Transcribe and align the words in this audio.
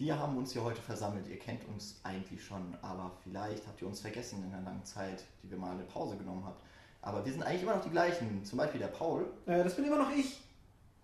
Wir 0.00 0.18
haben 0.18 0.38
uns 0.38 0.54
hier 0.54 0.64
heute 0.64 0.80
versammelt. 0.80 1.28
Ihr 1.28 1.38
kennt 1.38 1.62
uns 1.68 2.00
eigentlich 2.04 2.42
schon, 2.42 2.74
aber 2.80 3.12
vielleicht 3.22 3.66
habt 3.66 3.82
ihr 3.82 3.86
uns 3.86 4.00
vergessen 4.00 4.42
in 4.42 4.50
der 4.50 4.62
langen 4.62 4.82
Zeit, 4.82 5.26
die 5.42 5.50
wir 5.50 5.58
mal 5.58 5.72
eine 5.72 5.82
Pause 5.82 6.16
genommen 6.16 6.42
habt. 6.42 6.58
Aber 7.02 7.22
wir 7.22 7.30
sind 7.30 7.42
eigentlich 7.42 7.64
immer 7.64 7.74
noch 7.74 7.84
die 7.84 7.90
gleichen. 7.90 8.42
Zum 8.42 8.56
Beispiel 8.56 8.80
der 8.80 8.86
Paul. 8.86 9.30
Äh, 9.44 9.62
das 9.62 9.76
bin 9.76 9.84
immer 9.84 9.98
noch 9.98 10.10
ich. 10.10 10.40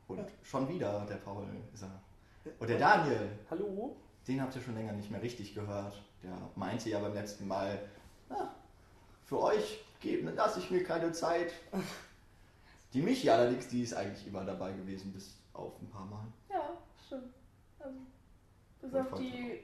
Und 0.08 0.26
schon 0.42 0.66
wieder 0.70 1.04
der 1.04 1.16
Paul 1.16 1.44
ist 1.74 1.82
er. 1.82 2.00
Und 2.58 2.70
der 2.70 2.78
Daniel. 2.78 3.38
Hallo? 3.50 3.96
Den 4.26 4.40
habt 4.40 4.56
ihr 4.56 4.62
schon 4.62 4.74
länger 4.74 4.94
nicht 4.94 5.10
mehr 5.10 5.20
richtig 5.20 5.54
gehört. 5.54 6.02
Der 6.22 6.32
meinte 6.54 6.88
ja 6.88 6.98
beim 6.98 7.12
letzten 7.12 7.46
Mal, 7.46 7.78
na, 8.30 8.54
für 9.26 9.42
euch 9.42 9.84
geben 10.00 10.34
lasse 10.34 10.60
ich 10.60 10.70
mir 10.70 10.82
keine 10.82 11.12
Zeit. 11.12 11.52
Die 12.94 13.02
Michi 13.02 13.28
allerdings, 13.28 13.68
die 13.68 13.82
ist 13.82 13.92
eigentlich 13.92 14.26
immer 14.26 14.42
dabei 14.46 14.72
gewesen, 14.72 15.12
bis 15.12 15.34
auf 15.52 15.82
ein 15.82 15.90
paar 15.90 16.06
Mal. 16.06 16.26
Ja, 18.82 18.88
bis 18.88 18.92
Ja, 18.92 19.02
auf 19.02 19.18
die, 19.18 19.60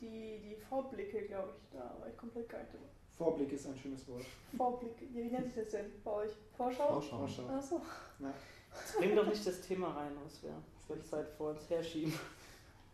die, 0.00 0.40
die 0.40 0.56
Vorblicke, 0.68 1.22
glaube 1.26 1.50
ich, 1.56 1.78
da 1.78 1.94
war 2.00 2.08
ich 2.08 2.16
komplett 2.16 2.48
gar 2.48 2.58
nicht 2.58 2.72
dabei. 2.74 2.84
Vorblick 3.16 3.52
ist 3.52 3.66
ein 3.66 3.76
schönes 3.76 4.06
Wort. 4.08 4.24
Vorblicke, 4.56 5.06
wie 5.12 5.24
nennt 5.24 5.46
sich 5.54 5.62
das 5.64 5.72
denn 5.72 5.86
bei 6.04 6.10
euch? 6.10 6.30
Vorschau? 6.56 6.88
Vorschau. 6.88 7.18
Vorschau. 7.18 7.46
Achso. 7.48 7.80
Jetzt 8.20 8.96
bring 8.98 9.16
doch 9.16 9.26
nicht 9.26 9.46
das 9.46 9.60
Thema 9.62 9.88
rein, 9.92 10.12
was 10.24 10.42
wir 10.42 10.50
die 10.94 11.02
Zeit 11.02 11.28
vor 11.36 11.50
uns 11.50 11.68
herschieben. 11.70 12.12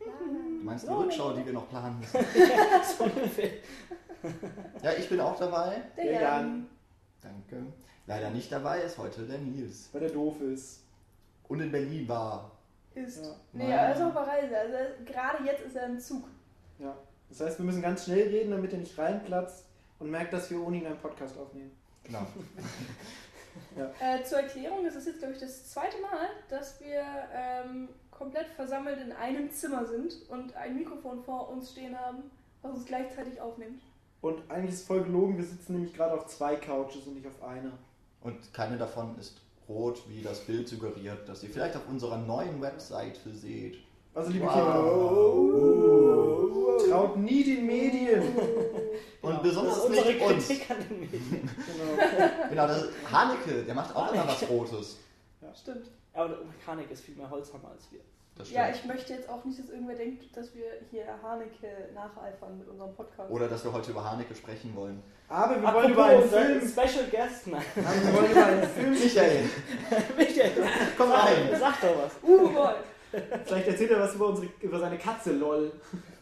Du 0.04 0.64
meinst 0.64 0.84
die 0.84 0.90
Oh, 0.90 1.00
Rückschau, 1.02 1.30
nee. 1.30 1.40
die 1.40 1.46
wir 1.46 1.52
noch 1.52 1.68
planen 1.68 2.00
müssen? 2.00 2.18
so 2.98 3.04
ungefähr. 3.04 3.50
Ja, 4.82 4.92
ich 4.94 5.08
bin 5.08 5.20
auch 5.20 5.38
dabei. 5.38 5.80
Der 5.96 6.04
Der 6.04 6.12
Jan. 6.12 6.22
Jan. 6.22 6.68
Danke. 7.20 7.66
Leider 8.08 8.30
nicht 8.30 8.50
dabei 8.50 8.80
ist 8.80 8.98
heute 8.98 9.22
der 9.22 9.38
Nils. 9.38 9.90
Weil 9.92 10.00
der 10.00 10.10
doof 10.10 10.40
ist. 10.40 10.80
Und 11.46 11.60
in 11.60 11.70
Berlin 11.70 12.08
war. 12.08 12.50
Ist. 12.94 13.24
Ja. 13.24 13.34
Nee, 13.52 13.62
Nein. 13.64 13.70
er 13.72 13.94
ist 13.94 14.02
auf 14.02 14.12
der 14.12 14.22
Reise. 14.26 14.58
Also 14.58 14.74
er- 14.74 15.04
gerade 15.04 15.44
jetzt 15.44 15.64
ist 15.64 15.76
er 15.76 15.86
im 15.86 15.98
Zug. 15.98 16.24
Ja. 16.78 16.94
Das 17.28 17.40
heißt, 17.40 17.58
wir 17.58 17.64
müssen 17.64 17.80
ganz 17.82 18.04
schnell 18.04 18.28
reden, 18.28 18.50
damit 18.50 18.72
er 18.72 18.78
nicht 18.78 18.98
reinplatzt 18.98 19.64
und 19.98 20.10
merkt, 20.10 20.32
dass 20.32 20.50
wir 20.50 20.60
ohne 20.64 20.76
ihn 20.78 20.86
einen 20.86 20.98
Podcast 20.98 21.38
aufnehmen. 21.38 21.72
Genau. 22.04 22.26
Äh, 24.00 24.22
zur 24.24 24.38
Erklärung, 24.40 24.82
das 24.84 24.96
ist 24.96 25.06
jetzt, 25.06 25.18
glaube 25.18 25.34
ich, 25.34 25.40
das 25.40 25.68
zweite 25.68 26.00
Mal, 26.00 26.26
dass 26.48 26.80
wir 26.80 27.04
ähm, 27.34 27.88
komplett 28.10 28.46
versammelt 28.48 28.98
in 29.00 29.12
einem 29.12 29.50
Zimmer 29.50 29.84
sind 29.84 30.14
und 30.30 30.56
ein 30.56 30.74
Mikrofon 30.74 31.22
vor 31.22 31.50
uns 31.50 31.72
stehen 31.72 31.98
haben, 31.98 32.30
was 32.62 32.72
uns 32.72 32.86
gleichzeitig 32.86 33.40
aufnimmt. 33.42 33.82
Und 34.22 34.50
eigentlich 34.50 34.72
ist 34.72 34.80
es 34.80 34.86
voll 34.86 35.02
gelogen, 35.02 35.36
wir 35.36 35.44
sitzen 35.44 35.74
nämlich 35.74 35.92
gerade 35.94 36.14
auf 36.14 36.26
zwei 36.26 36.56
Couches 36.56 37.06
und 37.06 37.14
nicht 37.14 37.26
auf 37.26 37.42
einer. 37.42 37.72
Und 38.22 38.54
keine 38.54 38.78
davon 38.78 39.18
ist 39.18 39.38
rot, 39.72 40.02
wie 40.08 40.22
das 40.22 40.40
Bild 40.40 40.68
suggeriert, 40.68 41.28
das 41.28 41.42
ihr 41.42 41.50
vielleicht 41.50 41.76
auf 41.76 41.88
unserer 41.88 42.18
neuen 42.18 42.60
Webseite 42.60 43.30
seht. 43.32 43.78
Also 44.14 44.30
liebe 44.30 44.44
Wow. 44.46 44.52
Kinder, 46.78 46.90
traut 46.90 47.16
nie 47.16 47.44
den 47.44 47.66
Medien. 47.66 48.22
Und 49.22 49.30
Genau. 49.30 49.42
besonders 49.42 49.74
Das 49.76 49.84
ist 49.84 49.88
unsere 49.90 50.12
nicht 50.12 50.22
uns. 50.26 50.48
Kritik 50.48 50.70
an 50.70 50.76
den 50.88 51.00
Medien. 51.00 51.22
Genau. 51.66 52.28
Genau, 52.50 52.66
das 52.66 52.82
ist 52.82 52.90
Haneke, 53.10 53.62
der 53.64 53.74
macht 53.74 53.94
auch 53.96 54.12
immer 54.12 54.26
was 54.26 54.48
Rotes. 54.48 54.98
Stimmt. 55.54 55.90
Aber 56.12 56.28
der 56.28 56.38
Mechanik 56.44 56.90
ist 56.90 57.04
viel 57.04 57.14
mehr 57.16 57.30
Holzhammer 57.30 57.70
als 57.70 57.90
wir. 57.92 58.00
Ja, 58.50 58.70
ich 58.70 58.84
möchte 58.84 59.12
jetzt 59.12 59.28
auch 59.28 59.44
nicht, 59.44 59.58
dass 59.58 59.68
irgendwer 59.68 59.94
denkt, 59.94 60.36
dass 60.36 60.54
wir 60.54 60.64
hier 60.90 61.04
Haneke 61.22 61.90
nacheifern 61.94 62.58
mit 62.58 62.66
unserem 62.68 62.94
Podcast. 62.94 63.30
Oder 63.30 63.48
dass 63.48 63.62
wir 63.64 63.72
heute 63.72 63.90
über 63.90 64.10
Haneke 64.10 64.34
sprechen 64.34 64.74
wollen. 64.74 65.02
Aber 65.28 65.56
wir 65.56 65.62
wollen 65.62 65.66
Apropos 65.66 65.90
über 65.90 66.04
einen 66.06 66.22
Film. 66.60 66.68
Special 66.68 67.04
Guest, 67.10 67.46
nein. 67.46 67.62
Nein, 67.76 68.02
wir 68.04 68.14
wollen 68.14 68.30
über 68.32 68.46
einen 68.46 68.62
Film. 68.64 68.90
Michael, 68.90 69.50
Michael, 70.16 70.52
komm 70.96 71.12
rein. 71.12 71.36
sag 71.58 71.80
doch 71.80 71.96
was. 72.02 72.12
Uh. 72.22 72.50
Vielleicht 73.44 73.68
erzählt 73.68 73.90
er 73.90 74.00
was 74.00 74.14
über, 74.14 74.28
unsere, 74.28 74.48
über 74.60 74.78
seine 74.80 74.96
Katze, 74.98 75.32
lol. 75.32 75.70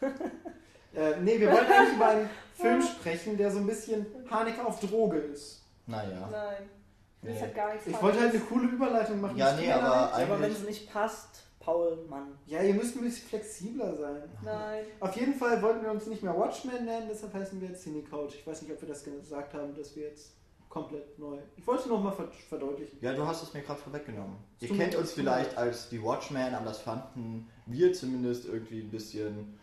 äh, 0.95 1.13
nee, 1.21 1.39
wir 1.39 1.51
wollen 1.51 1.67
eigentlich 1.67 1.95
über 1.95 2.09
einen 2.09 2.31
Film 2.55 2.83
sprechen, 2.83 3.37
der 3.37 3.51
so 3.51 3.59
ein 3.59 3.67
bisschen 3.67 4.05
Haneke 4.29 4.65
auf 4.67 4.81
Droge 4.81 5.19
ist. 5.19 5.63
Naja. 5.87 6.29
Nein. 6.31 6.69
Das 7.23 7.35
Nee. 7.35 7.41
hat 7.43 7.55
gar 7.55 7.73
nichts 7.73 7.87
Ich 7.87 8.03
wollte 8.03 8.19
halt 8.21 8.31
eine 8.31 8.41
coole 8.41 8.67
Überleitung 8.69 9.21
machen. 9.21 9.37
Ja, 9.37 9.53
nee, 9.55 9.71
aber 9.71 10.13
aber 10.15 10.41
wenn 10.41 10.51
es 10.53 10.63
nicht 10.63 10.91
passt, 10.93 11.45
Paul, 11.71 12.05
Mann. 12.09 12.37
Ja, 12.47 12.63
ihr 12.63 12.75
müsst 12.75 12.97
ein 12.97 13.03
bisschen 13.03 13.29
flexibler 13.29 13.95
sein. 13.97 14.23
Nein. 14.45 14.85
Auf 14.99 15.15
jeden 15.17 15.35
Fall 15.35 15.63
wollten 15.63 15.83
wir 15.85 15.91
uns 15.93 16.07
nicht 16.07 16.23
mehr 16.23 16.37
Watchmen 16.37 16.85
nennen, 16.85 17.07
deshalb 17.09 17.33
heißen 17.33 17.61
wir 17.61 17.69
jetzt 17.69 17.85
Cinecouch. 17.85 18.35
Ich 18.35 18.47
weiß 18.47 18.63
nicht, 18.63 18.73
ob 18.73 18.81
wir 18.81 18.89
das 18.89 19.05
gesagt 19.05 19.55
haben, 19.55 19.73
dass 19.77 19.95
wir 19.95 20.05
jetzt 20.09 20.33
komplett 20.69 21.17
neu. 21.19 21.39
Ich 21.57 21.65
wollte 21.67 21.83
es 21.85 21.89
nochmal 21.89 22.13
ver 22.13 22.29
verdeutlichen. 22.49 22.99
Ja, 23.01 23.13
du 23.13 23.25
hast 23.25 23.43
es 23.45 23.55
mir 23.55 23.63
gerade 23.63 23.81
vorweggenommen. 23.81 24.37
Ihr 24.61 24.69
Tut 24.69 24.77
mir- 24.79 24.85
kennt 24.85 24.97
uns 24.97 25.13
vielleicht 25.13 25.57
als 25.57 25.89
die 25.91 26.03
Watchmen, 26.03 26.55
aber 26.55 26.65
das 26.67 26.79
fanden 26.81 27.49
wir 27.67 27.93
zumindest 27.93 28.47
irgendwie 28.47 28.81
ein 28.81 28.91
bisschen, 28.91 29.59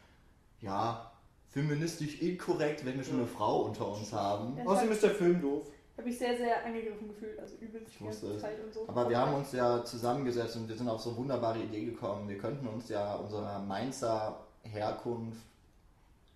ja, 0.62 1.12
feministisch 1.50 2.22
inkorrekt, 2.22 2.86
wenn 2.86 2.96
wir 2.98 3.04
schon 3.04 3.16
Ja. 3.16 3.22
eine 3.24 3.28
Frau 3.28 3.64
unter 3.64 3.88
uns 3.90 4.14
haben. 4.14 4.58
Ja. 4.58 4.66
Außerdem 4.66 4.92
ist 4.92 5.04
der 5.04 5.12
Film 5.12 5.42
doof. 5.42 5.64
Habe 5.98 6.10
ich 6.10 6.18
sehr, 6.18 6.38
sehr 6.38 6.64
angegriffen 6.66 7.08
gefühlt. 7.08 7.40
Also 7.40 7.56
übelst 7.56 7.88
Ich 7.90 7.98
die 7.98 8.04
ganze. 8.04 8.38
Zeit 8.38 8.64
und 8.64 8.74
so. 8.74 8.86
Aber 8.88 9.10
wir 9.10 9.18
haben 9.18 9.34
uns 9.34 9.52
ja 9.52 9.84
zusammengesetzt 9.84 10.56
und 10.56 10.68
wir 10.70 10.76
sind 10.76 10.88
auf 10.88 11.02
so 11.02 11.10
eine 11.10 11.18
wunderbare 11.20 11.60
Idee 11.60 11.86
gekommen. 11.86 12.30
Wir 12.30 12.38
könnten 12.38 12.68
uns 12.68 12.90
ja 12.90 13.16
unserer 13.16 13.60
Mainzer 13.60 14.40
Herkunft 14.64 15.42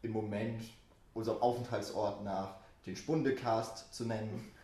im 0.02 0.12
Moment, 0.12 0.64
unserem 1.14 1.42
Aufenthaltsort 1.42 2.24
nach, 2.24 2.56
den 2.86 2.96
Spundecast 2.96 3.94
zu 3.94 4.06
nennen. 4.06 4.52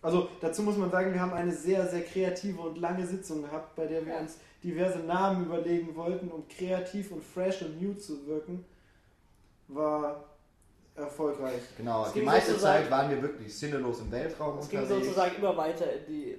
Also 0.00 0.28
dazu 0.40 0.62
muss 0.62 0.76
man 0.76 0.92
sagen, 0.92 1.12
wir 1.12 1.20
haben 1.20 1.32
eine 1.32 1.50
sehr, 1.50 1.84
sehr 1.88 2.02
kreative 2.02 2.60
und 2.60 2.78
lange 2.78 3.04
Sitzung 3.04 3.42
gehabt, 3.42 3.74
bei 3.74 3.84
der 3.86 4.06
wir 4.06 4.14
Ja. 4.14 4.20
uns 4.20 4.38
diverse 4.62 5.00
Namen 5.00 5.46
überlegen 5.46 5.96
wollten, 5.96 6.28
um 6.28 6.46
kreativ 6.46 7.10
und 7.10 7.24
fresh 7.24 7.62
und 7.62 7.82
new 7.82 7.94
zu 7.94 8.24
wirken. 8.28 8.64
War 9.66 10.24
erfolgreich. 10.98 11.60
Genau, 11.76 12.04
Es 12.06 12.12
die 12.12 12.22
meiste 12.22 12.56
Zeit 12.58 12.90
waren 12.90 13.10
wir 13.10 13.20
wirklich 13.22 13.56
sinnlos 13.56 14.00
im 14.00 14.10
Weltraum 14.10 14.58
Es 14.58 14.68
ging 14.68 14.80
unterwegs. 14.80 15.06
sozusagen 15.06 15.36
immer 15.36 15.56
weiter 15.56 15.86
in 15.92 16.06
die, 16.06 16.38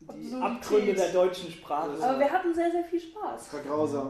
die. 0.00 0.34
Abgründe 0.34 0.94
der 0.94 1.12
deutschen 1.12 1.50
Sprache. 1.50 1.90
Aber 2.00 2.18
wir 2.18 2.30
hatten 2.30 2.54
sehr, 2.54 2.70
sehr 2.70 2.84
viel 2.84 3.00
Spaß. 3.00 3.44
Das 3.44 3.52
war 3.54 3.60
grausam. 3.60 4.08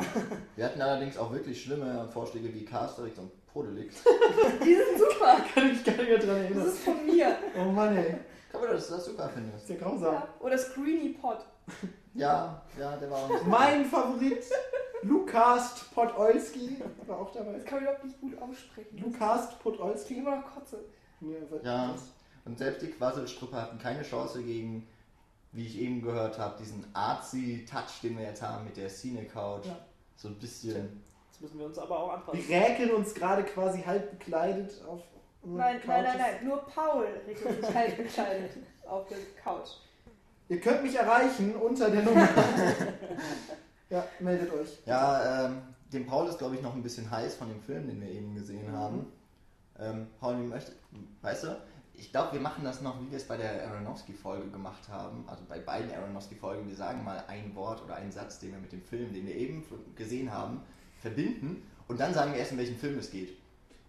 Wir 0.57 0.65
hatten 0.67 0.81
allerdings 0.81 1.17
auch 1.19 1.33
wirklich 1.33 1.63
schlimme 1.63 2.09
Vorschläge 2.13 2.53
wie 2.53 2.65
Casterix 2.65 3.19
und 3.19 3.31
Podelix. 3.47 3.97
Die 4.65 4.75
sind 4.75 4.99
super. 4.99 5.37
Kann 5.55 5.71
ich 5.71 5.85
gar 5.85 5.93
nicht 5.97 6.09
mehr 6.09 6.19
dran 6.19 6.29
Das 6.29 6.45
erinnern. 6.45 6.67
ist 6.67 6.79
von 6.81 7.07
mir. 7.07 7.37
Oh 7.59 7.71
Mann 7.71 7.97
ey, 7.97 8.17
Kann 8.53 8.61
man 8.61 8.71
das, 8.71 8.89
das 8.89 9.05
super 9.07 9.25
das 9.25 9.33
findest? 9.33 9.63
ist 9.63 9.71
ja 9.71 9.77
grausam. 9.77 10.15
Ja. 10.15 10.29
Oder 10.41 10.59
Screeny 10.59 11.11
Pot. 11.21 11.39
Ja, 12.15 12.63
ja, 12.79 12.97
der 12.97 13.11
war 13.11 13.19
auch 13.25 13.29
nicht 13.31 13.47
Mein 13.47 13.85
Favorit, 13.85 14.45
Lukas 15.09 15.85
Podolski, 15.95 16.83
war 17.07 17.19
auch 17.21 17.33
dabei. 17.33 17.53
Das 17.53 17.65
kann 17.65 17.75
man 17.79 17.83
überhaupt 17.85 18.05
nicht 18.05 18.21
gut 18.21 18.43
aussprechen. 18.43 18.99
Lukas 18.99 19.59
Podolski. 19.59 20.15
immer 20.19 20.37
noch 20.37 20.51
Kotze. 20.55 20.85
Ja, 21.21 21.59
Ja. 21.63 21.95
Und 22.45 22.59
selbst 22.59 22.83
die 22.83 22.89
Quasselstruppe 22.91 23.57
hatten 23.61 23.79
keine 23.79 24.03
Chance 24.03 24.43
gegen, 24.43 24.87
wie 25.53 25.67
ich 25.67 25.79
eben 25.81 26.01
gehört 26.03 26.39
habe, 26.39 26.57
diesen 26.59 26.85
artsy-Touch, 26.95 28.01
den 28.03 28.17
wir 28.19 28.25
jetzt 28.27 28.41
haben 28.43 28.65
mit 28.65 28.77
der 28.77 28.89
Cine-Couch. 28.89 29.67
Ja. 29.67 29.79
So 30.17 30.29
ein 30.29 30.39
bisschen. 30.39 31.03
Jetzt 31.31 31.41
müssen 31.41 31.59
wir 31.59 31.67
uns 31.67 31.79
aber 31.79 31.99
auch 31.99 32.13
anpassen. 32.13 32.47
Wir 32.49 32.57
räkeln 32.57 32.93
uns 32.93 33.15
gerade 33.15 33.43
quasi 33.43 33.83
halb 33.83 34.11
bekleidet 34.19 34.73
auf 34.89 35.01
Nein, 35.43 35.81
nein, 35.87 36.03
nein, 36.03 36.05
Couches. 36.05 36.21
nein. 36.21 36.47
Nur 36.49 36.59
Paul 36.67 37.07
regelt 37.27 37.65
sich 37.65 37.75
halb 37.75 37.97
gekleidet 37.97 38.51
auf 38.89 39.07
der 39.09 39.19
Couch. 39.43 39.69
Ihr 40.49 40.61
könnt 40.61 40.83
mich 40.83 40.95
erreichen 40.95 41.55
unter 41.57 41.91
der 41.91 42.03
Nummer. 42.03 42.29
ja, 43.91 44.05
meldet 44.21 44.53
euch. 44.53 44.79
Ja, 44.87 45.47
ähm, 45.47 45.63
dem 45.93 46.07
Paul 46.07 46.29
ist, 46.29 46.39
glaube 46.39 46.57
ich, 46.57 46.63
noch 46.63 46.75
ein 46.75 46.83
bisschen 46.83 47.11
heiß 47.11 47.37
von 47.37 47.49
dem 47.49 47.61
Film, 47.61 47.87
den 47.87 48.01
wir 48.01 48.09
eben 48.09 48.35
gesehen 48.35 48.71
Mhm. 48.71 48.77
haben. 48.77 49.07
Ähm, 49.79 50.07
Paul, 50.21 50.39
wie 50.39 50.47
möchte, 50.47 50.73
weißt 51.23 51.45
du, 51.45 51.57
ich 51.95 52.11
glaube, 52.11 52.33
wir 52.35 52.41
machen 52.41 52.65
das 52.65 52.83
noch, 52.83 53.01
wie 53.01 53.11
wir 53.11 53.17
es 53.17 53.25
bei 53.27 53.37
der 53.37 53.69
Aronofsky-Folge 53.69 54.51
gemacht 54.51 54.89
haben. 54.91 55.25
Also 55.29 55.45
bei 55.49 55.59
beiden 55.61 55.91
Aronofsky-Folgen, 55.95 56.69
wir 56.69 56.77
sagen 56.77 57.05
mal 57.05 57.25
ein 57.29 57.55
Wort 57.55 57.83
oder 57.83 57.95
einen 57.97 58.13
Satz, 58.13 58.39
den 58.39 58.53
wir 58.53 58.59
mit 58.59 58.73
dem 58.73 58.83
Film, 58.83 59.13
den 59.15 59.27
wir 59.27 59.35
eben 59.35 59.65
gesehen 59.95 60.31
haben, 60.33 60.61
verbinden. 61.01 61.63
Und 61.89 62.01
dann 62.01 62.13
sagen 62.13 62.33
wir 62.33 62.39
erst, 62.39 62.53
in 62.53 62.59
welchen 62.59 62.77
Film 62.77 62.99
es 62.99 63.11
geht. 63.11 63.37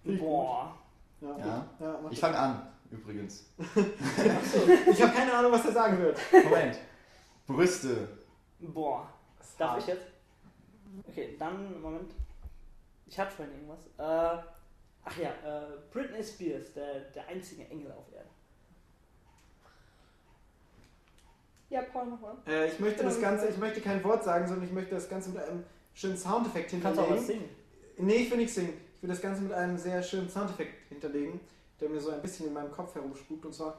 Boah. 0.03 0.77
Ja, 1.19 1.38
Ja. 1.38 1.65
ja 1.79 2.00
Ich 2.11 2.19
fange 2.19 2.38
an, 2.38 2.67
übrigens. 2.91 3.45
ich 3.57 5.01
habe 5.01 5.13
keine 5.13 5.33
Ahnung, 5.33 5.51
was 5.51 5.65
er 5.65 5.71
sagen 5.73 5.97
wird. 6.00 6.17
Moment. 6.45 6.77
Brüste. 7.47 8.07
Boah. 8.59 9.09
Darf 9.57 9.77
ich 9.80 9.88
jetzt? 9.88 10.06
Okay, 11.07 11.36
dann, 11.38 11.81
Moment. 11.81 12.12
Ich 13.07 13.18
hatte 13.19 13.31
vorhin 13.36 13.54
irgendwas. 13.56 13.80
Äh, 13.98 14.44
ach 15.06 15.18
ja, 15.18 15.30
äh, 15.30 15.77
Britney 15.92 16.24
Spears, 16.24 16.74
der, 16.74 17.00
der 17.15 17.27
einzige 17.27 17.68
Engel 17.69 17.92
auf 17.92 18.12
Erden. 18.13 18.30
Ja, 21.69 21.81
Paul, 21.81 22.07
nochmal. 22.07 22.36
Äh, 22.48 22.69
ich 22.69 22.80
möchte 22.80 23.04
das 23.04 23.19
Ganze, 23.19 23.48
ich 23.48 23.57
möchte 23.57 23.81
kein 23.81 24.04
Wort 24.04 24.24
sagen, 24.24 24.48
sondern 24.48 24.65
ich 24.65 24.71
möchte 24.74 24.95
das 24.95 25.09
Ganze 25.09 25.30
mit 25.31 25.42
einem 25.44 25.63
schönen 25.94 26.18
Soundeffekt 26.18 26.71
Du 26.71 26.80
kannst 26.80 27.00
auch 27.00 27.10
was 27.10 27.19
hinterlegen. 27.19 27.50
singen. 27.98 28.07
Nee, 28.07 28.15
ich 28.18 28.31
will 28.31 28.38
nicht 28.38 28.53
singen. 28.53 28.74
Ich 28.95 29.03
will 29.03 29.10
das 29.10 29.21
Ganze 29.21 29.42
mit 29.42 29.51
einem 29.53 29.77
sehr 29.77 30.01
schönen 30.01 30.30
Soundeffekt 30.30 30.88
hinterlegen, 30.89 31.39
der 31.80 31.89
mir 31.89 32.00
so 32.00 32.12
ein 32.12 32.21
bisschen 32.21 32.48
in 32.48 32.53
meinem 32.53 32.71
Kopf 32.71 32.95
herumspukt 32.95 33.45
und 33.45 33.53
zwar. 33.53 33.77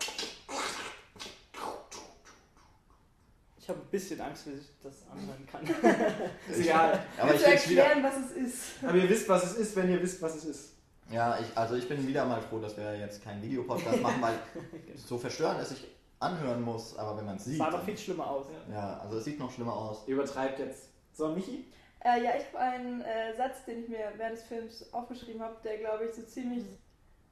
Ich 3.69 3.75
habe 3.75 3.85
ein 3.85 3.91
bisschen 3.91 4.19
Angst, 4.23 4.47
wie 4.47 4.53
ich 4.53 4.67
das 4.83 5.05
anhören 5.13 5.47
kann. 5.47 5.63
Ist 6.51 6.61
egal. 6.61 7.03
Aber 7.21 7.35
ich 7.35 7.43
find's 7.43 7.69
wieder, 7.69 7.85
erklären, 7.85 8.03
was 8.03 8.17
es 8.17 8.33
ist? 8.33 8.65
Aber 8.83 8.97
ihr 8.97 9.11
wisst, 9.11 9.29
was 9.29 9.45
es 9.45 9.59
ist, 9.59 9.77
wenn 9.77 9.91
ihr 9.91 10.03
wisst, 10.03 10.23
was 10.23 10.37
es 10.37 10.45
ist. 10.47 10.73
ja, 11.11 11.39
ich, 11.39 11.55
also 11.55 11.75
ich 11.75 11.87
bin 11.87 12.07
wieder 12.09 12.25
mal 12.25 12.41
froh, 12.41 12.61
dass 12.61 12.79
wir 12.79 12.97
jetzt 12.99 13.23
keinen 13.23 13.43
Videopodcast 13.43 14.01
machen, 14.01 14.23
weil 14.23 14.39
so 14.97 15.19
verstörend 15.19 15.61
es 15.61 15.69
sich 15.69 15.87
anhören 16.19 16.63
muss, 16.63 16.97
aber 16.97 17.19
wenn 17.19 17.27
man 17.27 17.37
es 17.37 17.45
sieht. 17.45 17.59
sah 17.59 17.69
noch 17.69 17.85
viel 17.85 17.99
schlimmer 17.99 18.31
aus. 18.31 18.47
ja, 18.73 19.01
also 19.01 19.19
es 19.19 19.25
sieht 19.25 19.39
noch 19.39 19.53
schlimmer 19.53 19.77
aus. 19.77 20.05
Ihr 20.07 20.15
übertreibt 20.15 20.61
jetzt. 20.61 20.89
So, 21.13 21.29
Michi? 21.29 21.67
Äh, 22.01 22.25
ja, 22.25 22.31
ich 22.39 22.47
habe 22.47 22.61
einen 22.61 23.03
äh, 23.03 23.37
Satz, 23.37 23.67
den 23.67 23.83
ich 23.83 23.89
mir 23.91 24.15
während 24.17 24.39
des 24.39 24.45
Films 24.45 24.95
aufgeschrieben 24.95 25.43
habe, 25.43 25.57
der, 25.63 25.77
glaube 25.77 26.07
ich, 26.07 26.15
so 26.15 26.23
ziemlich 26.23 26.65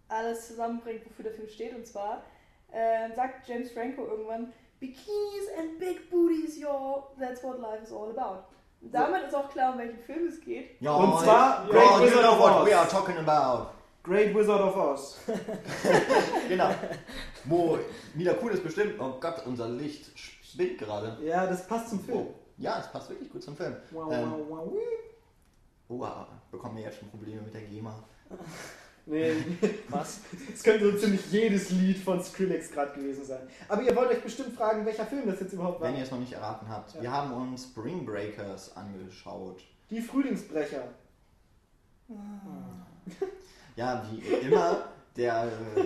alles 0.09 0.49
zusammenbringt, 0.49 1.07
wofür 1.07 1.23
der 1.23 1.33
Film 1.33 1.49
steht. 1.49 1.75
Und 1.75 1.87
zwar 1.87 2.23
äh, 2.73 3.11
sagt 3.15 3.49
James 3.49 3.73
Franco 3.73 4.07
irgendwann, 4.07 4.53
Bikinis 4.81 5.49
and 5.59 5.79
big 5.79 6.11
booties, 6.11 6.59
yo, 6.59 7.09
that's 7.19 7.43
what 7.43 7.59
life 7.61 7.83
is 7.83 7.93
all 7.93 8.11
about. 8.11 8.45
Und 8.83 8.93
damit 8.95 9.25
ist 9.29 9.35
auch 9.35 9.49
klar, 9.49 9.73
um 9.73 9.79
welchen 9.79 9.99
Film 10.01 10.27
es 10.29 10.41
geht. 10.41 10.81
Ja, 10.81 10.93
Und 10.95 11.19
zwar 11.21 11.65
ja, 11.65 11.71
Great 11.71 11.91
you 12.01 12.07
Wizard 12.07 12.21
know 12.23 12.33
of 12.33 12.39
what 12.41 12.53
Oz. 12.61 12.67
we 12.67 12.77
are 12.77 12.89
talking 12.89 13.17
about. 13.17 13.71
Great 14.03 14.35
Wizard 14.35 14.61
of 14.61 14.77
Oz. 14.77 15.19
Genau. 16.49 16.71
Wo 17.45 17.79
Nida 18.15 18.35
Kuhn 18.35 18.51
ist 18.53 18.63
bestimmt, 18.63 19.01
oh 19.01 19.15
Gott, 19.21 19.43
unser 19.47 19.69
Licht 19.69 20.11
spinnt 20.17 20.79
gerade. 20.79 21.17
Ja, 21.25 21.47
das 21.47 21.67
passt 21.67 21.91
zum 21.91 22.01
Film. 22.01 22.19
Oh, 22.19 22.35
ja, 22.59 22.79
es 22.79 22.91
passt 22.93 23.09
wirklich 23.11 23.31
gut 23.31 23.43
zum 23.43 23.57
Film. 23.57 23.77
Wow, 23.91 24.13
Ähm. 24.13 24.33
wow, 24.49 24.67
wow. 24.69 24.73
Oha, 25.89 26.29
bekommen 26.51 26.77
wir 26.77 26.85
jetzt 26.85 26.99
schon 26.99 27.09
Probleme 27.11 27.41
mit 27.43 27.55
der 27.55 27.63
GEMA. 27.63 27.95
Nee, 29.09 29.35
Was? 29.89 30.19
es 30.53 30.63
könnte 30.65 30.91
so 30.91 30.99
ziemlich 30.99 31.31
jedes 31.31 31.71
Lied 31.71 31.97
von 31.99 32.21
Skrillex 32.23 32.71
gerade 32.73 32.93
gewesen 32.93 33.25
sein. 33.25 33.47
Aber 33.69 33.81
ihr 33.83 33.95
wollt 33.95 34.11
euch 34.11 34.21
bestimmt 34.23 34.55
fragen, 34.57 34.85
welcher 34.85 35.07
Film 35.07 35.27
das 35.27 35.39
jetzt 35.41 35.53
überhaupt 35.53 35.81
war. 35.81 35.89
Wenn 35.89 35.97
ihr 35.97 36.03
es 36.03 36.11
noch 36.11 36.19
nicht 36.19 36.33
erraten 36.33 36.69
habt, 36.69 36.95
Ja. 36.95 37.03
wir 37.03 37.13
haben 37.13 37.33
uns 37.33 37.65
Spring 37.65 38.05
Breakers 38.05 38.77
angeschaut. 38.77 39.63
Die 39.91 40.01
Frühlingsbrecher. 40.01 40.89
Ja, 43.77 44.05
wie 44.11 44.19
immer, 44.47 44.89
der, 45.17 45.45
äh, 45.77 45.85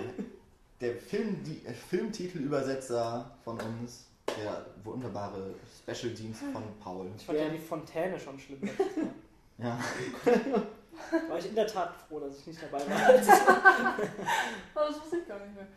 der 0.79 0.95
Film, 0.95 1.43
die, 1.43 1.65
äh, 1.65 1.73
Filmtitelübersetzer 1.73 3.29
von 3.43 3.59
uns, 3.59 4.05
der 4.27 4.65
wunderbare 4.83 5.53
Special-Dienst 5.83 6.41
von 6.53 6.63
Paul. 6.81 7.07
Ich 7.17 7.25
fand 7.25 7.37
ja, 7.37 7.49
die 7.49 7.57
Fontäne 7.59 8.19
schon 8.19 8.39
schlimm. 8.39 8.61
Ja, 9.57 9.77
War 11.29 11.37
ich 11.37 11.49
in 11.49 11.55
der 11.55 11.67
Tat 11.67 11.93
froh, 12.07 12.19
dass 12.19 12.39
ich 12.39 12.47
nicht 12.47 12.61
dabei 12.61 12.79
war. 12.79 13.97
Das 14.73 15.01
wusste 15.01 15.17
ich 15.17 15.27
gar 15.27 15.39
nicht 15.39 15.55
mehr. 15.55 15.67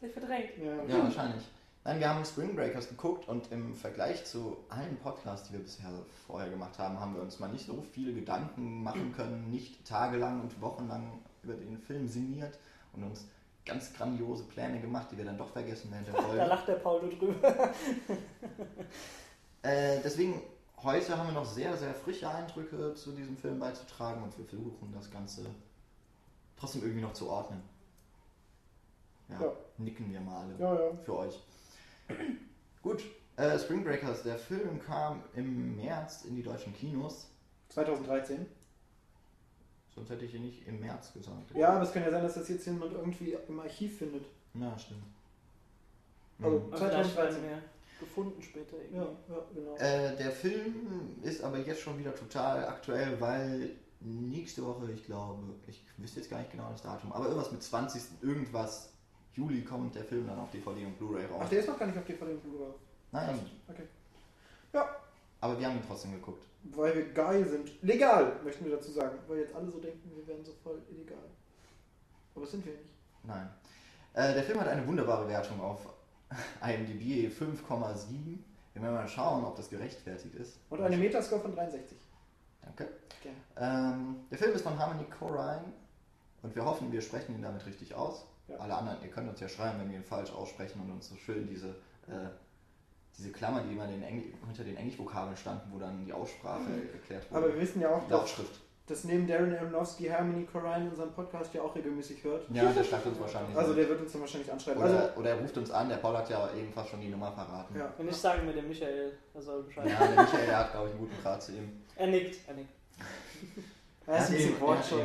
Das 0.00 0.02
hab 0.02 0.08
ich 0.08 0.12
verdrängt. 0.12 0.50
Ja. 0.58 0.96
ja, 0.96 1.04
wahrscheinlich. 1.04 1.44
Nein, 1.84 2.00
wir 2.00 2.08
haben 2.08 2.24
Spring 2.24 2.56
Breakers 2.56 2.88
geguckt 2.88 3.28
und 3.28 3.52
im 3.52 3.74
Vergleich 3.74 4.24
zu 4.24 4.56
allen 4.70 4.96
Podcasts, 4.96 5.48
die 5.48 5.54
wir 5.54 5.60
bisher 5.60 5.90
vorher 6.26 6.48
gemacht 6.48 6.78
haben, 6.78 6.98
haben 6.98 7.14
wir 7.14 7.20
uns 7.22 7.38
mal 7.38 7.48
nicht 7.48 7.66
so 7.66 7.82
viele 7.92 8.14
Gedanken 8.14 8.82
machen 8.82 9.12
können, 9.14 9.50
nicht 9.50 9.86
tagelang 9.86 10.40
und 10.40 10.60
wochenlang 10.62 11.20
über 11.42 11.52
den 11.52 11.78
Film 11.78 12.08
sinniert 12.08 12.58
und 12.94 13.04
uns 13.04 13.26
ganz 13.66 13.92
grandiose 13.92 14.44
Pläne 14.44 14.80
gemacht, 14.80 15.08
die 15.12 15.18
wir 15.18 15.26
dann 15.26 15.36
doch 15.36 15.50
vergessen 15.50 15.90
während 15.90 16.08
der 16.08 16.14
Da 16.36 16.46
lacht 16.46 16.68
der 16.68 16.74
Paul 16.74 17.02
nur 17.02 17.10
drüber. 17.10 17.70
Äh, 19.62 20.00
deswegen, 20.04 20.42
heute 20.84 21.16
haben 21.16 21.28
wir 21.28 21.34
noch 21.34 21.44
sehr, 21.44 21.76
sehr 21.76 21.94
frische 21.94 22.28
Eindrücke 22.28 22.94
zu 22.94 23.12
diesem 23.12 23.36
Film 23.36 23.58
beizutragen 23.58 24.22
und 24.22 24.36
wir 24.38 24.44
versuchen 24.44 24.92
das 24.92 25.10
Ganze 25.10 25.46
trotzdem 26.56 26.82
irgendwie 26.82 27.02
noch 27.02 27.12
zu 27.12 27.28
ordnen. 27.28 27.62
Ja, 29.28 29.40
Ja. 29.40 29.52
nicken 29.78 30.10
wir 30.12 30.20
mal 30.20 30.42
alle 30.44 30.54
Ja, 30.58 30.74
ja. 30.74 30.96
für 31.04 31.16
euch. 31.18 31.40
Gut, 32.82 33.02
äh, 33.36 33.58
Spring 33.58 33.82
Breakers, 33.82 34.22
der 34.22 34.38
Film 34.38 34.80
kam 34.84 35.22
im 35.34 35.76
März 35.76 36.24
in 36.26 36.36
die 36.36 36.42
deutschen 36.42 36.74
Kinos. 36.74 37.28
2013. 37.70 38.46
Sonst 39.94 40.10
hätte 40.10 40.24
ich 40.24 40.34
ihn 40.34 40.42
nicht 40.42 40.66
im 40.66 40.80
März 40.80 41.12
gesagt. 41.12 41.52
Ja, 41.54 41.70
aber 41.70 41.82
es 41.82 41.92
kann 41.92 42.02
ja 42.02 42.10
sein, 42.10 42.22
dass 42.22 42.34
das 42.34 42.48
jetzt 42.48 42.66
jemand 42.66 42.92
irgendwie 42.92 43.36
im 43.48 43.60
Archiv 43.60 43.98
findet. 43.98 44.26
Ja, 44.54 44.76
stimmt. 44.78 45.02
Also- 46.42 46.58
Mhm. 46.58 46.64
Und 46.66 46.76
vielleicht 46.78 46.94
2013. 47.14 47.42
werden 47.42 47.62
wir 47.62 47.62
gefunden 48.00 48.42
später 48.42 48.76
irgendwie. 48.76 48.96
Ja, 48.96 49.06
ja, 49.28 49.44
genau. 49.54 49.76
Äh, 49.76 50.16
der 50.16 50.30
Film 50.30 51.16
ist 51.22 51.42
aber 51.42 51.58
jetzt 51.58 51.80
schon 51.80 51.98
wieder 51.98 52.14
total 52.14 52.66
aktuell, 52.66 53.20
weil 53.20 53.70
nächste 54.00 54.64
Woche, 54.64 54.90
ich 54.92 55.04
glaube, 55.04 55.42
ich 55.66 55.84
wüsste 55.96 56.20
jetzt 56.20 56.30
gar 56.30 56.38
nicht 56.38 56.50
genau 56.52 56.70
das 56.70 56.82
Datum, 56.82 57.12
aber 57.12 57.26
irgendwas 57.26 57.52
mit 57.52 57.62
20. 57.62 58.02
irgendwas 58.22 58.90
Juli 59.34 59.62
kommt 59.62 59.94
der 59.94 60.04
Film 60.04 60.26
dann 60.26 60.38
auf 60.38 60.50
DVD 60.50 60.86
und 60.86 60.96
Blu-ray 60.98 61.26
raus. 61.26 61.40
Ach, 61.44 61.48
der 61.48 61.60
ist 61.60 61.68
noch 61.68 61.78
gar 61.78 61.86
nicht 61.86 61.98
auf 61.98 62.04
DVD 62.04 62.32
und 62.32 62.42
Blu-ray. 62.42 62.72
Nein, 63.12 63.38
Okay. 63.68 63.82
aber 65.40 65.58
wir 65.58 65.66
haben 65.66 65.76
ihn 65.76 65.82
trotzdem 65.86 66.12
geguckt. 66.12 66.44
Weil 66.64 66.94
wir 66.94 67.12
geil 67.12 67.46
sind. 67.46 67.82
Legal, 67.82 68.40
möchten 68.42 68.64
wir 68.64 68.76
dazu 68.76 68.90
sagen. 68.90 69.18
Weil 69.28 69.38
jetzt 69.40 69.54
alle 69.54 69.70
so 69.70 69.78
denken, 69.78 70.10
wir 70.16 70.26
wären 70.26 70.44
so 70.44 70.52
voll 70.62 70.80
illegal. 70.90 71.18
Aber 72.34 72.44
das 72.44 72.52
sind 72.52 72.64
wir 72.64 72.72
nicht. 72.72 72.84
Nein. 73.22 73.48
Äh, 74.14 74.34
der 74.34 74.42
Film 74.42 74.60
hat 74.60 74.68
eine 74.68 74.86
wunderbare 74.86 75.28
Wertung 75.28 75.60
auf 75.60 75.80
IMDb 76.60 77.30
5,7. 77.32 78.38
Wir 78.72 78.82
werden 78.82 78.94
mal 78.94 79.08
schauen, 79.08 79.44
ob 79.44 79.56
das 79.56 79.70
gerechtfertigt 79.70 80.34
ist. 80.34 80.58
Und 80.70 80.80
eine 80.80 80.96
Metascore 80.96 81.40
von 81.40 81.54
63. 81.54 81.96
Danke. 82.62 82.88
Ähm, 83.56 84.16
der 84.30 84.38
Film 84.38 84.54
ist 84.54 84.62
von 84.62 84.78
Harmony 84.78 85.04
Korine 85.04 85.72
und 86.42 86.54
wir 86.54 86.64
hoffen, 86.64 86.90
wir 86.92 87.00
sprechen 87.00 87.34
ihn 87.34 87.42
damit 87.42 87.64
richtig 87.66 87.94
aus. 87.94 88.26
Ja. 88.48 88.56
Alle 88.56 88.74
anderen, 88.76 88.98
ihr 89.02 89.08
könnt 89.10 89.28
uns 89.28 89.40
ja 89.40 89.48
schreiben, 89.48 89.80
wenn 89.80 89.90
wir 89.90 89.98
ihn 89.98 90.04
falsch 90.04 90.30
aussprechen 90.32 90.80
und 90.80 90.90
uns 90.90 91.08
so 91.08 91.16
schön 91.16 91.46
diese, 91.48 91.68
äh, 92.08 92.28
diese 93.16 93.30
Klammer, 93.30 93.62
die 93.62 93.72
immer 93.72 93.86
den 93.86 94.02
Engl 94.02 94.24
hinter 94.46 94.64
den 94.64 94.76
Englischvokabeln 94.76 95.36
standen, 95.36 95.72
wo 95.72 95.78
dann 95.78 96.04
die 96.04 96.12
Aussprache 96.12 96.70
erklärt 96.92 97.26
Aber 97.30 97.42
wir 97.42 97.48
wurde. 97.50 97.60
wissen 97.60 97.80
ja 97.80 97.90
auch, 97.90 98.02
dass, 98.02 98.10
Lautschrift. 98.10 98.60
Dass 98.86 99.04
neben 99.04 99.26
Darren 99.26 99.56
Aronofsky 99.56 100.08
Harmony 100.08 100.44
Corrine 100.44 100.90
unseren 100.90 101.12
Podcast 101.12 101.54
ja 101.54 101.62
auch 101.62 101.74
regelmäßig 101.74 102.22
hört. 102.24 102.46
Ja, 102.50 102.70
der 102.70 102.84
schreibt 102.84 103.06
uns 103.06 103.18
wahrscheinlich. 103.18 103.56
Also 103.56 103.72
der 103.74 103.88
wird 103.88 104.00
uns 104.02 104.12
dann 104.12 104.20
wahrscheinlich 104.20 104.52
anschreiben. 104.52 104.82
oder, 104.82 105.00
Also, 105.08 105.20
oder 105.20 105.30
er 105.30 105.36
ruft 105.40 105.56
uns 105.56 105.70
an, 105.70 105.88
der 105.88 105.96
Paul 105.96 106.16
hat 106.18 106.28
ja 106.28 106.50
eben 106.54 106.70
fast 106.72 106.90
schon 106.90 107.00
die 107.00 107.08
Nummer 107.08 107.32
verraten. 107.32 107.78
ja. 107.78 107.92
Wenn 107.96 108.08
ich 108.08 108.16
sagen 108.16 108.46
wir 108.46 108.52
dem 108.52 108.68
Michael, 108.68 109.12
er 109.32 109.42
soll 109.42 109.62
Bescheid. 109.62 109.88
Ja, 109.88 110.06
der 110.06 110.22
Michael, 110.22 110.46
der 110.46 110.58
hat, 110.58 110.72
glaube 110.72 110.88
ich, 110.88 110.94
einen 110.94 111.00
guten 111.00 111.22
Draht 111.22 111.42
zu 111.42 111.52
ihm. 111.52 111.82
Er 111.96 112.06
nickt, 112.08 112.36
er 112.48 112.54
nickt. 112.54 112.70
Er 114.06 114.18
ist 114.18 114.28
ein 114.28 114.34
bisschen 114.34 114.60
Wort 114.60 114.84
schon. 114.84 115.00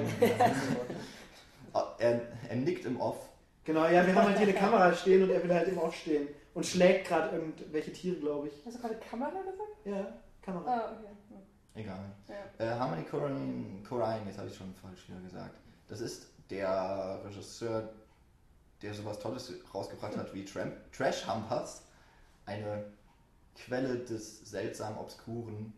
Ah, 1.73 1.95
Er, 1.99 2.21
er 2.49 2.55
nickt 2.57 2.83
im 2.85 2.99
Off. 2.99 3.29
Genau, 3.63 3.85
ja, 3.87 4.05
wir 4.05 4.13
haben 4.15 4.27
halt 4.27 4.37
hier 4.39 4.47
eine 4.47 4.57
Kamera 4.57 4.93
stehen 4.93 5.23
und 5.23 5.29
er 5.29 5.41
will 5.43 5.53
halt 5.53 5.67
eben 5.69 5.79
auch 5.79 5.93
stehen. 5.93 6.27
Und 6.53 6.65
schlägt 6.65 7.07
gerade 7.07 7.35
irgendwelche 7.37 7.93
Tiere, 7.93 8.17
glaube 8.17 8.47
ich. 8.47 8.53
Hast 8.65 8.77
du 8.77 8.81
gerade 8.81 8.95
Kamera 8.95 9.29
gesagt? 9.29 9.85
Ja, 9.85 10.13
Kamera. 10.43 10.65
Ah, 10.69 10.91
okay. 10.97 11.11
Egal. 11.75 12.11
Ja. 12.27 12.65
Äh, 12.65 12.77
Harmony 12.77 13.03
Korine, 13.03 13.83
Korine, 13.87 14.23
jetzt 14.25 14.37
habe 14.37 14.49
ich 14.49 14.55
schon 14.55 14.73
falsch 14.75 15.07
wieder 15.07 15.21
gesagt. 15.21 15.55
Das 15.87 16.01
ist 16.01 16.27
der 16.49 17.21
Regisseur, 17.25 17.89
der 18.81 18.93
sowas 18.93 19.19
Tolles 19.19 19.53
rausgebracht 19.73 20.17
hat 20.17 20.33
wie 20.33 20.45
Tram 20.45 20.71
Trash 20.91 21.27
Humpers. 21.27 21.83
Eine 22.45 22.85
Quelle 23.55 23.99
des 23.99 24.49
seltsam 24.49 24.97
Obskuren, 24.97 25.73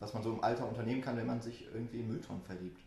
was 0.00 0.12
man 0.12 0.22
so 0.22 0.32
im 0.32 0.42
Alter 0.42 0.68
unternehmen 0.68 1.00
kann, 1.00 1.16
wenn 1.16 1.26
man 1.26 1.40
sich 1.40 1.66
irgendwie 1.72 2.00
in 2.00 2.08
Mülltonnen 2.08 2.42
verliebt. 2.42 2.80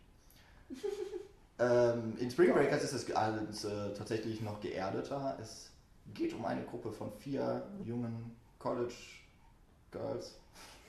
ähm, 1.58 2.16
in 2.18 2.30
Spring 2.30 2.52
Breakers 2.52 2.84
ist 2.84 2.92
es 2.92 3.64
äh, 3.64 3.94
tatsächlich 3.94 4.40
noch 4.40 4.60
geerdeter. 4.60 5.36
Es 5.40 5.70
geht 6.14 6.34
um 6.34 6.44
eine 6.44 6.64
Gruppe 6.64 6.92
von 6.92 7.10
vier 7.12 7.66
jungen 7.84 8.36
College 8.58 8.94
Girls. 9.90 10.36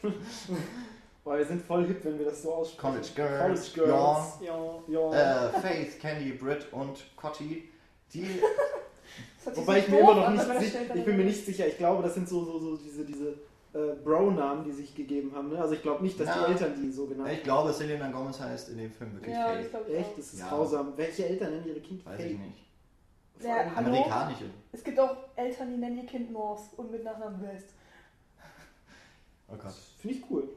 Boah, 1.30 1.38
wir 1.38 1.46
sind 1.46 1.62
voll 1.62 1.86
hip, 1.86 2.04
wenn 2.06 2.18
wir 2.18 2.26
das 2.26 2.42
so 2.42 2.52
aussprechen. 2.56 2.82
College 2.82 3.08
Girls, 3.16 3.74
College 3.76 3.92
Girls. 3.92 4.40
Ja. 4.42 4.84
Ja. 4.88 5.50
äh, 5.50 5.60
Faith, 5.60 6.00
Candy, 6.00 6.32
Britt 6.32 6.74
und 6.74 7.04
Cotty, 7.16 7.70
die 8.12 8.24
Das 9.38 9.46
hat 9.46 9.54
sich 9.56 9.64
Wobei 9.68 9.74
so 9.74 9.86
ich 9.86 9.88
mir 9.90 10.00
immer 10.00 10.16
noch 10.16 10.30
nicht, 10.32 10.40
wenn 10.42 10.48
man 10.48 10.56
das 10.58 10.64
sich, 10.66 10.74
stellt 10.74 10.96
ich 10.96 11.06
bin 11.06 11.18
mir 11.18 11.26
nicht 11.26 11.46
sicher. 11.46 11.68
Ich 11.68 11.78
glaube, 11.78 12.02
das 12.02 12.16
sind 12.16 12.28
so, 12.28 12.44
so, 12.44 12.58
so 12.58 12.78
diese, 12.78 13.06
diese 13.06 13.30
äh, 13.76 13.94
Bro-Namen, 14.04 14.64
die 14.64 14.72
sich 14.72 14.96
gegeben 14.96 15.32
haben. 15.36 15.50
Ne? 15.50 15.62
Also 15.62 15.76
ich 15.76 15.84
glaube 15.84 16.02
nicht, 16.02 16.20
dass 16.20 16.30
Ja. 16.30 16.46
die 16.48 16.52
Eltern 16.54 16.74
die 16.82 16.92
so 16.92 17.06
genannt 17.06 17.30
ich 17.32 17.44
glaube, 17.44 17.74
Selena 17.74 18.10
Gomez 18.10 18.40
heißt 18.40 18.70
in 18.70 18.80
dem 18.80 18.92
Film 18.92 19.14
wirklich 19.14 19.36
Ja, 19.36 19.50
Faith. 19.50 19.70
glaube 19.70 19.86
ich 19.92 19.98
Echt, 20.00 20.18
das 20.18 20.34
ist 20.34 20.40
Ja. 20.40 20.50
grausam. 20.50 20.94
Welche 20.96 21.28
Eltern 21.28 21.52
nennen 21.52 21.68
ihre 21.68 21.80
Kind 21.82 22.04
Weiß 22.08 22.20
Faith? 22.20 22.32
ich 22.32 22.40
nicht. 22.40 22.66
Ja, 23.44 23.72
Hallo? 23.76 23.88
Amerikanische. 23.90 24.46
Es 24.72 24.84
gibt 24.84 25.00
auch 25.00 25.16
Eltern, 25.36 25.70
die 25.70 25.78
nennen 25.78 26.00
ihr 26.00 26.08
Kind 26.08 26.32
North 26.32 26.62
und 26.76 26.90
mit 26.90 27.04
Nachnamen 27.04 27.40
West. 27.44 27.68
Oh 29.48 29.56
Gott. 29.62 29.74
Finde 30.02 30.16
ich 30.18 30.24
cool. 30.32 30.50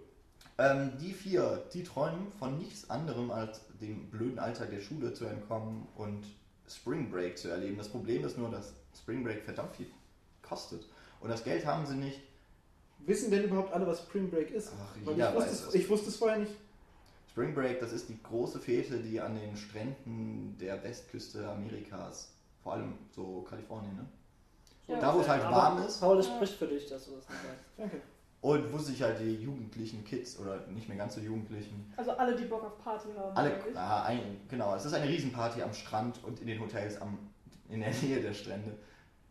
Ähm, 0.59 0.93
die 1.01 1.13
vier, 1.13 1.63
die 1.73 1.83
träumen 1.83 2.31
von 2.39 2.59
nichts 2.59 2.91
anderem 2.91 3.31
als 3.31 3.61
dem 3.81 4.11
blöden 4.11 4.39
Alltag 4.39 4.71
der 4.71 4.81
Schule 4.81 5.13
zu 5.13 5.25
entkommen 5.25 5.89
und 5.97 6.25
Spring 6.69 7.11
Break 7.11 7.39
zu 7.39 7.49
erleben. 7.49 7.79
Das 7.79 7.89
Problem 7.89 8.25
ist 8.25 8.39
nur, 8.39 8.51
dass 8.51 8.73
Spring 8.97 9.25
Break 9.25 9.43
verdammt 9.45 9.77
viel 9.77 9.87
kostet. 10.43 10.87
Und 11.21 11.31
das 11.31 11.45
Geld 11.45 11.65
haben 11.67 11.87
sie 11.87 11.97
nicht. 11.97 12.21
Wissen 12.99 13.31
denn 13.31 13.45
überhaupt 13.45 13.73
alle, 13.73 13.87
was 13.87 14.01
Spring 14.01 14.31
Break 14.31 14.51
ist? 14.51 14.73
Ach, 14.81 14.95
Weil 15.05 15.15
jeder 15.15 15.31
ich, 15.31 15.37
wusste 15.37 15.51
weiß 15.51 15.61
es, 15.61 15.69
es. 15.69 15.75
ich 15.75 15.89
wusste 15.89 16.09
es 16.09 16.17
vorher 16.17 16.39
nicht. 16.39 16.53
Spring 17.31 17.55
Break, 17.55 17.81
das 17.81 17.93
ist 17.93 18.09
die 18.09 18.23
große 18.23 18.61
Fete, 18.61 18.99
die 18.99 19.21
an 19.21 19.35
den 19.35 19.57
Stränden 19.57 20.57
der 20.61 20.83
Westküste 20.85 21.49
Amerikas, 21.49 22.33
vor 22.63 22.75
allem 22.75 22.93
so 23.11 23.41
Kalifornien, 23.43 23.97
ne? 23.97 24.07
So 24.87 24.93
Ja. 24.93 25.01
Da, 25.01 25.15
wo 25.15 25.21
es 25.21 25.29
halt 25.29 25.43
warm 25.45 25.83
ist. 25.87 26.01
Paul, 26.01 26.19
das 26.19 26.27
spricht 26.27 26.55
für 26.55 26.67
dich, 26.67 26.87
dass 26.89 27.07
du 27.07 27.13
das 27.13 27.29
nicht 27.29 27.39
weißt. 27.39 27.65
Danke. 27.79 28.03
Und 28.43 28.73
wo 28.73 28.79
sich 28.79 29.01
halt 29.01 29.21
die 29.21 29.37
jugendlichen 29.37 30.05
Kids 30.05 30.39
oder 30.39 30.67
nicht 30.67 30.89
mehr 30.89 30.99
ganz 30.99 31.15
so 31.15 31.21
jugendlichen, 31.21 31.93
Also 31.97 32.11
alle, 32.11 32.35
die 32.37 32.45
Bock 32.45 32.65
auf 32.65 32.77
Party 32.83 33.09
haben. 33.17 33.37
alle, 33.37 33.55
ah, 33.77 34.03
ein, 34.03 34.41
genau, 34.49 34.75
es 34.75 34.85
ist 34.85 34.93
eine 34.95 35.09
Riesenparty 35.09 35.63
am 35.63 35.73
Strand 35.73 36.23
und 36.25 36.41
in 36.41 36.49
den 36.49 36.61
Hotels 36.61 37.01
am, 37.01 37.19
in 37.69 37.81
der 37.81 37.93
Nähe 38.03 38.21
der 38.21 38.35
Strände. 38.35 38.77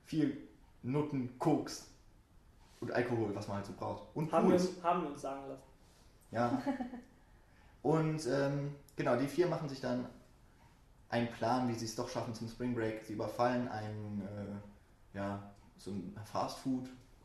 Viel 0.06 0.38
Nutten, 0.82 1.38
Koks 1.38 1.88
und 2.80 2.92
Alkohol, 2.94 3.36
was 3.36 3.48
man 3.50 3.58
halt 3.58 3.66
so 3.66 3.74
braucht. 3.74 4.04
Und 4.16 4.32
Haben 4.32 4.50
wir, 4.50 4.56
Pools. 4.56 4.70
uns, 4.70 4.84
haben 4.84 5.02
wir 5.04 5.10
uns 5.12 5.22
sagen 5.22 5.42
lassen. 5.48 5.62
Ja. 6.32 6.62
Und 7.84 8.28
ähm, 8.28 8.76
genau, 8.96 9.16
die 9.18 9.28
vier 9.28 9.48
machen 9.48 9.68
sich 9.68 9.82
dann 9.82 10.06
einen 11.10 11.28
Plan, 11.30 11.68
wie 11.68 11.74
sie 11.74 11.86
es 11.86 11.96
doch 11.96 12.08
schaffen 12.08 12.34
zum 12.34 12.48
Spring 12.48 12.74
Break. 12.76 13.04
Sie 13.04 13.14
überfallen 13.14 13.68
ein, 13.68 14.22
äh, 14.22 15.18
ja, 15.18 15.52
so 15.78 15.92
ein 15.92 16.16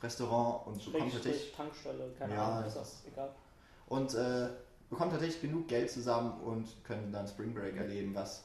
Fastfood-Restaurant 0.01 0.67
und 0.67 0.93
bekommen 0.93 1.11
tatsächlich, 1.13 1.53
Tankstelle, 1.53 2.11
keine 2.19 2.35
Ja, 2.35 2.49
Ahnung, 2.53 2.67
ist 2.69 2.77
das 2.77 3.03
egal. 3.07 3.31
und, 3.89 4.15
äh, 4.15 4.49
bekommen 4.91 5.11
tatsächlich 5.11 5.41
genug 5.43 5.69
Geld 5.69 5.91
zusammen 5.91 6.41
und 6.43 6.85
können 6.85 7.13
dann 7.13 7.27
Spring 7.27 7.53
Break 7.55 7.77
erleben, 7.77 8.15
was. 8.15 8.45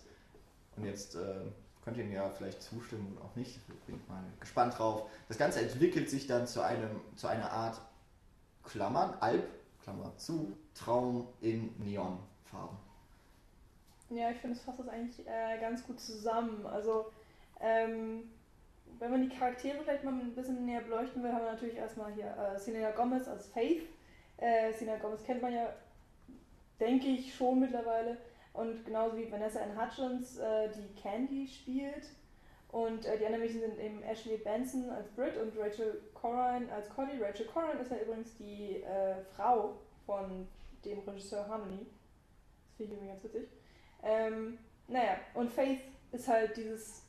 Und 0.76 0.86
jetzt 0.86 1.16
äh, 1.16 1.42
könnt 1.84 1.98
ihr 1.98 2.06
mir 2.06 2.16
ja 2.16 2.30
vielleicht 2.30 2.62
zustimmen 2.62 3.16
und 3.16 3.22
auch 3.24 3.36
nicht. 3.36 3.58
Ich 3.68 3.80
bin 3.86 4.02
mal 4.08 4.24
gespannt 4.40 4.78
drauf. 4.78 5.10
Das 5.28 5.38
Ganze 5.38 5.62
entwickelt 5.62 6.10
sich 6.10 6.26
dann 6.28 6.48
zu, 6.48 6.62
einem, 6.64 7.02
zu 7.16 7.28
einer 7.28 7.52
Art 7.52 7.80
Klammern, 8.64 9.14
Alp, 9.20 9.48
Klammer 9.84 10.16
zu, 10.18 10.56
Traum 10.74 11.28
in 11.42 11.76
Neonfarben. 11.84 12.78
Ja, 14.10 14.30
ich 14.32 14.38
finde, 14.40 14.58
es 14.58 14.64
fasst 14.64 14.80
das 14.80 14.88
eigentlich 14.90 15.26
äh, 15.28 15.60
ganz 15.60 15.84
gut 15.86 16.00
zusammen. 16.00 16.66
Also, 16.66 17.12
ähm, 17.60 18.24
wenn 19.00 19.12
man 19.12 19.30
die 19.30 19.36
Charaktere 19.36 19.84
vielleicht 19.84 20.04
mal 20.04 20.14
ein 20.14 20.36
bisschen 20.36 20.66
näher 20.66 20.82
beleuchten 20.82 21.24
will, 21.24 21.32
haben 21.32 21.44
wir 21.44 21.52
natürlich 21.54 21.78
erstmal 21.78 22.14
hier 22.14 22.36
äh, 22.38 22.60
Selena 22.60 22.92
Gomez 22.92 23.28
als 23.28 23.48
Faith. 23.48 23.84
Äh, 24.38 24.74
Selena 24.74 24.98
Gomez 24.98 25.24
kennt 25.24 25.42
man 25.42 25.54
ja, 25.54 25.74
denke 26.80 27.08
ich, 27.08 27.34
schon 27.34 27.60
mittlerweile. 27.60 28.18
Und 28.54 28.86
genauso 28.86 29.18
wie 29.18 29.32
Vanessa 29.32 29.62
Ann 29.62 29.80
Hutchins, 29.80 30.38
äh, 30.38 30.70
die 30.70 31.02
Candy 31.02 31.48
spielt. 31.48 32.08
Und 32.72 33.06
äh, 33.06 33.18
die 33.18 33.26
anderen 33.26 33.44
Mädchen 33.44 33.62
sind 33.62 33.80
eben 33.80 34.02
Ashley 34.04 34.38
Benson 34.38 34.90
als 34.90 35.10
Brit 35.10 35.36
und 35.38 35.58
Rachel 35.58 36.02
Corrine 36.14 36.72
als 36.72 36.90
Cody. 36.90 37.22
Rachel 37.22 37.46
Corrine 37.46 37.82
ist 37.82 37.92
ja 37.92 37.98
übrigens 37.98 38.36
die 38.38 38.82
äh, 38.84 39.16
Frau 39.36 39.78
von 40.06 40.48
dem 40.86 41.00
Regisseur 41.00 41.48
Harmony. 41.48 41.86
Das 42.66 42.78
finde 42.78 42.84
ich 42.84 42.92
irgendwie 42.92 43.08
ganz 43.08 43.24
witzig. 43.24 43.50
Ähm, 44.04 44.58
naja, 44.88 45.18
und 45.34 45.52
Faith 45.52 45.82
ist 46.12 46.28
halt 46.28 46.56
dieses 46.56 47.04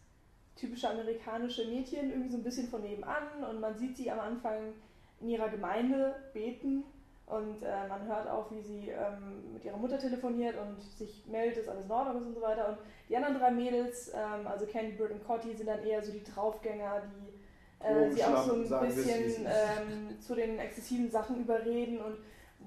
typische 0.57 0.89
amerikanische 0.89 1.67
Mädchen, 1.67 2.11
irgendwie 2.11 2.31
so 2.31 2.37
ein 2.39 2.43
bisschen 2.43 2.69
von 2.69 2.83
nebenan 2.83 3.45
und 3.49 3.61
man 3.61 3.77
sieht 3.77 3.97
sie 3.97 4.11
am 4.11 4.21
Anfang 4.21 4.75
in 5.21 5.29
ihrer 5.29 5.49
Gemeinde 5.49 6.15
beten 6.33 6.85
und 7.27 7.63
äh, 7.63 7.89
man 7.89 8.07
hört 8.07 8.29
auch, 8.29 8.51
wie 8.51 8.61
sie 8.61 8.89
ähm, 8.91 9.55
mit 9.55 9.65
ihrer 9.65 9.77
Mutter 9.77 9.99
telefoniert 9.99 10.55
und 10.59 10.83
sich 10.83 11.25
meldet, 11.27 11.59
dass 11.59 11.69
alles 11.69 11.87
in 11.87 11.91
Ordnung 11.91 12.19
ist 12.19 12.27
und 12.27 12.35
so 12.35 12.43
weiter. 12.43 12.69
Und 12.69 12.79
die 13.09 13.17
anderen 13.17 13.39
drei 13.39 13.51
Mädels, 13.51 14.13
ähm, 14.15 14.47
also 14.47 14.67
Candy, 14.67 14.93
Bird 14.93 15.13
und 15.13 15.25
Cotty, 15.25 15.55
sind 15.55 15.67
dann 15.67 15.83
eher 15.83 16.03
so 16.03 16.13
die 16.13 16.23
Draufgänger, 16.23 17.03
die 17.07 17.85
äh, 17.87 18.11
sie 18.11 18.25
auch 18.25 18.45
so 18.45 18.55
ein 18.55 18.87
bisschen 18.87 19.47
ähm, 19.47 20.21
zu 20.21 20.35
den 20.35 20.59
exzessiven 20.59 21.11
Sachen 21.11 21.41
überreden 21.41 22.01
und 22.01 22.19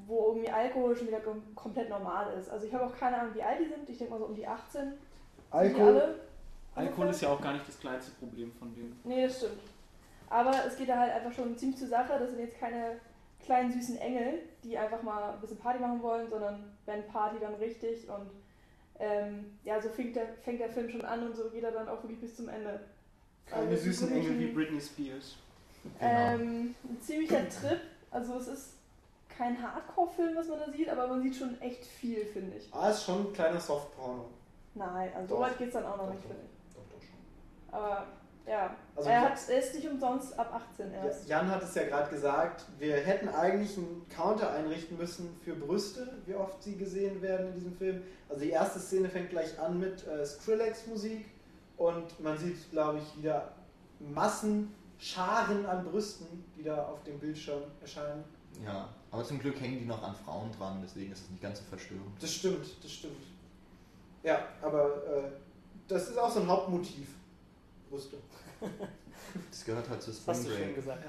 wo 0.07 0.29
irgendwie 0.29 0.49
Alkohol 0.49 0.95
schon 0.95 1.07
wieder 1.07 1.19
kom 1.19 1.43
komplett 1.53 1.89
normal 1.89 2.33
ist. 2.37 2.49
Also 2.49 2.65
ich 2.65 2.73
habe 2.73 2.85
auch 2.85 2.97
keine 2.97 3.19
Ahnung, 3.19 3.35
wie 3.35 3.43
alt 3.43 3.59
die 3.59 3.69
sind. 3.69 3.89
Ich 3.89 3.97
denke 3.97 4.13
mal 4.13 4.19
so 4.19 4.25
um 4.25 4.35
die 4.35 4.47
18. 4.47 4.81
Sind 4.81 4.93
die 4.93 5.53
Alkohol. 5.55 6.15
Alkohol 6.75 7.07
ist 7.07 7.21
ja 7.21 7.29
auch 7.29 7.41
gar 7.41 7.53
nicht 7.53 7.67
das 7.67 7.79
kleinste 7.79 8.11
Problem 8.11 8.51
von 8.53 8.73
denen. 8.75 8.99
Nee, 9.03 9.25
das 9.27 9.37
stimmt. 9.37 9.61
Aber 10.29 10.51
es 10.65 10.75
geht 10.77 10.89
da 10.89 10.97
halt 10.99 11.13
einfach 11.13 11.31
schon 11.31 11.57
ziemlich 11.57 11.77
zur 11.79 11.87
Sache. 11.87 12.17
Das 12.19 12.29
sind 12.31 12.39
jetzt 12.39 12.59
keine 12.59 12.99
kleinen 13.43 13.71
süßen 13.71 13.97
Engel, 13.97 14.39
die 14.63 14.77
einfach 14.77 15.01
mal 15.03 15.33
ein 15.33 15.41
bisschen 15.41 15.57
Party 15.57 15.79
machen 15.79 16.01
wollen, 16.01 16.29
sondern 16.29 16.75
wenn 16.85 17.07
Party 17.07 17.37
dann 17.39 17.53
richtig 17.55 18.09
und 18.09 18.29
ähm, 18.99 19.57
ja, 19.63 19.79
so 19.81 19.89
fängt 19.89 20.15
der, 20.15 20.27
fängt 20.41 20.59
der 20.59 20.69
Film 20.69 20.89
schon 20.89 21.03
an 21.03 21.27
und 21.27 21.35
so 21.35 21.49
geht 21.49 21.63
er 21.63 21.71
dann 21.71 21.87
auch 21.87 22.01
wirklich 22.01 22.19
bis 22.21 22.35
zum 22.35 22.49
Ende. 22.49 22.79
Keine 23.45 23.67
Also, 23.69 23.83
süßen 23.83 24.11
Engel 24.11 24.39
wie 24.39 24.47
Britney 24.47 24.81
Spears. 24.81 25.35
Genau. 25.99 26.11
Ähm, 26.11 26.75
ein 26.83 27.01
ziemlicher 27.01 27.47
Trip. 27.49 27.79
Also 28.09 28.37
es 28.37 28.47
ist 28.47 28.73
kein 29.37 29.61
Hardcore-Film, 29.61 30.35
was 30.35 30.47
man 30.47 30.59
da 30.59 30.71
sieht, 30.71 30.89
aber 30.89 31.07
man 31.07 31.21
sieht 31.21 31.35
schon 31.35 31.59
echt 31.61 31.85
viel, 31.85 32.25
finde 32.25 32.57
ich. 32.57 32.73
Ah, 32.73 32.89
ist 32.89 33.03
schon 33.03 33.27
ein 33.27 33.33
kleiner 33.33 33.59
Softporno. 33.59 34.25
Nein, 34.73 35.11
also 35.13 35.35
so 35.35 35.41
weit 35.41 35.57
geht 35.57 35.67
es 35.67 35.73
dann 35.73 35.85
auch 35.85 35.97
noch 35.97 36.05
Doch, 36.07 36.13
nicht, 36.13 36.21
finde 36.25 36.41
ich. 36.43 36.54
Aber 37.71 38.05
ja, 38.47 38.75
Also 38.95 39.09
er, 39.09 39.21
hat, 39.21 39.39
er 39.49 39.59
ist 39.59 39.73
nicht 39.73 39.87
umsonst 39.89 40.37
ab 40.37 40.53
18 40.53 40.91
Ja, 40.93 41.05
erst. 41.05 41.27
Jan 41.27 41.49
hat 41.49 41.63
es 41.63 41.73
ja 41.73 41.83
gerade 41.83 42.09
gesagt, 42.09 42.65
wir 42.77 42.95
hätten 42.95 43.27
eigentlich 43.29 43.75
einen 43.77 44.05
Counter 44.09 44.51
einrichten 44.51 44.97
müssen 44.97 45.35
für 45.43 45.55
Brüste, 45.55 46.07
wie 46.25 46.35
oft 46.35 46.61
sie 46.61 46.75
gesehen 46.75 47.21
werden 47.21 47.47
in 47.47 47.53
diesem 47.55 47.75
Film. 47.75 48.03
Also 48.29 48.41
die 48.41 48.51
erste 48.51 48.79
Szene 48.79 49.09
fängt 49.09 49.31
gleich 49.31 49.59
an 49.59 49.79
mit 49.79 50.05
äh, 50.07 50.23
Skrillex-Musik 50.25 51.25
und 51.77 52.19
man 52.19 52.37
sieht, 52.37 52.69
glaube 52.71 52.99
ich, 52.99 53.17
wieder 53.17 53.51
Massen, 53.99 54.73
Scharen 54.99 55.65
an 55.65 55.83
Brüsten, 55.83 56.45
die 56.55 56.63
da 56.63 56.83
auf 56.85 57.03
dem 57.03 57.19
Bildschirm 57.19 57.63
erscheinen. 57.81 58.23
Ja, 58.63 58.89
aber 59.11 59.23
zum 59.23 59.39
Glück 59.39 59.59
hängen 59.59 59.79
die 59.79 59.85
noch 59.85 60.01
an 60.03 60.15
Frauen 60.15 60.51
dran, 60.51 60.79
deswegen 60.83 61.11
ist 61.11 61.23
es 61.23 61.29
nicht 61.29 61.41
ganz 61.41 61.59
so 61.59 61.65
verstörend. 61.65 62.05
Das 62.21 62.31
stimmt, 62.31 62.65
das 62.83 62.91
stimmt. 62.91 63.23
Ja, 64.23 64.39
aber 64.61 64.85
äh, 65.05 65.23
das 65.87 66.09
ist 66.09 66.17
auch 66.17 66.31
so 66.31 66.39
ein 66.41 66.47
Hauptmotiv. 66.47 67.07
Brüste. 67.95 68.17
Das 69.49 69.65
gehört 69.65 69.89
halt 69.89 70.01
zu 70.03 70.11
Das 70.11 70.27
hast 70.27 70.41
Spring 70.41 70.51
du 70.51 70.55
schön 70.55 70.65
Break. 70.65 70.75
gesagt. 70.75 71.05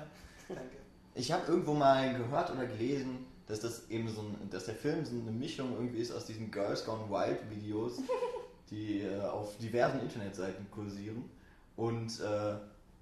Danke. 0.48 0.76
Ich 1.14 1.32
habe 1.32 1.46
irgendwo 1.46 1.74
mal 1.74 2.16
gehört 2.16 2.50
oder 2.50 2.66
gelesen, 2.66 3.26
dass 3.46 3.60
das 3.60 3.88
eben 3.90 4.08
so 4.08 4.22
ein, 4.22 4.50
dass 4.50 4.64
der 4.66 4.74
Film 4.74 5.04
so 5.04 5.12
eine 5.12 5.30
Mischung 5.32 5.72
irgendwie 5.74 5.98
ist 5.98 6.12
aus 6.12 6.26
diesen 6.26 6.50
Girls 6.50 6.84
Gone 6.84 7.08
Wild 7.10 7.38
Videos, 7.50 7.98
die 8.70 9.02
äh, 9.02 9.20
auf 9.20 9.56
diversen 9.58 10.00
Internetseiten 10.00 10.70
kursieren 10.70 11.28
und 11.76 12.20
äh, 12.20 12.56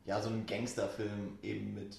ja 0.05 0.21
so 0.21 0.31
ein 0.31 0.47
Gangsterfilm 0.47 1.39
eben 1.43 1.75
mit 1.75 1.97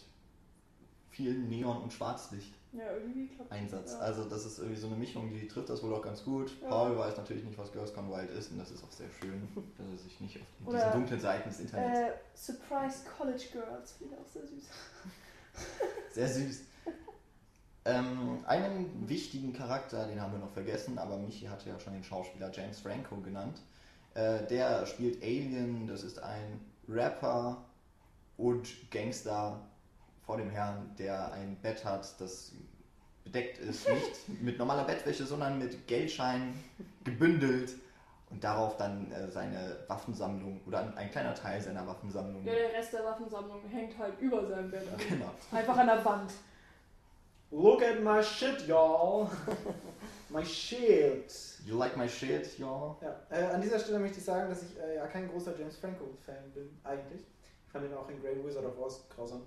viel 1.09 1.33
Neon 1.33 1.83
und 1.83 1.93
Schwarzlicht 1.93 2.53
Ja, 2.77 2.91
irgendwie 2.94 3.27
klappt 3.27 3.51
das, 3.51 3.58
Einsatz. 3.58 3.94
Ja. 3.94 4.00
Also 4.00 4.25
das 4.25 4.46
ist 4.46 4.60
irgendwie 4.60 4.79
so 4.79 4.88
eine 4.88 4.96
Mischung, 4.98 5.29
die 5.29 5.48
trifft 5.48 5.70
das 5.70 5.82
wohl 5.82 5.94
auch 5.94 6.01
ganz 6.01 6.24
gut. 6.24 6.51
Ja. 6.62 6.70
Paul 6.70 6.98
weiß 6.98 7.17
natürlich 7.17 7.44
nicht, 7.44 7.58
was 7.58 7.72
Girls 7.72 7.94
Gone 7.94 8.10
Wild 8.12 8.29
ist 8.32 8.51
und 8.51 8.60
das 8.60 8.72
ist 8.72 8.84
auch 8.84 8.91
sehr 8.91 9.10
schön, 9.20 9.48
dass 9.77 9.88
er 9.88 9.98
sich 9.98 10.20
nicht 10.20 10.38
auf 10.38 10.67
Oder, 10.67 10.79
diese 10.79 10.91
dunklen 10.91 11.20
Seiten 11.20 11.50
des 11.50 11.60
Internets 11.60 12.00
Äh, 12.00 12.12
Surprise 12.34 13.00
College 13.17 13.44
Girls, 13.51 13.94
finde 13.94 14.15
ich 14.15 14.20
auch 14.20 14.27
sehr 14.27 14.48
süß. 14.48 14.63
Sehr 16.12 16.27
süß. 16.27 16.62
Ähm, 17.86 18.39
einen 18.48 19.08
wichtigen 19.08 19.53
Charakter, 19.53 20.08
den 20.08 20.20
haben 20.20 20.34
wir 20.34 20.39
noch 20.39 20.51
vergessen, 20.51 20.98
aber 20.98 21.17
Michi 21.17 21.46
hatte 21.46 21.70
ja 21.70 21.79
schon 21.79 21.94
den 21.94 22.03
Schauspieler 22.03 22.51
James 22.51 22.79
Franco 22.79 23.17
genannt. 23.17 23.60
Äh, 24.15 24.46
der 24.48 24.86
spielt 24.88 25.22
Alien, 25.22 25.88
das 25.88 26.03
ist 26.03 26.22
ein 26.22 26.62
Rapper 26.88 27.63
und 28.38 28.89
Gangster 28.91 29.62
vor 30.25 30.38
dem 30.38 30.50
Herrn, 30.50 30.96
der 30.98 31.32
ein 31.34 31.55
Bett 31.62 31.86
hat, 31.86 32.20
das 32.20 32.51
bedeckt 33.24 33.58
ist, 33.60 33.88
nicht 33.89 34.29
mit 34.41 34.58
normaler 34.58 34.84
Bettwäsche, 34.84 35.25
sondern 35.25 35.60
mit 35.60 35.88
Geldscheinen 35.88 36.63
gebündelt 37.03 37.74
und 38.32 38.44
darauf 38.44 38.77
dann 38.77 39.12
äh, 39.12 39.27
seine 39.29 39.77
Waffensammlung 39.88 40.62
oder 40.65 40.79
ein, 40.79 40.98
ein 40.98 41.12
kleiner 41.12 41.34
Teil 41.36 41.62
seiner 41.62 41.86
Waffensammlung. 41.86 42.44
Ja, 42.46 42.53
der 42.53 42.74
Rest 42.74 42.94
der 42.94 43.03
Waffensammlung 43.05 43.62
hängt 43.70 43.98
halt 43.98 44.20
über 44.20 44.46
seinem 44.46 44.72
Bett. 44.72 44.88
Also 44.91 45.08
Genau. 45.08 45.32
Einfach 45.51 45.77
an 45.77 45.88
der 45.88 46.03
Wand. 46.03 46.32
Look 47.51 47.84
at 47.84 48.01
my 48.01 48.22
shit, 48.22 48.67
y'all. 48.67 49.29
my 50.29 50.44
shit. 50.44 51.32
You 51.65 51.77
like 51.77 51.96
my 51.96 52.10
shit, 52.10 52.58
y'all? 52.58 52.96
Ja, 53.01 53.15
äh, 53.29 53.44
an 53.53 53.62
dieser 53.62 53.79
Stelle 53.79 54.00
möchte 54.00 54.17
ich 54.17 54.25
sagen, 54.25 54.50
dass 54.50 54.63
ich 54.63 54.77
äh, 54.79 54.96
ja 54.96 55.08
kein 55.08 55.29
großer 55.29 55.58
James 55.58 55.77
Franco-Fan 55.77 56.51
bin, 56.53 56.77
eigentlich. 56.84 57.22
Ich 57.65 57.72
fand 57.72 57.86
ihn 57.86 57.94
auch 57.94 58.10
in 58.10 58.22
Great 58.22 58.44
Wizard 58.44 58.65
of 58.65 58.77
Oz 58.79 59.08
grausam. 59.15 59.44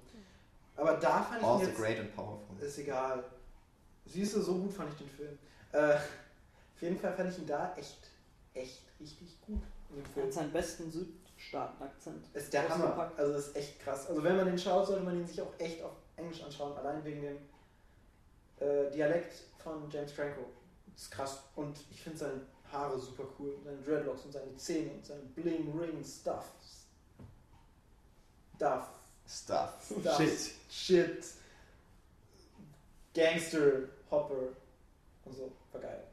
Aber 0.78 0.94
da 0.94 1.22
fand 1.22 1.38
ich 1.40 1.42
ihn 1.42 1.48
Also 1.48 1.64
jetzt... 1.66 1.76
great 1.76 1.98
and 1.98 2.14
powerful. 2.16 2.56
Ist 2.60 2.78
egal. 2.78 3.24
Siehst 4.06 4.34
du, 4.36 4.40
so 4.40 4.54
gut 4.58 4.72
fand 4.72 4.90
ich 4.92 4.98
den 4.98 5.08
Film. 5.10 5.38
Äh, 5.72 5.94
auf 5.96 6.80
jeden 6.82 6.98
Fall 6.98 7.12
fand 7.12 7.30
ich 7.30 7.38
ihn 7.38 7.46
da 7.46 7.74
echt, 7.76 7.98
echt 8.54 8.82
richtig 9.00 9.38
gut 9.42 9.60
in 9.90 9.96
dem 9.96 10.04
Er 10.04 10.10
Film. 10.10 10.26
hat 10.26 10.32
seinen 10.32 10.52
besten 10.52 10.90
Südstaaten-Akzent. 10.90 12.24
Ist 12.32 12.52
der 12.52 12.68
Hammer. 12.68 12.84
Ausgepackt. 12.86 13.18
Also 13.18 13.34
ist 13.38 13.56
echt 13.56 13.80
krass. 13.80 14.06
Also 14.08 14.22
wenn 14.24 14.36
man 14.36 14.46
den 14.46 14.58
schaut, 14.58 14.86
sollte 14.86 15.02
man 15.04 15.18
ihn 15.18 15.26
sich 15.26 15.42
auch 15.42 15.52
echt 15.58 15.82
auf 15.82 15.92
Englisch 16.16 16.42
anschauen, 16.42 16.76
allein 16.78 17.04
wegen 17.04 17.22
dem 17.22 17.36
äh, 18.60 18.90
Dialekt 18.90 19.34
von 19.58 19.90
James 19.90 20.12
Franco. 20.12 20.42
Das 20.94 21.02
ist 21.02 21.10
krass. 21.10 21.42
Und 21.56 21.76
ich 21.90 22.00
finde 22.00 22.18
seine 22.18 22.40
Haare 22.72 22.98
super 22.98 23.24
cool, 23.38 23.56
seine 23.64 23.78
Dreadlocks 23.78 24.24
und 24.24 24.32
seine 24.32 24.54
Zähne 24.56 24.90
und 24.92 25.04
sein 25.04 25.26
Bling 25.34 25.76
Ring 25.78 26.02
Stuff. 26.04 26.50
Stuff. 28.56 28.88
Stuff. 29.28 29.92
Stuff. 30.00 30.16
Shit. 30.16 30.50
Shit. 30.70 31.24
Gangster, 33.14 33.88
Hopper 34.10 34.54
und 35.24 35.34
so. 35.34 35.52
War 35.72 35.80
geil. 35.80 36.04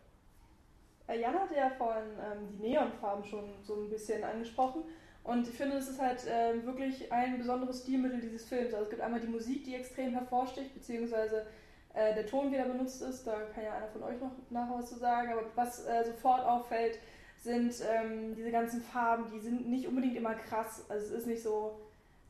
Äh, 1.08 1.22
Jan 1.22 1.40
hatte 1.40 1.56
ja 1.56 1.70
vorhin 1.70 2.04
ähm, 2.20 2.48
die 2.50 2.70
Neonfarben 2.70 3.24
schon 3.24 3.54
so 3.64 3.76
ein 3.76 3.90
bisschen 3.90 4.24
angesprochen. 4.24 4.84
Und 5.24 5.48
ich 5.48 5.56
finde, 5.56 5.78
das 5.78 5.90
ist 5.90 6.00
halt 6.00 6.26
äh, 6.28 6.64
wirklich 6.66 7.12
ein 7.12 7.38
besonderes 7.38 7.82
Stilmittel 7.82 8.20
dieses 8.22 8.46
Films. 8.46 8.74
Also 8.74 8.84
es 8.84 8.90
gibt 8.90 9.02
einmal 9.02 9.20
die 9.20 9.28
Musik, 9.28 9.64
die 9.64 9.76
extrem 9.76 10.12
hervorsticht, 10.12 10.74
beziehungsweise 10.74 11.48
äh, 11.94 12.14
der 12.14 12.28
Ton, 12.28 12.52
wie 12.52 12.58
der 12.58 12.66
benutzt 12.66 13.02
ist. 13.02 13.26
Da 13.26 13.42
kann 13.54 13.64
ja 13.64 13.74
einer 13.74 13.88
von 13.88 14.04
euch 14.04 14.20
noch 14.20 14.32
nachher 14.50 14.78
was 14.78 14.90
zu 14.90 15.00
sagen. 15.00 15.32
Aber 15.32 15.44
was 15.56 15.86
äh, 15.86 16.06
sofort 16.06 16.44
auffällt, 16.44 17.00
sind 17.42 17.74
ähm, 17.92 18.36
diese 18.36 18.52
ganzen 18.52 18.82
Farben, 18.82 19.32
die 19.32 19.40
sind 19.40 19.68
nicht 19.68 19.88
unbedingt 19.88 20.16
immer 20.16 20.36
krass. 20.36 20.84
Also 20.90 21.06
es 21.06 21.12
ist 21.12 21.28
nicht 21.28 21.42
so, 21.42 21.80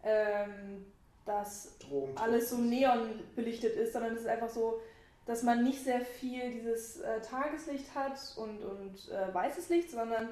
ähm, 0.06 0.86
dass 1.26 1.76
alles 2.16 2.52
so 2.52 2.58
neon 2.58 3.20
belichtet 3.36 3.76
ist, 3.76 3.94
sondern 3.94 4.14
es 4.14 4.22
ist 4.22 4.28
einfach 4.28 4.50
so, 4.50 4.80
dass 5.26 5.42
man 5.42 5.64
nicht 5.64 5.84
sehr 5.84 6.02
viel 6.02 6.52
dieses 6.52 7.02
äh, 7.02 7.20
Tageslicht 7.22 7.94
hat 7.96 8.20
und, 8.38 8.64
und 8.64 9.12
äh, 9.12 9.34
weißes 9.34 9.70
Licht, 9.70 9.90
sondern 9.90 10.30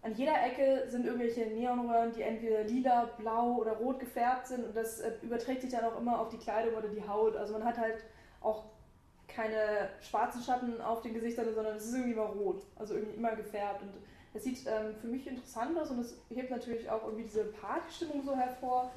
an 0.00 0.14
jeder 0.14 0.42
Ecke 0.42 0.88
sind 0.88 1.06
irgendwelche 1.06 1.46
Neonröhren, 1.46 2.12
die 2.12 2.22
entweder 2.22 2.64
lila, 2.64 3.10
blau 3.18 3.56
oder 3.58 3.72
rot 3.72 4.00
gefärbt 4.00 4.48
sind 4.48 4.64
und 4.64 4.74
das 4.74 5.00
äh, 5.00 5.12
überträgt 5.22 5.60
sich 5.60 5.70
dann 5.70 5.84
auch 5.84 6.00
immer 6.00 6.18
auf 6.18 6.30
die 6.30 6.38
Kleidung 6.38 6.74
oder 6.74 6.88
die 6.88 7.06
Haut. 7.06 7.36
Also 7.36 7.52
man 7.52 7.64
hat 7.64 7.78
halt 7.78 8.02
auch 8.40 8.64
keine 9.28 9.90
schwarzen 10.00 10.42
Schatten 10.42 10.80
auf 10.80 11.02
den 11.02 11.14
Gesichtern, 11.14 11.54
sondern 11.54 11.76
es 11.76 11.86
ist 11.86 11.94
irgendwie 11.94 12.12
immer 12.12 12.26
rot, 12.26 12.62
also 12.76 12.94
irgendwie 12.94 13.16
immer 13.16 13.36
gefärbt. 13.36 13.82
Und 13.82 13.92
das 14.32 14.44
sieht 14.44 14.66
ähm, 14.66 14.94
für 15.00 15.08
mich 15.08 15.26
interessant 15.26 15.78
aus 15.78 15.90
und 15.90 16.00
es 16.00 16.16
hebt 16.30 16.50
natürlich 16.50 16.88
auch 16.90 17.04
irgendwie 17.04 17.24
diese 17.24 17.44
Partystimmung 17.44 18.22
so 18.24 18.34
hervor. 18.34 18.90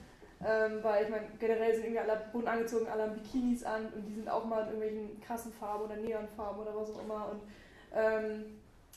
Ähm, 0.46 0.80
weil 0.84 1.06
ich 1.06 1.10
meine, 1.10 1.27
generell 1.39 1.74
sind 1.74 1.86
irgendwie 1.86 2.00
alle 2.00 2.22
bunt 2.32 2.48
angezogen, 2.48 2.88
alle 2.88 3.04
haben 3.04 3.13
Bikinis 3.13 3.63
an 3.63 3.88
und 3.96 4.06
die 4.06 4.13
sind 4.13 4.30
auch 4.30 4.44
mal 4.46 4.62
in 4.63 4.68
irgendwelchen 4.68 5.22
krassen 5.22 5.54
Farben 5.54 5.86
oder 5.86 5.96
Neonfarben 5.96 6.62
oder 6.62 6.75
was 6.75 6.94
auch 6.94 7.01
immer. 7.01 7.32
Und 7.32 7.42
ähm, 7.94 8.46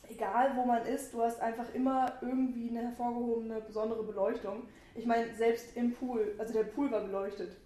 egal 0.09 0.57
wo 0.57 0.65
man 0.65 0.85
ist, 0.85 1.15
du 1.15 1.23
hast 1.23 1.41
einfach 1.41 1.73
immer 1.75 2.13
irgendwie 2.21 2.71
eine 2.71 2.83
hervorgehobene, 2.89 3.61
besondere 3.61 4.03
Beleuchtung. 4.03 4.65
Ich 4.95 5.07
meine, 5.07 5.33
selbst 5.35 5.77
im 5.77 5.93
Pool, 5.95 6.35
also 6.39 6.53
der 6.53 6.65
Pool 6.65 6.91
war 6.91 7.03
beleuchtet. 7.03 7.57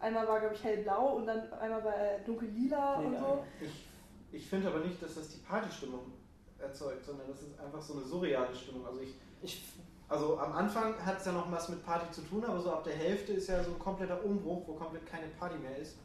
Einmal 0.00 0.26
war, 0.26 0.40
glaube 0.40 0.54
ich, 0.54 0.64
hellblau 0.64 1.16
und 1.16 1.26
dann 1.26 1.52
einmal 1.54 1.84
war 1.84 1.94
er 1.94 2.20
dunkel-lila 2.20 3.00
nee, 3.00 3.06
und 3.06 3.18
so. 3.18 3.44
Ich, 3.60 3.88
ich 4.32 4.48
finde 4.48 4.68
aber 4.68 4.80
nicht, 4.80 5.02
dass 5.02 5.16
das 5.16 5.28
die 5.30 5.40
Partystimmung 5.40 6.12
erzeugt, 6.60 7.04
sondern 7.04 7.28
das 7.28 7.42
ist 7.42 7.58
einfach 7.58 7.80
so 7.80 7.94
eine 7.94 8.04
surreale 8.04 8.54
Stimmung. 8.54 8.86
Also 8.86 9.00
ich, 9.00 9.14
ich 9.42 9.62
also 10.08 10.38
am 10.38 10.52
Anfang 10.52 10.94
hat 11.06 11.18
es 11.18 11.26
ja 11.26 11.32
noch 11.32 11.50
was 11.52 11.68
mit 11.68 11.84
Party 11.84 12.10
zu 12.10 12.22
tun, 12.22 12.44
aber 12.44 12.60
so 12.60 12.72
ab 12.72 12.82
der 12.82 12.94
Hälfte 12.94 13.32
ist 13.32 13.48
ja 13.48 13.62
so 13.62 13.70
ein 13.70 13.78
kompletter 13.78 14.24
Umbruch, 14.24 14.66
wo 14.66 14.74
komplett 14.74 15.06
keine 15.06 15.28
Party 15.28 15.56
mehr 15.58 15.76
ist. 15.76 15.98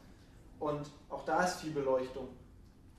Und 0.60 0.88
auch 1.10 1.24
da 1.24 1.42
ist 1.44 1.60
viel 1.60 1.72
Beleuchtung. 1.72 2.28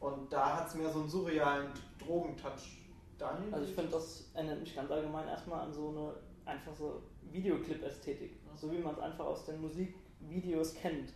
Und 0.02 0.32
da 0.32 0.58
hat 0.58 0.68
es 0.68 0.76
mehr 0.76 0.90
so 0.92 1.00
einen 1.00 1.10
surrealen 1.10 1.68
Drogentouch. 1.98 2.78
Daniel? 3.18 3.54
Also 3.54 3.66
ich 3.66 3.74
finde, 3.74 3.92
das 3.92 4.30
erinnert 4.34 4.60
mich 4.60 4.76
ganz 4.76 4.92
allgemein 4.92 5.28
erstmal 5.28 5.62
an 5.62 5.74
so 5.74 5.90
eine 5.90 6.14
einfach 6.46 6.76
so 6.76 7.02
Videoclip-Ästhetik. 7.32 8.34
So 8.56 8.72
wie 8.72 8.80
man 8.80 8.94
es 8.94 9.00
einfach 9.00 9.26
aus 9.26 9.46
den 9.46 9.62
Musikvideos 9.62 10.74
kennt. 10.76 11.14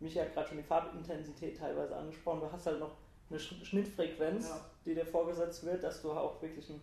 Mich 0.00 0.18
hat 0.18 0.32
gerade 0.32 0.48
schon 0.48 0.56
die 0.56 0.64
Farbintensität 0.64 1.58
teilweise 1.58 1.94
angesprochen. 1.96 2.40
Du 2.40 2.50
hast 2.50 2.66
halt 2.66 2.80
noch 2.80 2.96
eine 3.30 3.38
Schnittfrequenz, 3.38 4.48
ja. 4.48 4.60
die 4.84 4.94
dir 4.94 5.06
vorgesetzt 5.06 5.64
wird, 5.64 5.82
dass 5.82 6.02
du 6.02 6.12
auch 6.12 6.40
wirklich 6.42 6.68
einen, 6.70 6.80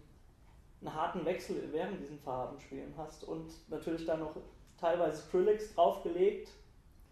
einen 0.81 0.93
harten 0.93 1.25
Wechsel 1.25 1.69
während 1.71 2.01
diesen 2.01 2.19
Farbenspielen 2.19 2.93
hast 2.98 3.24
und 3.24 3.51
natürlich 3.69 4.05
dann 4.05 4.19
noch 4.19 4.36
teilweise 4.79 5.21
Skrillex 5.21 5.74
draufgelegt. 5.75 6.50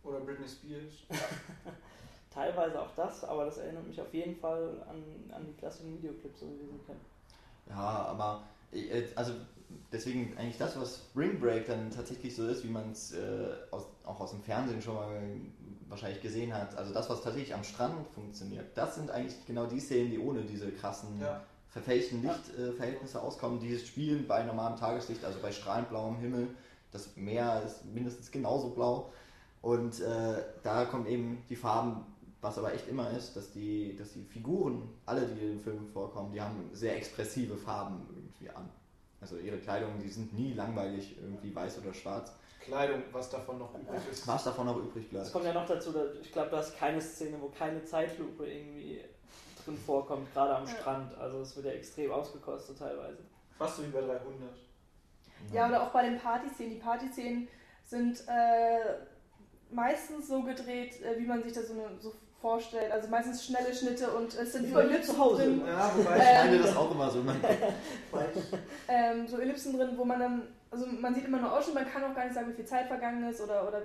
Oder 0.03 0.19
Britney 0.21 0.47
Spears. 0.47 0.93
teilweise 2.33 2.81
auch 2.81 2.93
das, 2.95 3.23
aber 3.23 3.45
das 3.45 3.57
erinnert 3.57 3.87
mich 3.87 3.99
auf 3.99 4.13
jeden 4.13 4.35
Fall 4.35 4.83
an, 4.87 5.03
an 5.31 5.45
die 5.45 5.53
klassischen 5.53 5.97
Videoclips, 5.97 6.39
so 6.39 6.47
wie 6.47 6.59
wir 6.59 6.67
sie 6.67 6.85
kennen. 6.85 7.01
Ja, 7.67 7.75
aber 7.75 8.43
äh, 8.71 9.03
also 9.15 9.33
deswegen 9.91 10.37
eigentlich 10.37 10.57
das, 10.57 10.79
was 10.79 10.97
Spring 10.97 11.39
Break 11.39 11.67
dann 11.67 11.89
tatsächlich 11.91 12.35
so 12.35 12.47
ist, 12.47 12.63
wie 12.63 12.69
man 12.69 12.91
es 12.91 13.13
äh, 13.13 13.49
auch 13.71 14.19
aus 14.19 14.31
dem 14.31 14.41
Fernsehen 14.41 14.81
schon 14.81 14.95
mal 14.95 15.21
wahrscheinlich 15.89 16.21
gesehen 16.21 16.53
hat. 16.53 16.77
Also 16.77 16.93
das, 16.93 17.09
was 17.09 17.21
tatsächlich 17.21 17.53
am 17.53 17.63
Strand 17.63 18.07
funktioniert, 18.13 18.65
das 18.75 18.95
sind 18.95 19.11
eigentlich 19.11 19.45
genau 19.45 19.65
die 19.65 19.79
Szenen, 19.79 20.11
die 20.11 20.19
ohne 20.19 20.43
diese 20.43 20.71
krassen 20.71 21.19
ja. 21.19 21.41
verfälschten 21.69 22.21
Lichtverhältnisse 22.21 23.17
äh, 23.17 23.21
auskommen. 23.21 23.59
Dieses 23.59 23.87
Spielen 23.87 24.27
bei 24.27 24.43
normalem 24.43 24.77
Tageslicht, 24.77 25.25
also 25.25 25.39
bei 25.41 25.51
strahlend 25.51 25.89
blauem 25.89 26.17
Himmel, 26.17 26.47
das 26.91 27.15
Meer 27.15 27.63
ist 27.65 27.85
mindestens 27.85 28.31
genauso 28.31 28.69
blau. 28.69 29.11
Und 29.61 29.99
äh, 29.99 30.41
da 30.63 30.85
kommen 30.85 31.05
eben 31.07 31.43
die 31.49 31.55
Farben 31.55 32.05
was 32.41 32.57
aber 32.57 32.73
echt 32.73 32.87
immer 32.87 33.09
ist, 33.11 33.35
dass 33.35 33.51
die, 33.51 33.95
dass 33.97 34.13
die 34.13 34.23
Figuren, 34.23 34.89
alle, 35.05 35.25
die 35.27 35.41
in 35.41 35.49
den 35.49 35.59
Filmen 35.59 35.87
vorkommen, 35.91 36.31
die 36.31 36.41
haben 36.41 36.69
sehr 36.73 36.95
expressive 36.95 37.57
Farben 37.57 38.01
irgendwie 38.09 38.49
an. 38.49 38.69
Also 39.19 39.37
ihre 39.37 39.57
Kleidung, 39.57 39.99
die 40.01 40.09
sind 40.09 40.33
nie 40.33 40.53
langweilig, 40.53 41.17
irgendwie 41.21 41.53
weiß 41.53 41.79
oder 41.79 41.93
schwarz. 41.93 42.31
Kleidung, 42.69 43.03
was 43.11 43.29
davon 43.29 43.59
noch 43.59 43.73
übrig 43.73 44.01
ist. 44.11 44.27
Was 44.27 44.43
davon 44.43 44.65
noch 44.65 44.77
übrig 44.77 45.09
bleibt. 45.09 45.25
Es 45.25 45.33
kommt 45.33 45.45
ja 45.45 45.53
noch 45.53 45.65
dazu, 45.65 45.93
ich 46.21 46.31
glaube, 46.31 46.49
du 46.49 46.57
hast 46.57 46.77
keine 46.77 47.01
Szene, 47.01 47.37
wo 47.39 47.49
keine 47.49 47.83
Zeitlupe 47.83 48.45
irgendwie 48.45 49.01
drin 49.63 49.77
vorkommt, 49.77 50.33
gerade 50.33 50.55
am. 50.55 50.67
Strand. 50.67 51.17
Also 51.17 51.41
es 51.41 51.55
wird 51.55 51.65
ja 51.65 51.71
extrem 51.73 52.11
ausgekostet 52.11 52.77
teilweise. 52.79 53.19
Fast 53.57 53.77
so 53.77 53.83
wie 53.83 53.89
bei 53.89 54.01
300. 54.01 54.23
Ja, 55.53 55.67
oder 55.67 55.83
auch 55.83 55.89
bei 55.89 56.03
den 56.03 56.19
Partyszenen. 56.19 56.73
Die 56.73 56.79
Partyszenen 56.79 57.47
sind 57.85 58.23
äh, 58.27 58.95
meistens 59.71 60.27
so 60.27 60.43
gedreht, 60.43 61.01
äh, 61.01 61.17
wie 61.19 61.25
man 61.25 61.43
sich 61.43 61.53
das 61.53 61.67
so, 61.67 61.73
eine, 61.73 61.99
so 61.99 62.13
vorstellt. 62.41 62.91
Also 62.91 63.07
meistens 63.09 63.45
schnelle 63.45 63.73
Schnitte 63.73 64.09
und 64.11 64.33
es 64.33 64.53
sind 64.53 64.71
so 64.71 64.79
Ellipsen 64.79 65.15
drin. 65.15 65.61
Ja, 65.65 65.91
wobei 65.95 66.17
ich 66.17 66.23
ähm, 66.23 66.29
schneide 66.29 66.59
das 66.59 66.75
auch 66.75 66.91
immer 66.91 67.09
so. 67.09 67.19
ähm, 68.87 69.27
so 69.27 69.37
Ellipsen 69.37 69.77
drin, 69.77 69.89
wo 69.97 70.05
man 70.05 70.19
dann, 70.19 70.47
also 70.71 70.85
man 70.85 71.15
sieht 71.15 71.25
immer 71.25 71.39
nur 71.39 71.51
Ausschnitt, 71.51 71.75
man 71.75 71.89
kann 71.89 72.03
auch 72.03 72.15
gar 72.15 72.25
nicht 72.25 72.33
sagen, 72.33 72.49
wie 72.49 72.55
viel 72.55 72.65
Zeit 72.65 72.87
vergangen 72.87 73.27
ist 73.29 73.41
oder, 73.41 73.67
oder 73.67 73.81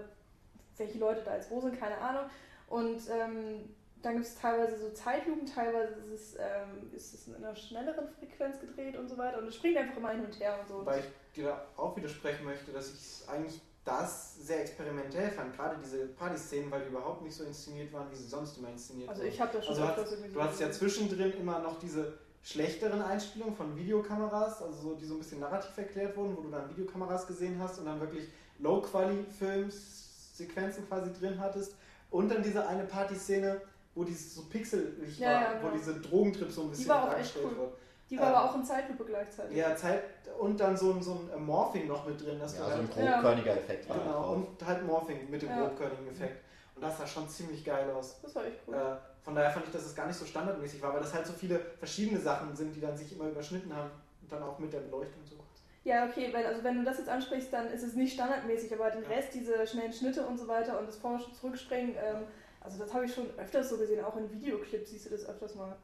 welche 0.77 0.99
Leute 0.99 1.23
da 1.25 1.37
jetzt 1.37 1.51
wo 1.51 1.61
sind, 1.61 1.79
keine 1.79 1.99
Ahnung. 1.99 2.25
Und 2.69 3.01
ähm, 3.11 3.69
dann 4.03 4.15
gibt 4.15 4.27
es 4.27 4.35
teilweise 4.39 4.79
so 4.79 4.91
Zeitlupen, 4.91 5.47
teilweise 5.47 5.95
ist 6.13 6.35
es, 6.35 6.35
ähm, 6.35 6.91
ist 6.93 7.15
es 7.15 7.29
in 7.29 7.37
einer 7.37 7.57
schnelleren 7.57 8.07
Frequenz 8.09 8.61
gedreht 8.61 8.97
und 8.97 9.09
so 9.09 9.17
weiter. 9.17 9.39
Und 9.39 9.47
es 9.47 9.57
springt 9.57 9.79
einfach 9.79 9.97
immer 9.97 10.11
hin 10.11 10.25
und 10.25 10.39
her 10.39 10.59
und 10.61 10.69
so. 10.69 10.85
Weil 10.85 11.01
ich 11.01 11.07
dir 11.35 11.59
auch 11.77 11.97
widersprechen 11.97 12.45
möchte, 12.45 12.73
dass 12.73 12.93
ich 12.93 13.29
eigentlich 13.29 13.61
das 13.85 14.37
sehr 14.47 14.63
experimentell 14.63 15.31
fand, 15.31 15.55
gerade 15.55 15.77
diese 15.83 16.07
Party-Szenen, 16.07 16.71
weil 16.71 16.83
die 16.83 16.89
überhaupt 16.89 17.23
nicht 17.23 17.35
so 17.35 17.45
inszeniert 17.45 17.93
waren, 17.93 18.11
wie 18.11 18.17
sie 18.17 18.29
sonst 18.29 18.57
immer 18.59 18.71
inszeniert 18.71 19.09
also 19.09 19.23
wurden. 19.23 19.31
Also 19.31 19.35
ich 19.35 19.41
habe 19.41 19.57
das 19.57 19.67
schon 19.67 19.75
also 19.75 19.89
hat, 19.89 20.35
Du 20.35 20.43
hast 20.43 20.61
ja 20.61 20.71
zwischendrin 20.71 21.33
immer 21.33 21.59
noch 21.59 21.79
diese 21.79 22.15
schlechteren 22.45 23.03
Einspielungen 23.03 23.57
von 23.57 23.75
Videokameras, 23.75 24.63
also 24.63 24.91
so, 24.91 24.95
die 24.95 25.07
so 25.07 25.15
ein 25.15 25.19
bisschen 25.19 25.41
narrativ 25.41 25.77
erklärt 25.77 26.17
wurden, 26.17 26.37
wo 26.37 26.43
du 26.43 26.51
dann 26.51 26.69
Videokameras 26.69 27.27
gesehen 27.27 27.59
hast 27.59 27.79
und 27.79 27.87
dann 27.87 27.99
wirklich 28.01 28.29
Low-Quality-Films, 28.59 30.37
Sequenzen 30.37 30.87
quasi 30.87 31.13
drin 31.13 31.41
hattest. 31.41 31.75
Und 32.11 32.29
dann 32.29 32.43
diese 32.43 32.67
eine 32.67 32.85
Party-Szene, 32.85 33.61
wo 33.95 34.05
dieses 34.05 34.35
so 34.35 34.43
pixelig 34.43 35.19
ja, 35.19 35.29
war, 35.29 35.43
ja, 35.43 35.53
genau. 35.55 35.65
wo 35.65 35.77
diese 35.77 36.01
Drogentrip 36.01 36.53
so 36.53 36.63
ein 36.63 36.71
bisschen 36.71 36.89
dargestellt 36.89 37.47
cool. 37.51 37.57
wurde. 37.57 37.73
Die 38.11 38.19
war 38.19 38.29
ähm, 38.29 38.35
aber 38.35 38.51
auch 38.51 38.55
in 38.57 38.65
Zeitlupe 38.65 39.05
gleichzeitig. 39.05 39.57
Ja, 39.57 39.75
Zeit 39.75 40.03
und 40.39 40.61
dann 40.61 40.77
so 40.77 40.93
ein, 40.93 41.03
so 41.03 41.19
ein 41.35 41.45
Morphing 41.45 41.87
noch 41.87 42.07
mit 42.07 42.23
drin. 42.23 42.39
Dass 42.39 42.59
ja, 42.59 42.67
so 42.69 42.81
ein 42.81 42.91
grobkörniger 42.91 43.53
ja. 43.53 43.57
Effekt 43.57 43.89
war 43.89 43.99
Genau, 43.99 44.33
und 44.35 44.67
halt 44.67 44.87
Morphing 44.87 45.31
mit 45.31 45.41
dem 45.41 45.49
ja. 45.49 45.61
grobkörnigen 45.61 46.09
Effekt. 46.09 46.45
Und 46.77 46.83
das 46.83 46.99
sah 46.99 47.07
schon 47.07 47.29
ziemlich 47.29 47.65
geil 47.65 47.91
aus. 47.91 48.21
Das 48.21 48.35
war 48.35 48.45
echt 48.45 48.59
cool. 48.67 48.75
Äh, 48.75 49.14
von 49.25 49.35
daher 49.35 49.51
fand 49.51 49.67
ich, 49.67 49.73
dass 49.73 49.87
es 49.87 49.95
gar 49.95 50.07
nicht 50.07 50.19
so 50.19 50.27
standardmäßig 50.27 50.83
war, 50.83 50.93
weil 50.93 51.01
das 51.01 51.15
halt 51.15 51.27
so 51.27 51.33
viele 51.33 51.59
verschiedene 51.79 52.21
Sachen 52.21 52.55
sind, 52.55 52.77
die 52.77 52.81
dann 52.81 52.97
sich 52.97 53.13
immer 53.13 53.29
überschnitten 53.29 53.75
haben. 53.75 53.91
Und 54.21 54.31
dann 54.31 54.43
auch 54.43 54.59
mit 54.59 54.73
der 54.73 54.81
Beleuchtung 54.81 55.25
so. 55.25 55.37
Ja, 55.85 56.07
okay, 56.07 56.31
weil, 56.33 56.47
also 56.47 56.63
wenn 56.65 56.79
du 56.79 56.85
das 56.85 56.99
jetzt 56.99 57.09
ansprichst, 57.09 57.53
dann 57.53 57.69
ist 57.69 57.83
es 57.83 57.95
nicht 57.95 58.15
standardmäßig, 58.15 58.73
aber 58.73 58.91
den 58.91 59.05
Rest, 59.05 59.35
diese 59.35 59.67
schnellen 59.67 59.93
Schnitte 59.93 60.27
und 60.27 60.39
so 60.39 60.49
weiter 60.49 60.79
und 60.79 60.89
das 60.89 60.97
Vor- 60.97 61.15
und 61.15 61.35
Zurückspringen, 61.35 61.95
ähm, 61.97 62.25
also 62.61 62.79
das 62.79 62.95
habe 62.95 63.05
ich 63.05 63.15
schon 63.15 63.27
öfters 63.39 63.69
so 63.69 63.77
gesehen, 63.77 64.03
auch 64.03 64.17
in 64.17 64.31
Videoclips 64.31 64.91
siehst 64.91 65.07
du 65.07 65.11
das 65.11 65.27
öfters 65.27 65.55
mal. 65.55 65.77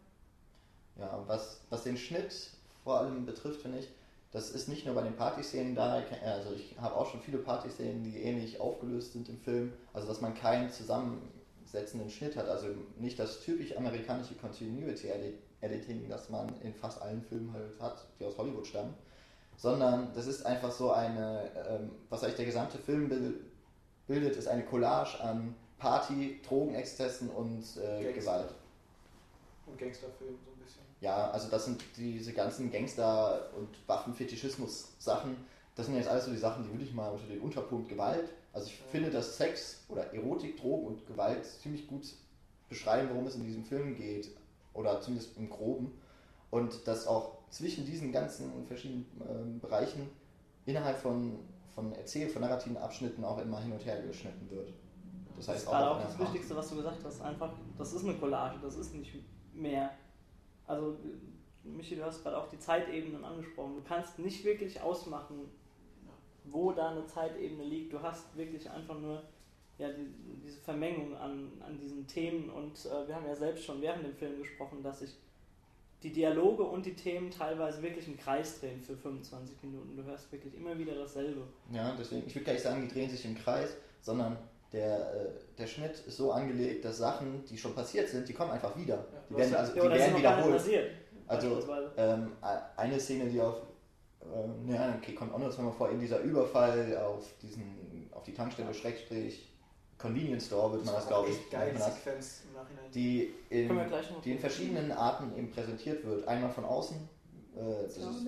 Ja, 0.97 1.23
was, 1.27 1.61
was 1.69 1.85
den 1.85 1.99
Schnitt 1.99 2.51
vor 2.83 3.01
allem 3.01 3.27
betrifft, 3.27 3.61
finde 3.61 3.79
ich, 3.81 3.91
das 4.33 4.51
ist 4.51 4.69
nicht 4.69 4.87
nur 4.87 4.95
bei 4.95 5.03
den 5.03 5.17
Partyszenen 5.17 5.75
da, 5.75 6.03
also 6.25 6.53
ich 6.55 6.77
habe 6.81 6.95
auch 6.95 7.11
schon 7.11 7.21
viele 7.21 7.39
Partyszenen, 7.39 8.03
die 8.03 8.23
ähnlich 8.23 8.59
aufgelöst 8.61 9.13
sind 9.13 9.29
im 9.29 9.39
Film, 9.39 9.73
also 9.93 10.09
dass 10.09 10.23
man 10.23 10.35
keinen 10.35 10.71
zusammensetzenden 11.71 12.11
Schnitt 12.11 12.37
hat, 12.37 12.49
also 12.49 12.67
nicht 12.99 13.19
das 13.19 13.41
typisch 13.41 13.77
amerikanische 13.77 14.35
Continuity 14.35 15.09
Editing, 15.61 16.09
das 16.09 16.29
man 16.29 16.53
in 16.63 16.75
fast 16.75 17.01
allen 17.01 17.23
Filmen 17.23 17.53
halt 17.53 17.81
hat, 17.81 18.07
die 18.19 18.25
aus 18.25 18.37
Hollywood 18.37 18.67
stammen, 18.67 18.95
sondern 19.57 20.13
das 20.15 20.27
ist 20.27 20.45
einfach 20.45 20.73
so 20.73 20.91
eine, 20.91 21.51
ähm, 21.69 21.91
was 22.09 22.25
eigentlich 22.25 22.37
der 22.37 22.47
gesamte 22.47 22.79
Film 22.79 23.09
bildet, 24.07 24.37
ist 24.37 24.49
eine 24.49 24.65
Collage 24.65 25.21
an 25.23 25.55
Party, 25.79 26.41
Drogenexzessen 26.47 27.31
und 27.31 27.65
äh, 27.77 28.13
Gewalt. 28.13 28.53
Und 29.67 29.79
Gangsterfilm 29.79 30.37
so 30.45 30.51
ein 30.51 30.65
bisschen. 30.65 30.83
Ja, 31.01 31.31
also 31.31 31.49
das 31.49 31.67
sind 31.67 31.83
diese 31.97 32.33
ganzen 32.33 32.71
Gangster- 32.73 33.51
und 33.57 33.69
Waffenfetischismus-Sachen. 33.87 35.37
Das 35.77 35.87
sind 35.87 35.97
jetzt 35.97 36.09
alles 36.09 36.25
so 36.25 36.33
die 36.33 36.39
Sachen, 36.39 36.65
die 36.65 36.71
würde 36.71 36.85
ich 36.85 36.93
mal 36.93 37.11
unter 37.11 37.27
den 37.27 37.41
Unterpunkt 37.41 37.89
Gewalt. 37.89 38.31
Also 38.53 38.67
ich 38.67 38.77
finde, 38.91 39.11
dass 39.11 39.37
Sex 39.37 39.85
oder 39.89 40.13
Erotik, 40.13 40.57
Drogen 40.57 40.87
und 40.87 41.07
Gewalt 41.07 41.45
ziemlich 41.45 41.87
gut 41.87 42.13
beschreiben, 42.69 43.09
worum 43.11 43.27
es 43.27 43.37
in 43.37 43.45
diesem 43.45 43.65
Film 43.65 43.95
geht. 43.95 44.31
Oder 44.73 45.01
zumindest 45.01 45.37
im 45.37 45.51
Groben. 45.51 45.93
Und 46.51 46.87
dass 46.87 47.07
auch 47.07 47.39
zwischen 47.51 47.85
diesen 47.85 48.13
ganzen 48.13 48.67
verschiedenen 48.67 49.07
äh, 49.21 49.61
Bereichen 49.61 50.09
innerhalb 50.67 50.99
von, 50.99 51.39
von 51.75 51.93
Erzähl, 51.93 52.29
von 52.29 52.43
narrativen 52.43 52.77
Abschnitten 52.77 53.25
auch 53.25 53.39
immer 53.39 53.61
hin 53.61 53.73
und 53.73 53.85
her 53.85 54.01
geschnitten 54.03 54.49
wird. 54.51 54.73
Das 55.37 55.49
heißt 55.49 55.49
das 55.49 55.63
ist 55.63 55.69
auch, 55.69 55.97
auch 55.97 56.03
das 56.03 56.19
Wichtigste, 56.19 56.57
was 56.57 56.69
du 56.69 56.77
gesagt 56.77 57.05
hast, 57.05 57.21
einfach, 57.23 57.53
das 57.79 57.93
ist 57.93 58.05
eine 58.05 58.15
Collage, 58.15 58.59
das 58.61 58.77
ist 58.77 58.95
nicht 58.95 59.13
mehr. 59.55 59.91
Also, 60.67 60.97
Michi, 61.65 61.97
du 61.97 62.05
hast 62.05 62.23
gerade 62.23 62.37
auch 62.37 62.49
die 62.49 62.59
Zeitebenen 62.59 63.25
angesprochen. 63.25 63.77
Du 63.77 63.83
kannst 63.83 64.19
nicht 64.19 64.45
wirklich 64.45 64.81
ausmachen, 64.81 65.51
wo 66.45 66.73
da 66.73 66.91
eine 66.91 67.07
Zeitebene 67.07 67.65
liegt. 67.65 67.93
Du 67.93 68.01
hast 68.01 68.37
wirklich 68.37 68.71
einfach 68.71 68.99
nur 68.99 69.23
ja, 69.79 69.89
die, 69.89 70.13
diese 70.45 70.61
Vermengung 70.61 71.17
an, 71.17 71.51
an 71.67 71.79
diesen 71.79 72.07
Themen 72.07 72.51
und 72.51 72.85
äh, 72.85 73.09
wir 73.09 73.15
haben 73.15 73.27
ja 73.27 73.35
selbst 73.35 73.65
schon 73.65 73.81
während 73.81 74.05
dem 74.05 74.15
Film 74.15 74.39
gesprochen, 74.39 74.83
dass 74.83 75.01
sich 75.01 75.17
die 76.03 76.13
Dialoge 76.13 76.63
und 76.63 76.85
die 76.87 76.95
Themen 76.95 77.31
teilweise 77.31 77.83
wirklich 77.83 78.07
im 78.09 78.17
Kreis 78.17 78.61
drehen 78.61 78.81
für 78.81 78.97
25 78.97 79.63
Minuten. 79.63 79.97
Du 79.97 80.05
hörst 80.05 80.31
wirklich 80.33 80.55
immer 80.55 80.79
wieder 80.79 80.95
dasselbe. 80.95 81.43
Ja, 81.71 81.95
deswegen, 81.99 82.27
ich 82.27 82.35
würde 82.35 82.47
gar 82.47 82.53
nicht 82.53 82.63
sagen, 82.63 82.83
die 82.83 82.93
drehen 82.93 83.11
sich 83.11 83.25
im 83.25 83.37
Kreis, 83.37 83.77
sondern 84.01 84.39
der, 84.73 85.15
äh, 85.15 85.29
der 85.59 85.67
Schnitt 85.67 85.93
ist 86.07 86.17
so 86.17 86.33
angelegt, 86.33 86.85
dass 86.85 86.99
Sachen, 86.99 87.45
die 87.45 87.59
schon 87.59 87.75
passiert 87.75 88.09
sind, 88.09 88.29
die 88.29 88.33
kommen 88.33 88.53
einfach 88.53 88.77
wieder. 88.77 88.95
Ja, 88.97 89.05
die 89.29 89.37
werden, 89.37 89.55
also, 89.55 89.73
die 89.73 89.81
werden 89.81 90.19
wiederholt. 90.19 90.91
Also 91.27 91.63
ähm, 91.97 92.33
eine 92.77 92.99
Szene, 92.99 93.31
die 93.31 93.41
auf 93.41 93.63
ähm, 94.23 94.73
ja, 94.73 94.95
okay, 94.97 95.15
kommt 95.15 95.33
auch 95.33 95.39
noch 95.39 95.59
mal 95.59 95.73
vor, 95.73 95.91
in 95.91 96.01
dieser 96.01 96.21
Überfall 96.21 96.97
auf 96.99 97.27
diesen, 97.43 98.09
auf 98.13 98.23
die 98.25 98.35
Tankstelle, 98.35 98.73
Schrägstrich, 98.75 99.51
Convenience 99.99 100.47
Store 100.47 100.73
wird 100.73 100.85
man 100.87 100.95
das, 100.95 101.07
glaube 101.07 101.31
ich, 101.31 101.51
geil, 101.51 101.77
Sequenz 101.77 102.43
im 102.49 102.55
Nachhinein. 102.55 102.91
Die 102.95 103.35
in, 103.51 103.69
die 104.25 104.33
in 104.33 104.39
verschiedenen 104.39 104.93
Arten 104.93 105.37
eben 105.37 105.51
präsentiert 105.51 106.05
wird. 106.05 106.27
Einmal 106.27 106.51
von 106.51 106.65
außen, 106.65 106.97
äh, 107.55 107.83
das 107.85 107.97
ist, 107.97 108.27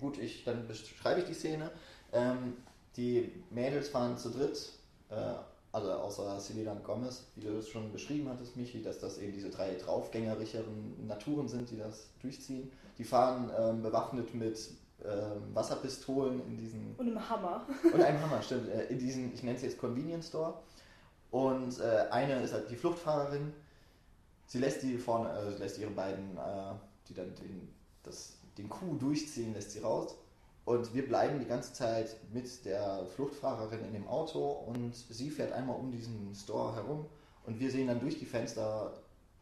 gut, 0.00 0.18
ich, 0.18 0.44
dann 0.44 0.68
beschreibe 0.68 1.20
ich 1.20 1.26
die 1.26 1.34
Szene. 1.34 1.70
Ähm, 2.12 2.54
die 2.96 3.32
Mädels 3.50 3.88
fahren 3.88 4.16
zu 4.16 4.30
dritt, 4.30 4.70
äh, 5.10 5.34
also 5.72 5.92
außer 5.92 6.40
Selena 6.40 6.74
Gomez, 6.74 7.24
wie 7.34 7.40
du 7.40 7.54
das 7.54 7.68
schon 7.68 7.92
beschrieben 7.92 8.28
hattest, 8.28 8.56
Michi, 8.56 8.82
dass 8.82 9.00
das 9.00 9.18
eben 9.18 9.32
diese 9.32 9.50
drei 9.50 9.74
draufgängerischeren 9.74 11.06
Naturen 11.06 11.48
sind, 11.48 11.70
die 11.70 11.76
das 11.76 12.08
durchziehen. 12.22 12.70
Die 12.98 13.04
fahren 13.04 13.50
ähm, 13.58 13.82
bewaffnet 13.82 14.32
mit 14.34 14.58
ähm, 15.04 15.54
Wasserpistolen 15.54 16.44
in 16.46 16.56
diesen. 16.56 16.94
Und 16.96 17.06
einem 17.06 17.28
Hammer. 17.28 17.66
Und 17.92 18.02
einem 18.02 18.20
Hammer, 18.20 18.42
stimmt. 18.42 18.68
Äh, 18.68 18.86
in 18.86 18.98
diesen, 18.98 19.32
ich 19.32 19.42
nenne 19.42 19.56
es 19.56 19.62
jetzt 19.62 19.78
Convenience 19.78 20.28
Store. 20.28 20.54
Und 21.30 21.78
äh, 21.80 22.06
eine 22.10 22.42
ist 22.42 22.52
halt 22.52 22.70
die 22.70 22.76
Fluchtfahrerin. 22.76 23.52
Sie 24.46 24.58
lässt 24.58 24.82
die 24.82 24.96
vorne, 24.96 25.30
äh, 25.30 25.58
lässt 25.58 25.78
ihre 25.78 25.90
beiden, 25.90 26.36
äh, 26.36 26.74
die 27.08 27.14
dann 27.14 27.34
den, 27.36 27.68
das, 28.02 28.38
den 28.56 28.68
Kuh 28.68 28.96
durchziehen, 28.96 29.54
lässt 29.54 29.72
sie 29.72 29.80
raus. 29.80 30.16
Und 30.64 30.92
wir 30.94 31.06
bleiben 31.06 31.38
die 31.38 31.46
ganze 31.46 31.72
Zeit 31.72 32.16
mit 32.32 32.64
der 32.66 33.06
Fluchtfahrerin 33.14 33.84
in 33.86 33.94
dem 33.94 34.06
Auto 34.06 34.50
und 34.66 34.94
sie 34.94 35.30
fährt 35.30 35.52
einmal 35.52 35.76
um 35.76 35.90
diesen 35.90 36.34
Store 36.34 36.74
herum 36.74 37.06
und 37.46 37.58
wir 37.58 37.70
sehen 37.70 37.86
dann 37.86 38.00
durch 38.00 38.18
die 38.18 38.26
Fenster 38.26 38.92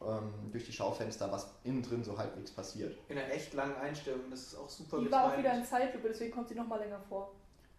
ähm, 0.06 0.32
durch 0.52 0.64
die 0.64 0.72
Schaufenster, 0.72 1.30
was 1.30 1.48
innen 1.64 1.82
drin 1.82 2.04
so 2.04 2.16
halbwegs 2.16 2.50
passiert. 2.50 2.96
In 3.08 3.18
einer 3.18 3.32
echt 3.32 3.54
langen 3.54 3.76
Einstellung, 3.76 4.20
das 4.30 4.40
ist 4.42 4.56
auch 4.56 4.68
super 4.68 4.98
Die 5.00 5.10
war 5.10 5.32
auch 5.32 5.38
wieder 5.38 5.54
in 5.54 5.64
Zeitlupe, 5.64 6.08
deswegen 6.08 6.32
kommt 6.32 6.48
sie 6.48 6.54
noch 6.54 6.66
mal 6.66 6.78
länger 6.78 7.00
vor. 7.08 7.32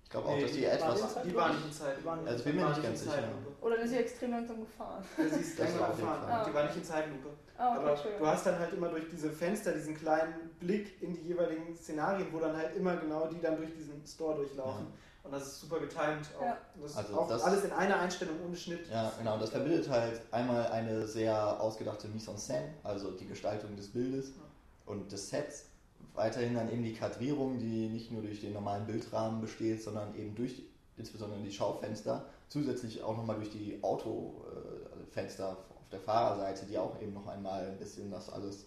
Ich 0.07 0.11
glaube 0.11 0.29
auch, 0.29 0.35
nee, 0.35 0.41
dass 0.43 0.51
die, 0.51 0.59
die 0.59 0.65
etwas. 0.65 1.15
War 1.15 1.23
die 1.23 1.35
war 1.35 1.49
nicht 1.49 1.65
in 1.65 1.71
Zeit. 1.73 1.97
Die 2.01 2.07
also 2.07 2.43
bin 2.45 2.55
mir 2.55 2.69
nicht 2.69 2.81
ganz 2.81 3.01
sicher. 3.01 3.29
Oder 3.59 3.75
ist 3.79 3.89
sie 3.89 3.97
extrem 3.97 4.31
langsam 4.31 4.61
gefahren? 4.61 5.03
Ja, 5.17 5.27
sie 5.27 5.41
ist 5.41 5.59
langsam 5.59 5.91
gefahren. 5.91 6.31
Ah. 6.31 6.45
Die 6.47 6.53
war 6.53 6.63
nicht 6.63 6.77
in 6.77 6.83
Zeitlupe. 6.85 7.29
Ah, 7.57 7.75
okay, 7.75 7.79
Aber 7.79 8.17
du 8.19 8.27
hast 8.27 8.45
dann 8.45 8.57
halt 8.57 8.73
immer 8.73 8.87
durch 8.87 9.09
diese 9.11 9.29
Fenster 9.29 9.73
diesen 9.73 9.97
kleinen 9.97 10.49
Blick 10.61 11.01
in 11.01 11.13
die 11.13 11.23
jeweiligen 11.23 11.75
Szenarien, 11.75 12.27
wo 12.31 12.39
dann 12.39 12.55
halt 12.55 12.73
immer 12.77 12.95
genau 12.95 13.27
die 13.27 13.41
dann 13.41 13.57
durch 13.57 13.73
diesen 13.73 14.01
Store 14.05 14.35
durchlaufen. 14.35 14.85
Ja. 14.85 14.93
Und 15.27 15.33
das 15.33 15.47
ist 15.47 15.59
super 15.59 15.79
getimed. 15.81 16.25
Auch. 16.37 16.41
Ja. 16.41 16.57
Das 16.81 16.95
also 16.95 17.11
ist 17.11 17.17
auch 17.17 17.27
das, 17.27 17.43
alles 17.43 17.65
in 17.65 17.71
einer 17.73 17.99
Einstellung 17.99 18.35
ohne 18.45 18.55
Schnitt. 18.55 18.87
Ja, 18.89 19.11
genau. 19.17 19.37
Das 19.37 19.49
verbindet 19.49 19.89
halt 19.89 20.21
einmal 20.31 20.67
eine 20.67 21.05
sehr 21.05 21.59
ausgedachte 21.59 22.07
Mise 22.07 22.31
en 22.31 22.37
scène, 22.37 22.69
also 22.81 23.11
die 23.11 23.27
Gestaltung 23.27 23.75
des 23.75 23.89
Bildes 23.89 24.29
ja. 24.29 24.43
und 24.85 25.11
des 25.11 25.29
Sets. 25.29 25.65
Weiterhin 26.13 26.55
dann 26.55 26.71
eben 26.71 26.81
die 26.81 26.93
Kadrierung, 26.93 27.59
die 27.59 27.89
nicht 27.89 28.09
nur 28.09 28.21
durch 28.21 28.39
den 28.39 28.53
normalen 28.53 28.87
Bildrahmen 28.87 29.41
besteht, 29.41 29.83
sondern 29.83 30.15
eben 30.15 30.33
durch 30.33 30.63
insbesondere 30.95 31.41
die 31.41 31.51
Schaufenster, 31.51 32.25
zusätzlich 32.47 33.03
auch 33.03 33.17
nochmal 33.17 33.35
durch 33.35 33.51
die 33.51 33.79
Autofenster 33.83 35.49
auf 35.49 35.89
der 35.91 35.99
Fahrerseite, 35.99 36.65
die 36.65 36.77
auch 36.77 36.99
eben 37.01 37.13
noch 37.13 37.27
einmal 37.27 37.65
ein 37.65 37.77
bisschen 37.77 38.09
das 38.09 38.29
alles 38.29 38.65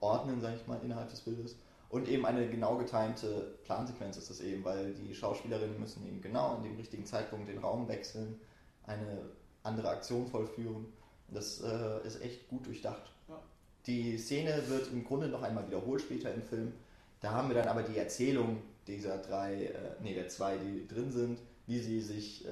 ordnen, 0.00 0.40
sage 0.40 0.56
ich 0.56 0.66
mal, 0.66 0.80
innerhalb 0.82 1.10
des 1.10 1.20
Bildes. 1.20 1.56
Und 1.88 2.08
eben 2.08 2.26
eine 2.26 2.48
genau 2.48 2.76
getimte 2.76 3.58
Plansequenz 3.64 4.16
ist 4.18 4.30
es 4.30 4.40
eben, 4.40 4.64
weil 4.64 4.92
die 4.94 5.14
Schauspielerinnen 5.14 5.80
müssen 5.80 6.06
eben 6.06 6.20
genau 6.20 6.56
in 6.56 6.64
dem 6.64 6.76
richtigen 6.76 7.06
Zeitpunkt 7.06 7.48
den 7.48 7.58
Raum 7.58 7.88
wechseln, 7.88 8.38
eine 8.86 9.30
andere 9.62 9.88
Aktion 9.88 10.26
vollführen. 10.26 10.86
Das 11.28 11.62
äh, 11.62 12.06
ist 12.06 12.22
echt 12.22 12.48
gut 12.48 12.66
durchdacht. 12.66 13.10
Ja. 13.28 13.40
Die 13.86 14.18
Szene 14.18 14.62
wird 14.68 14.92
im 14.92 15.04
Grunde 15.04 15.28
noch 15.28 15.42
einmal 15.42 15.66
wiederholt 15.66 16.02
später 16.02 16.32
im 16.32 16.42
Film. 16.42 16.72
Da 17.20 17.32
haben 17.32 17.48
wir 17.48 17.54
dann 17.54 17.68
aber 17.68 17.82
die 17.82 17.98
Erzählung 17.98 18.62
dieser 18.86 19.18
drei, 19.18 19.66
äh, 19.66 19.72
nee, 20.02 20.14
der 20.14 20.28
zwei, 20.28 20.56
die 20.58 20.86
drin 20.86 21.10
sind, 21.10 21.38
wie 21.66 21.80
sie 21.80 22.00
sich, 22.00 22.46
äh, 22.46 22.50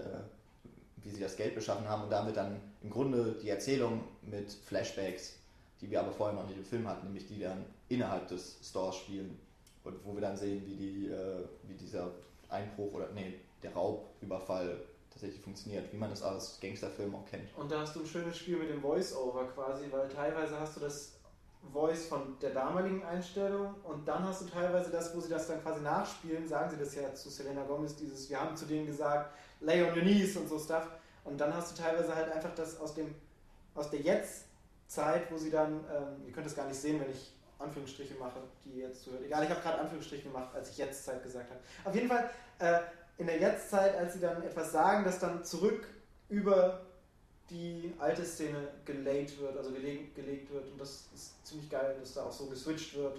wie 1.02 1.10
sie 1.10 1.20
das 1.20 1.36
Geld 1.36 1.54
beschaffen 1.54 1.88
haben 1.88 2.04
und 2.04 2.10
damit 2.10 2.36
dann 2.36 2.60
im 2.82 2.90
Grunde 2.90 3.36
die 3.42 3.50
Erzählung 3.50 4.02
mit 4.22 4.50
Flashbacks 4.50 5.38
die 5.80 5.90
wir 5.90 6.00
aber 6.00 6.12
vorher 6.12 6.34
noch 6.34 6.46
nicht 6.46 6.58
im 6.58 6.64
Film 6.64 6.88
hatten, 6.88 7.06
nämlich 7.06 7.26
die 7.26 7.40
dann 7.40 7.64
innerhalb 7.88 8.28
des 8.28 8.58
Stores 8.62 8.96
spielen 8.96 9.38
und 9.84 10.04
wo 10.04 10.14
wir 10.14 10.20
dann 10.20 10.36
sehen, 10.36 10.62
wie, 10.66 10.76
die, 10.76 11.06
äh, 11.06 11.44
wie 11.64 11.74
dieser 11.74 12.10
Einbruch 12.48 12.92
oder 12.92 13.10
nee, 13.12 13.34
der 13.62 13.72
Raubüberfall 13.72 14.78
tatsächlich 15.10 15.40
funktioniert, 15.40 15.92
wie 15.92 15.96
man 15.96 16.10
das 16.10 16.22
aus 16.22 16.58
Gangsterfilmen 16.60 17.14
auch 17.14 17.24
kennt. 17.24 17.56
Und 17.56 17.70
da 17.70 17.80
hast 17.80 17.96
du 17.96 18.00
ein 18.00 18.06
schönes 18.06 18.36
Spiel 18.36 18.58
mit 18.58 18.68
dem 18.68 18.82
Voice-Over 18.82 19.46
quasi, 19.54 19.86
weil 19.90 20.08
teilweise 20.08 20.58
hast 20.58 20.76
du 20.76 20.80
das 20.80 21.12
Voice 21.72 22.06
von 22.06 22.38
der 22.40 22.50
damaligen 22.50 23.02
Einstellung 23.04 23.74
und 23.84 24.06
dann 24.06 24.24
hast 24.24 24.42
du 24.42 24.46
teilweise 24.46 24.90
das, 24.90 25.16
wo 25.16 25.20
sie 25.20 25.30
das 25.30 25.48
dann 25.48 25.62
quasi 25.62 25.80
nachspielen, 25.80 26.46
sagen 26.46 26.70
sie 26.70 26.76
das 26.76 26.94
ja 26.94 27.12
zu 27.14 27.30
Selena 27.30 27.64
Gomez, 27.64 27.96
dieses, 27.96 28.28
wir 28.28 28.40
haben 28.40 28.56
zu 28.56 28.66
denen 28.66 28.86
gesagt, 28.86 29.34
lay 29.60 29.82
on 29.82 29.96
your 29.96 30.02
knees 30.02 30.36
und 30.36 30.48
so 30.48 30.58
Stuff. 30.58 30.88
Und 31.24 31.40
dann 31.40 31.54
hast 31.54 31.76
du 31.76 31.82
teilweise 31.82 32.14
halt 32.14 32.30
einfach 32.30 32.54
das 32.54 32.78
aus 32.78 32.94
dem, 32.94 33.14
aus 33.74 33.90
der 33.90 34.00
jetzt 34.00 34.44
Zeit, 34.86 35.30
wo 35.32 35.36
sie 35.36 35.50
dann, 35.50 35.84
ähm, 35.92 36.24
ihr 36.26 36.32
könnt 36.32 36.46
es 36.46 36.54
gar 36.54 36.66
nicht 36.68 36.78
sehen, 36.78 37.00
wenn 37.00 37.10
ich 37.10 37.35
Anführungsstriche 37.58 38.14
mache, 38.14 38.40
die 38.64 38.80
jetzt 38.80 39.04
zuhört. 39.04 39.24
Egal, 39.24 39.44
ich 39.44 39.50
habe 39.50 39.60
gerade 39.60 39.78
Anführungsstriche 39.78 40.24
gemacht, 40.24 40.54
als 40.54 40.70
ich 40.70 40.78
Jetztzeit 40.78 41.22
gesagt 41.22 41.50
habe. 41.50 41.60
Auf 41.84 41.94
jeden 41.94 42.08
Fall, 42.08 42.30
äh, 42.58 42.80
in 43.18 43.26
der 43.26 43.38
Jetztzeit, 43.38 43.96
als 43.96 44.14
sie 44.14 44.20
dann 44.20 44.42
etwas 44.42 44.72
sagen, 44.72 45.04
das 45.04 45.18
dann 45.18 45.42
zurück 45.44 45.86
über 46.28 46.82
die 47.48 47.94
alte 47.98 48.24
Szene 48.24 48.68
gelayt 48.84 49.38
wird, 49.38 49.56
also 49.56 49.70
gelegt, 49.72 50.14
gelegt 50.14 50.52
wird. 50.52 50.66
Und 50.70 50.80
das 50.80 51.06
ist 51.14 51.46
ziemlich 51.46 51.70
geil, 51.70 51.96
dass 52.00 52.14
da 52.14 52.24
auch 52.24 52.32
so 52.32 52.46
geswitcht 52.46 52.94
wird. 52.96 53.18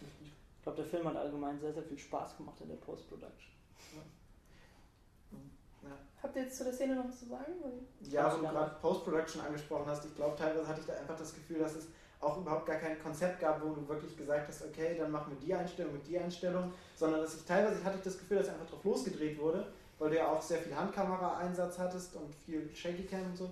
Ich 0.00 0.62
glaube, 0.62 0.76
der 0.76 0.86
Film 0.86 1.06
hat 1.08 1.16
allgemein 1.16 1.58
sehr, 1.58 1.72
sehr 1.72 1.82
viel 1.82 1.98
Spaß 1.98 2.36
gemacht 2.36 2.56
in 2.60 2.68
der 2.68 2.76
Post-Production. 2.76 3.52
Ja. 5.82 5.90
Habt 6.22 6.36
ihr 6.36 6.42
jetzt 6.44 6.56
zu 6.56 6.64
der 6.64 6.72
Szene 6.72 6.94
noch 6.94 7.06
was 7.06 7.18
zu 7.18 7.26
sagen? 7.26 7.52
Ja, 8.00 8.32
wo 8.32 8.38
du 8.38 8.48
gerade 8.48 8.76
Post-Production 8.80 9.42
angesprochen 9.42 9.86
hast, 9.86 10.06
ich 10.06 10.14
glaube, 10.14 10.36
teilweise 10.36 10.66
hatte 10.66 10.80
ich 10.80 10.86
da 10.86 10.94
einfach 10.94 11.18
das 11.18 11.34
Gefühl, 11.34 11.58
dass 11.58 11.74
es 11.74 11.88
auch 12.24 12.38
überhaupt 12.38 12.66
gar 12.66 12.76
kein 12.76 13.00
Konzept 13.02 13.40
gab, 13.40 13.62
wo 13.62 13.72
du 13.72 13.86
wirklich 13.88 14.16
gesagt 14.16 14.48
hast, 14.48 14.64
okay, 14.64 14.96
dann 14.98 15.10
machen 15.10 15.36
wir 15.36 15.46
die 15.46 15.54
Einstellung 15.54 15.92
mit 15.92 16.06
die 16.06 16.18
Einstellung, 16.18 16.72
sondern 16.96 17.20
dass 17.20 17.34
ich 17.34 17.44
teilweise 17.44 17.82
hatte 17.84 17.98
ich 17.98 18.04
das 18.04 18.18
Gefühl, 18.18 18.38
dass 18.38 18.48
einfach 18.48 18.66
drauf 18.66 18.82
losgedreht 18.84 19.38
wurde, 19.38 19.66
weil 19.98 20.10
du 20.10 20.16
ja 20.16 20.28
auch 20.28 20.40
sehr 20.40 20.58
viel 20.58 20.74
Handkamera-Einsatz 20.74 21.78
hattest 21.78 22.16
und 22.16 22.34
viel 22.34 22.68
Shaky-Cam 22.74 23.26
und 23.26 23.36
so. 23.36 23.50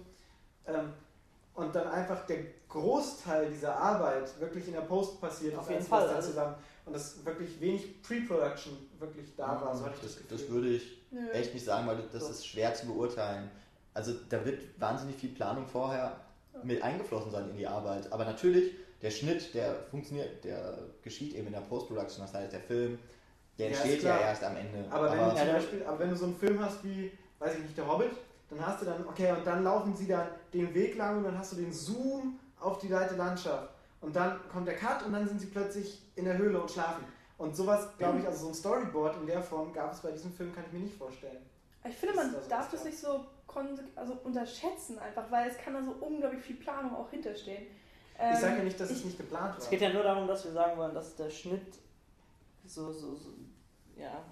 Ähm, 0.66 0.92
und 1.54 1.74
dann 1.74 1.88
einfach 1.88 2.24
der 2.26 2.38
Großteil 2.68 3.50
dieser 3.50 3.76
Arbeit 3.76 4.40
wirklich 4.40 4.66
in 4.68 4.72
der 4.72 4.80
Post 4.80 5.20
passiert 5.20 5.56
Auf 5.56 5.68
jeden 5.68 5.84
Fall. 5.84 6.08
Also 6.08 6.30
zusammen. 6.30 6.54
Und 6.86 6.94
dass 6.94 7.24
wirklich 7.24 7.60
wenig 7.60 8.02
Pre-Production 8.02 8.72
wirklich 8.98 9.36
da 9.36 9.60
war, 9.60 9.76
so 9.76 9.84
hatte 9.84 9.96
ich 9.96 10.02
das, 10.02 10.14
das 10.14 10.22
Gefühl. 10.22 10.38
Das 10.38 10.48
würde 10.48 10.68
ich 10.70 11.02
Nö. 11.10 11.30
echt 11.30 11.54
nicht 11.54 11.64
sagen, 11.64 11.86
weil 11.86 12.02
das 12.10 12.30
ist 12.30 12.46
schwer 12.46 12.74
zu 12.74 12.86
beurteilen. 12.86 13.50
Also 13.94 14.14
da 14.30 14.44
wird 14.44 14.80
wahnsinnig 14.80 15.16
viel 15.16 15.30
Planung 15.30 15.66
vorher 15.66 16.16
mit 16.64 16.82
eingeflossen 16.82 17.30
sein 17.30 17.50
in 17.50 17.56
die 17.56 17.66
Arbeit. 17.66 18.12
Aber 18.12 18.24
natürlich, 18.24 18.72
der 19.00 19.10
Schnitt, 19.10 19.54
der 19.54 19.74
funktioniert, 19.90 20.44
der 20.44 20.78
geschieht 21.02 21.34
eben 21.34 21.48
in 21.48 21.52
der 21.52 21.60
Post-Production. 21.60 22.24
Das 22.24 22.34
heißt, 22.34 22.52
der 22.52 22.60
Film, 22.60 22.98
der 23.58 23.68
entsteht 23.68 24.02
ja, 24.02 24.16
ja 24.16 24.26
erst 24.28 24.44
am 24.44 24.56
Ende. 24.56 24.84
Aber, 24.90 25.10
aber, 25.10 25.34
wenn, 25.34 25.46
ja, 25.46 25.52
Beispiel, 25.52 25.82
aber 25.84 25.98
wenn 25.98 26.10
du 26.10 26.16
so 26.16 26.26
einen 26.26 26.36
Film 26.36 26.60
hast 26.60 26.82
wie, 26.84 27.12
weiß 27.38 27.54
ich 27.56 27.62
nicht, 27.62 27.76
der 27.76 27.88
Hobbit, 27.88 28.12
dann 28.50 28.66
hast 28.66 28.82
du 28.82 28.86
dann, 28.86 29.06
okay, 29.06 29.32
und 29.32 29.46
dann 29.46 29.64
laufen 29.64 29.94
sie 29.96 30.06
dann 30.06 30.28
den 30.52 30.72
Weg 30.74 30.96
lang 30.96 31.18
und 31.18 31.24
dann 31.24 31.38
hast 31.38 31.52
du 31.52 31.56
den 31.56 31.72
Zoom 31.72 32.38
auf 32.60 32.78
die 32.78 32.90
weite 32.90 33.16
Landschaft. 33.16 33.70
Und 34.00 34.14
dann 34.14 34.40
kommt 34.50 34.66
der 34.66 34.76
Cut 34.76 35.04
und 35.04 35.12
dann 35.12 35.26
sind 35.26 35.40
sie 35.40 35.46
plötzlich 35.46 36.02
in 36.16 36.24
der 36.24 36.36
Höhle 36.36 36.60
und 36.60 36.70
schlafen. 36.70 37.04
Und 37.38 37.56
sowas, 37.56 37.88
glaube 37.98 38.20
ich, 38.20 38.26
also 38.26 38.44
so 38.44 38.48
ein 38.48 38.54
Storyboard 38.54 39.16
in 39.20 39.26
der 39.26 39.42
Form 39.42 39.72
gab 39.72 39.92
es 39.92 40.00
bei 40.00 40.10
diesem 40.10 40.32
Film, 40.32 40.54
kann 40.54 40.64
ich 40.66 40.72
mir 40.72 40.80
nicht 40.80 40.96
vorstellen. 40.96 41.38
Ich 41.88 41.96
finde, 41.96 42.14
man 42.14 42.32
da 42.32 42.40
so 42.40 42.48
darf 42.48 42.70
das 42.70 42.84
nicht 42.84 42.98
so 42.98 43.24
also 43.96 44.18
unterschätzen 44.24 44.98
einfach, 44.98 45.30
weil 45.30 45.48
es 45.48 45.58
kann 45.58 45.74
da 45.74 45.82
so 45.82 45.92
unglaublich 46.00 46.42
viel 46.42 46.56
Planung 46.56 46.94
auch 46.94 47.10
hinterstehen. 47.10 47.66
Ähm, 48.18 48.34
ich 48.34 48.40
sage 48.40 48.58
ja 48.58 48.64
nicht, 48.64 48.80
dass 48.80 48.90
ich, 48.90 48.98
es 48.98 49.04
nicht 49.04 49.18
geplant 49.18 49.54
war. 49.54 49.58
Es 49.58 49.70
geht 49.70 49.80
ja 49.80 49.92
nur 49.92 50.02
darum, 50.02 50.26
dass 50.26 50.44
wir 50.44 50.52
sagen 50.52 50.76
wollen, 50.78 50.94
dass 50.94 51.16
der 51.16 51.30
Schnitt 51.30 51.74
so, 52.64 52.92
so, 52.92 53.14
so 53.14 53.30
ja, 53.96 54.22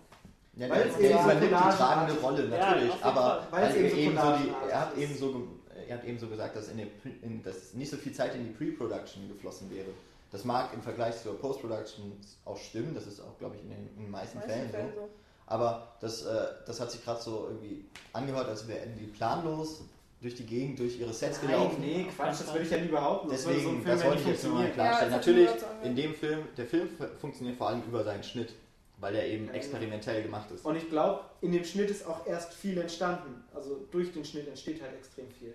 Ja, 0.54 0.68
Weil 0.68 0.84
der, 0.84 0.92
es 0.92 0.98
eben 0.98 1.18
so 1.18 1.24
übernimmt 1.24 1.50
die 1.50 1.76
tragende. 1.76 2.20
Rolle, 2.20 2.44
Ja, 2.44 2.58
natürlich. 2.58 2.92
jeden 2.92 3.02
aber. 3.02 3.46
Weil 3.50 3.76
eben 3.76 3.88
so 3.88 3.96
er, 3.96 3.98
eben 3.98 4.16
so 4.18 4.36
die, 4.36 4.70
er 4.70 4.80
hat 4.80 4.96
eben 4.96 5.16
so 5.16 5.48
er 5.88 5.98
hat 5.98 6.04
eben 6.04 6.18
so 6.18 6.28
gesagt, 6.28 6.54
dass, 6.56 6.68
in 6.68 6.76
der, 6.78 6.86
in, 7.22 7.42
dass 7.42 7.74
nicht 7.74 7.90
so 7.90 7.96
viel 7.96 8.12
Zeit 8.12 8.34
in 8.34 8.44
die 8.44 8.50
Pre-Production 8.52 9.28
geflossen 9.28 9.70
wäre. 9.74 9.88
Das 10.30 10.44
mag 10.44 10.72
im 10.72 10.82
Vergleich 10.82 11.20
zur 11.20 11.36
Post-Production 11.38 12.12
auch 12.44 12.56
stimmen, 12.56 12.94
das 12.94 13.06
ist 13.06 13.20
auch, 13.20 13.36
glaube 13.38 13.56
ich, 13.56 13.62
in 13.62 13.70
den, 13.70 13.88
in 13.96 14.02
den 14.04 14.10
meisten, 14.10 14.38
Meisten 14.38 14.52
Fällen, 14.52 14.70
Fällen 14.70 14.92
so. 14.94 15.00
so. 15.00 15.08
Aber 15.50 15.88
das, 16.00 16.24
äh, 16.24 16.46
das 16.64 16.80
hat 16.80 16.90
sich 16.92 17.04
gerade 17.04 17.20
so 17.20 17.48
irgendwie 17.48 17.84
angehört, 18.12 18.48
als 18.48 18.66
wären 18.68 18.96
die 18.96 19.06
planlos 19.06 19.82
durch 20.22 20.36
die 20.36 20.46
Gegend, 20.46 20.78
durch 20.78 20.98
ihre 21.00 21.12
Sets 21.12 21.42
Nein, 21.42 21.50
gelaufen. 21.50 21.80
nee, 21.80 22.04
Quatsch, 22.04 22.40
das 22.40 22.46
würde 22.52 22.62
ich 22.64 22.70
ja 22.70 22.78
nie 22.78 22.86
behaupten. 22.88 23.30
Das 23.30 23.44
würde 23.46 23.60
so 23.60 23.68
ein 23.70 23.74
Deswegen, 23.76 23.82
Film 23.84 23.96
das 23.98 24.06
wollte 24.06 24.20
ich 24.22 24.28
jetzt 24.28 24.44
nur 24.44 24.54
mal 24.54 24.70
klarstellen. 24.70 25.12
Ja, 25.12 25.18
das 25.18 25.26
Natürlich, 25.26 25.50
in 25.82 25.96
dem 25.96 26.14
Film, 26.14 26.48
der 26.56 26.66
Film 26.66 26.88
fu- 26.88 27.06
funktioniert 27.20 27.56
vor 27.56 27.68
allem 27.68 27.82
über 27.82 28.04
seinen 28.04 28.22
Schnitt, 28.22 28.54
weil 28.98 29.16
er 29.16 29.26
eben 29.26 29.46
Ja, 29.46 29.52
experimentell 29.54 30.22
gemacht 30.22 30.50
ist. 30.52 30.64
Und 30.64 30.76
ich 30.76 30.88
glaube, 30.88 31.22
in 31.40 31.50
dem 31.52 31.64
Schnitt 31.64 31.90
ist 31.90 32.06
auch 32.06 32.24
erst 32.26 32.52
viel 32.54 32.78
entstanden. 32.78 33.42
Also 33.52 33.86
durch 33.90 34.12
den 34.12 34.24
Schnitt 34.24 34.46
entsteht 34.46 34.80
halt 34.80 34.94
extrem 34.94 35.28
viel. 35.32 35.54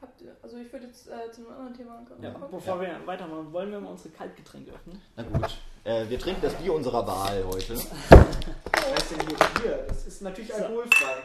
Habt 0.00 0.20
ihr, 0.22 0.34
also 0.42 0.56
ich 0.58 0.72
würde 0.72 0.86
jetzt 0.86 1.08
äh, 1.08 1.30
zu 1.32 1.40
einem 1.42 1.50
anderen 1.50 1.74
Thema 1.74 2.04
kommen. 2.08 2.22
Ja, 2.22 2.30
bevor 2.30 2.80
wir 2.80 3.00
weitermachen, 3.06 3.52
wollen 3.52 3.70
wir 3.70 3.80
mal 3.80 3.90
unsere 3.90 4.10
Kaltgetränke 4.10 4.70
öffnen? 4.72 5.00
Na 5.16 5.22
gut, 5.24 5.58
äh, 5.86 6.08
wir 6.08 6.18
trinken 6.18 6.42
das 6.42 6.54
Bier 6.54 6.72
unserer 6.74 7.06
Wahl 7.06 7.44
heute. 7.44 7.76
Was 7.76 8.92
heißt 8.92 9.10
denn 9.12 9.26
hier 9.28 9.36
Bier? 9.62 9.84
Das 9.88 10.06
ist 10.06 10.22
natürlich 10.22 10.52
So. 10.52 10.56
alkoholfrei. 10.64 11.16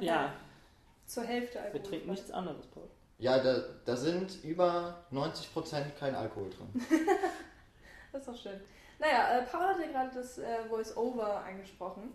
Ja, 0.00 0.32
Zur 1.06 1.24
Hälfte 1.24 1.54
wir 1.54 1.62
Alkohol. 1.64 1.82
trinken 1.82 2.10
nichts 2.10 2.30
anderes, 2.30 2.66
Paul. 2.66 2.88
Ja, 3.18 3.38
da, 3.42 3.62
da 3.84 3.96
sind 3.96 4.44
über 4.44 5.04
90% 5.12 5.90
kein 5.98 6.14
Alkohol 6.14 6.50
drin. 6.50 6.86
Das 8.10 8.22
ist 8.22 8.28
doch 8.28 8.36
schön. 8.42 8.58
Naja, 8.98 9.38
äh, 9.38 9.42
Paul 9.44 9.60
hat 9.66 9.76
ja 9.80 9.86
gerade 9.92 10.10
das 10.14 10.38
äh, 10.38 10.64
Voice-Over 10.70 11.44
angesprochen. 11.44 12.10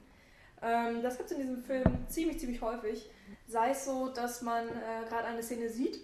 Ähm, 0.61 1.03
das 1.03 1.17
gibt 1.17 1.29
es 1.29 1.37
in 1.37 1.43
diesem 1.43 1.63
Film 1.63 1.83
ziemlich, 2.07 2.39
ziemlich 2.39 2.61
häufig. 2.63 3.09
Sei 3.47 3.69
es 3.69 3.85
so, 3.85 4.09
dass 4.09 4.41
man 4.41 4.67
äh, 4.69 5.07
gerade 5.07 5.25
eine 5.27 5.43
Szene 5.43 5.69
sieht, 5.69 5.99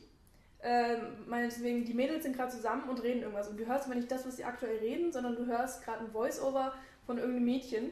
ähm, 0.61 0.99
meinetwegen 1.27 1.85
die 1.85 1.93
Mädels 1.93 2.23
sind 2.23 2.35
gerade 2.35 2.51
zusammen 2.51 2.89
und 2.89 3.01
reden 3.01 3.21
irgendwas. 3.21 3.47
Und 3.49 3.57
du 3.59 3.65
hörst 3.65 3.85
aber 3.85 3.95
nicht 3.95 4.11
das, 4.11 4.25
was 4.27 4.37
sie 4.37 4.43
aktuell 4.43 4.77
reden, 4.77 5.11
sondern 5.11 5.35
du 5.35 5.45
hörst 5.45 5.83
gerade 5.83 5.99
ein 6.05 6.11
Voice-Over 6.11 6.73
von 7.05 7.17
irgendeinem 7.17 7.45
Mädchen, 7.45 7.91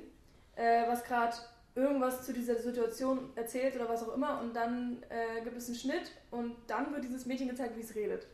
äh, 0.55 0.87
was 0.87 1.03
gerade 1.03 1.35
irgendwas 1.75 2.25
zu 2.25 2.33
dieser 2.33 2.55
Situation 2.55 3.29
erzählt 3.35 3.75
oder 3.75 3.87
was 3.87 4.03
auch 4.07 4.13
immer. 4.15 4.41
Und 4.41 4.55
dann 4.55 5.03
äh, 5.09 5.41
gibt 5.43 5.55
es 5.57 5.67
einen 5.67 5.77
Schnitt 5.77 6.11
und 6.31 6.55
dann 6.67 6.91
wird 6.91 7.03
dieses 7.03 7.25
Mädchen 7.25 7.47
gezeigt, 7.49 7.75
wie 7.77 7.81
es 7.81 7.95
redet. 7.95 8.27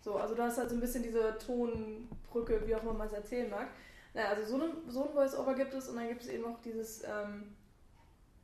So, 0.00 0.16
also 0.16 0.34
du 0.34 0.42
hast 0.42 0.58
halt 0.58 0.68
so 0.68 0.76
ein 0.76 0.80
bisschen 0.80 1.02
diese 1.02 1.36
Tonbrücke, 1.38 2.62
wie 2.66 2.74
auch 2.74 2.82
immer 2.82 2.92
man 2.94 3.06
es 3.06 3.12
erzählen 3.12 3.48
mag. 3.50 3.68
Naja, 4.14 4.28
also 4.30 4.56
so, 4.58 4.64
ein- 4.64 4.72
so 4.90 5.04
ein 5.06 5.12
Voice-Over 5.14 5.54
gibt 5.54 5.74
es 5.74 5.88
und 5.88 5.96
dann 5.96 6.08
gibt 6.08 6.22
es 6.22 6.28
eben 6.28 6.44
auch 6.44 6.60
dieses, 6.60 7.02
ähm, 7.04 7.54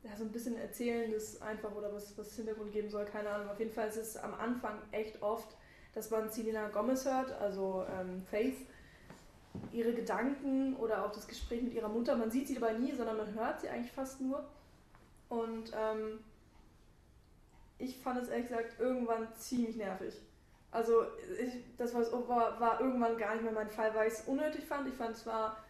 ja, 0.05 0.15
so 0.15 0.23
ein 0.23 0.31
bisschen 0.31 0.55
Erzählendes 0.57 1.41
einfach 1.41 1.73
oder 1.73 1.91
was, 1.91 2.15
was 2.17 2.35
Hintergrund 2.35 2.71
geben 2.71 2.89
soll, 2.89 3.05
keine 3.05 3.29
Ahnung. 3.29 3.49
Auf 3.49 3.59
jeden 3.59 3.71
Fall 3.71 3.87
ist 3.87 3.97
es 3.97 4.17
am 4.17 4.35
Anfang 4.35 4.77
echt 4.91 5.21
oft, 5.21 5.55
dass 5.93 6.11
man 6.11 6.29
Selena 6.29 6.67
Gomez 6.69 7.05
hört, 7.05 7.31
also 7.41 7.85
ähm, 7.99 8.21
Faith, 8.29 8.57
ihre 9.71 9.93
Gedanken 9.93 10.75
oder 10.75 11.05
auch 11.05 11.11
das 11.11 11.27
Gespräch 11.27 11.63
mit 11.63 11.73
ihrer 11.73 11.89
Mutter. 11.89 12.15
Man 12.15 12.29
sieht 12.29 12.47
sie 12.47 12.55
dabei 12.55 12.73
nie, 12.73 12.93
sondern 12.93 13.17
man 13.17 13.33
hört 13.33 13.61
sie 13.61 13.69
eigentlich 13.69 13.91
fast 13.91 14.21
nur. 14.21 14.45
Und 15.29 15.71
ähm, 15.73 16.19
ich 17.79 17.97
fand 17.97 18.21
es 18.21 18.29
ehrlich 18.29 18.47
gesagt 18.47 18.79
irgendwann 18.79 19.33
ziemlich 19.35 19.75
nervig. 19.75 20.21
Also 20.69 21.05
ich, 21.39 21.53
das 21.77 21.93
war, 21.95 22.27
war, 22.27 22.59
war 22.59 22.81
irgendwann 22.81 23.17
gar 23.17 23.33
nicht 23.33 23.43
mehr 23.43 23.53
mein 23.53 23.69
Fall, 23.69 23.95
weil 23.95 24.07
ich 24.07 24.13
es 24.13 24.27
unnötig 24.27 24.65
fand. 24.65 24.87
Ich 24.87 24.95
fand 24.95 25.15
es 25.15 25.25
war 25.25 25.64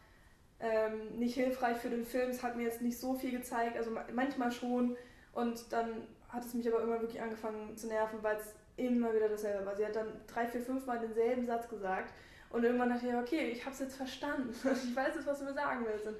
ähm, 0.59 1.17
nicht 1.19 1.35
hilfreich 1.35 1.77
für 1.77 1.89
den 1.89 2.05
Film. 2.05 2.29
Es 2.29 2.41
hat 2.43 2.55
mir 2.55 2.63
jetzt 2.63 2.81
nicht 2.81 2.99
so 2.99 3.13
viel 3.13 3.31
gezeigt, 3.31 3.77
also 3.77 3.91
ma- 3.91 4.05
manchmal 4.13 4.51
schon. 4.51 4.95
Und 5.33 5.71
dann 5.71 6.07
hat 6.29 6.45
es 6.45 6.53
mich 6.53 6.67
aber 6.67 6.79
irgendwann 6.79 7.01
wirklich 7.01 7.21
angefangen 7.21 7.75
zu 7.77 7.87
nerven, 7.87 8.19
weil 8.23 8.37
es 8.37 8.53
immer 8.77 9.13
wieder 9.13 9.29
dasselbe 9.29 9.65
war. 9.65 9.75
Sie 9.75 9.85
hat 9.85 9.95
dann 9.95 10.07
drei, 10.27 10.47
vier, 10.47 10.61
fünf 10.61 10.85
Mal 10.85 10.99
denselben 10.99 11.45
Satz 11.45 11.67
gesagt. 11.69 12.13
Und 12.49 12.63
irgendwann 12.63 12.89
dachte 12.89 13.07
ich, 13.07 13.13
okay, 13.13 13.49
ich 13.49 13.61
habe 13.65 13.73
es 13.73 13.79
jetzt 13.79 13.95
verstanden. 13.97 14.49
Ich 14.63 14.95
weiß 14.95 15.15
jetzt, 15.15 15.27
was 15.27 15.39
du 15.39 15.45
mir 15.45 15.53
sagen 15.53 15.85
willst. 15.89 16.05
Und, 16.07 16.15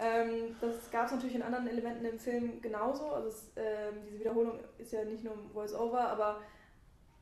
ähm, 0.00 0.56
das 0.60 0.90
gab 0.90 1.06
es 1.06 1.12
natürlich 1.12 1.34
in 1.36 1.42
anderen 1.42 1.66
Elementen 1.68 2.04
im 2.04 2.18
Film 2.18 2.60
genauso. 2.60 3.08
Also 3.10 3.28
es, 3.28 3.50
ähm, 3.56 3.96
diese 4.06 4.20
Wiederholung 4.20 4.60
ist 4.78 4.92
ja 4.92 5.04
nicht 5.04 5.24
nur 5.24 5.34
im 5.34 5.50
Voice-Over, 5.50 6.00
aber 6.08 6.40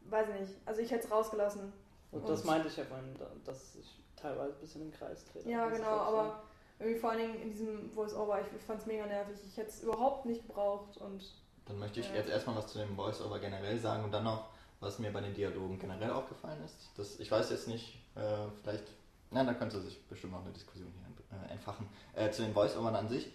weiß 0.08 0.28
ich 0.34 0.40
nicht. 0.40 0.54
Also 0.66 0.80
ich 0.82 0.90
hätte 0.90 1.04
es 1.06 1.10
rausgelassen. 1.10 1.72
Und 2.12 2.28
das 2.28 2.44
meinte 2.44 2.68
ich 2.68 2.76
ja 2.76 2.84
vorhin, 2.84 3.14
da- 3.18 3.30
dass 3.44 3.74
ich 3.76 3.98
teilweise 4.14 4.54
ein 4.54 4.60
bisschen 4.60 4.82
im 4.82 4.92
Kreis 4.92 5.24
drehe. 5.24 5.42
Ja, 5.50 5.68
genau, 5.68 5.90
halt 5.90 6.00
aber 6.08 6.42
irgendwie 6.78 6.98
vor 7.00 7.10
allen 7.10 7.20
Dingen 7.20 7.42
in 7.42 7.50
diesem 7.50 7.90
Voice-Over, 7.92 8.40
ich, 8.40 8.46
ich 8.58 8.62
fand 8.62 8.80
es 8.80 8.86
mega 8.86 9.06
nervig. 9.06 9.36
Ich 9.46 9.56
hätte 9.56 9.70
es 9.70 9.82
überhaupt 9.82 10.26
nicht 10.26 10.46
gebraucht 10.46 10.96
und 10.98 11.22
Dann 11.66 11.78
möchte 11.80 11.98
ich 12.00 12.08
Ja. 12.08 12.16
jetzt 12.16 12.30
erstmal 12.30 12.56
was 12.56 12.68
zu 12.68 12.78
dem 12.78 12.94
Voice-Over 12.94 13.38
generell 13.40 13.78
sagen 13.78 14.04
und 14.04 14.12
dann 14.12 14.24
noch, 14.24 14.50
was 14.80 14.98
mir 14.98 15.12
bei 15.12 15.20
den 15.20 15.34
Dialogen 15.34 15.78
generell 15.78 16.10
aufgefallen 16.10 16.62
ist. 16.64 16.76
Das, 16.96 17.18
ich 17.18 17.30
weiß 17.30 17.50
jetzt 17.50 17.66
nicht, 17.66 17.98
äh, 18.14 18.20
vielleicht, 18.62 18.84
na, 19.30 19.42
da 19.42 19.54
könnte 19.54 19.80
sich 19.80 20.00
bestimmt 20.06 20.34
noch 20.34 20.42
eine 20.42 20.52
Diskussion 20.52 20.92
hier 20.92 21.38
äh, 21.48 21.52
entfachen. 21.52 21.88
Äh, 22.14 22.30
zu 22.30 22.42
den 22.42 22.52
Voice-Overn 22.52 22.94
an 22.94 23.08
sich. 23.08 23.32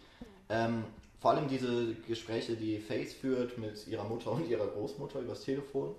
Ähm, 0.49 0.85
vor 1.19 1.31
allem 1.31 1.47
diese 1.47 1.93
Gespräche, 2.07 2.55
die 2.55 2.79
Faith 2.79 3.11
führt 3.13 3.57
mit 3.57 3.85
ihrer 3.87 4.03
Mutter 4.05 4.31
und 4.31 4.47
ihrer 4.47 4.67
Großmutter 4.67 5.19
übers 5.19 5.41
Telefon, 5.41 5.93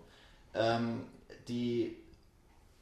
ähm, 0.55 1.05
die 1.49 1.97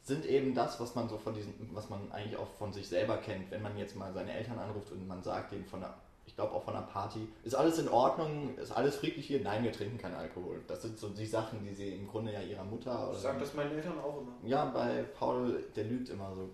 sind 0.02 0.24
eben 0.26 0.54
das, 0.54 0.80
was 0.80 0.94
man 0.94 1.08
so 1.08 1.18
von 1.18 1.34
diesen, 1.34 1.54
was 1.74 1.88
man 1.90 2.10
eigentlich 2.12 2.36
auch 2.38 2.48
von 2.58 2.72
sich 2.72 2.88
selber 2.88 3.18
kennt, 3.18 3.50
wenn 3.50 3.62
man 3.62 3.76
jetzt 3.76 3.94
mal 3.96 4.12
seine 4.12 4.32
Eltern 4.32 4.58
anruft 4.58 4.90
und 4.92 5.06
man 5.06 5.22
sagt 5.22 5.52
denen 5.52 5.64
von 5.66 5.82
einer, 5.84 5.94
ich 6.26 6.34
glaube 6.34 6.52
auch 6.54 6.62
von 6.64 6.74
einer 6.74 6.86
Party, 6.86 7.28
ist 7.44 7.54
alles 7.54 7.78
in 7.78 7.88
Ordnung, 7.88 8.56
ist 8.56 8.72
alles 8.72 8.96
friedlich 8.96 9.26
hier? 9.26 9.42
Nein, 9.42 9.62
wir 9.64 9.72
trinken 9.72 9.98
keinen 9.98 10.14
Alkohol. 10.14 10.60
Das 10.68 10.82
sind 10.82 10.98
so 10.98 11.08
die 11.08 11.26
Sachen, 11.26 11.64
die 11.64 11.74
sie 11.74 11.94
im 11.96 12.08
Grunde 12.08 12.32
ja 12.32 12.40
ihrer 12.40 12.64
Mutter 12.64 13.08
oder 13.08 13.16
Ich 13.16 13.22
sage 13.22 13.40
das 13.40 13.52
meinen 13.54 13.72
Eltern 13.72 13.98
auch 13.98 14.20
immer. 14.20 14.32
ja, 14.44 14.64
bei 14.66 15.02
Paul, 15.18 15.62
der 15.76 15.84
lügt 15.84 16.08
immer 16.08 16.32
so. 16.34 16.48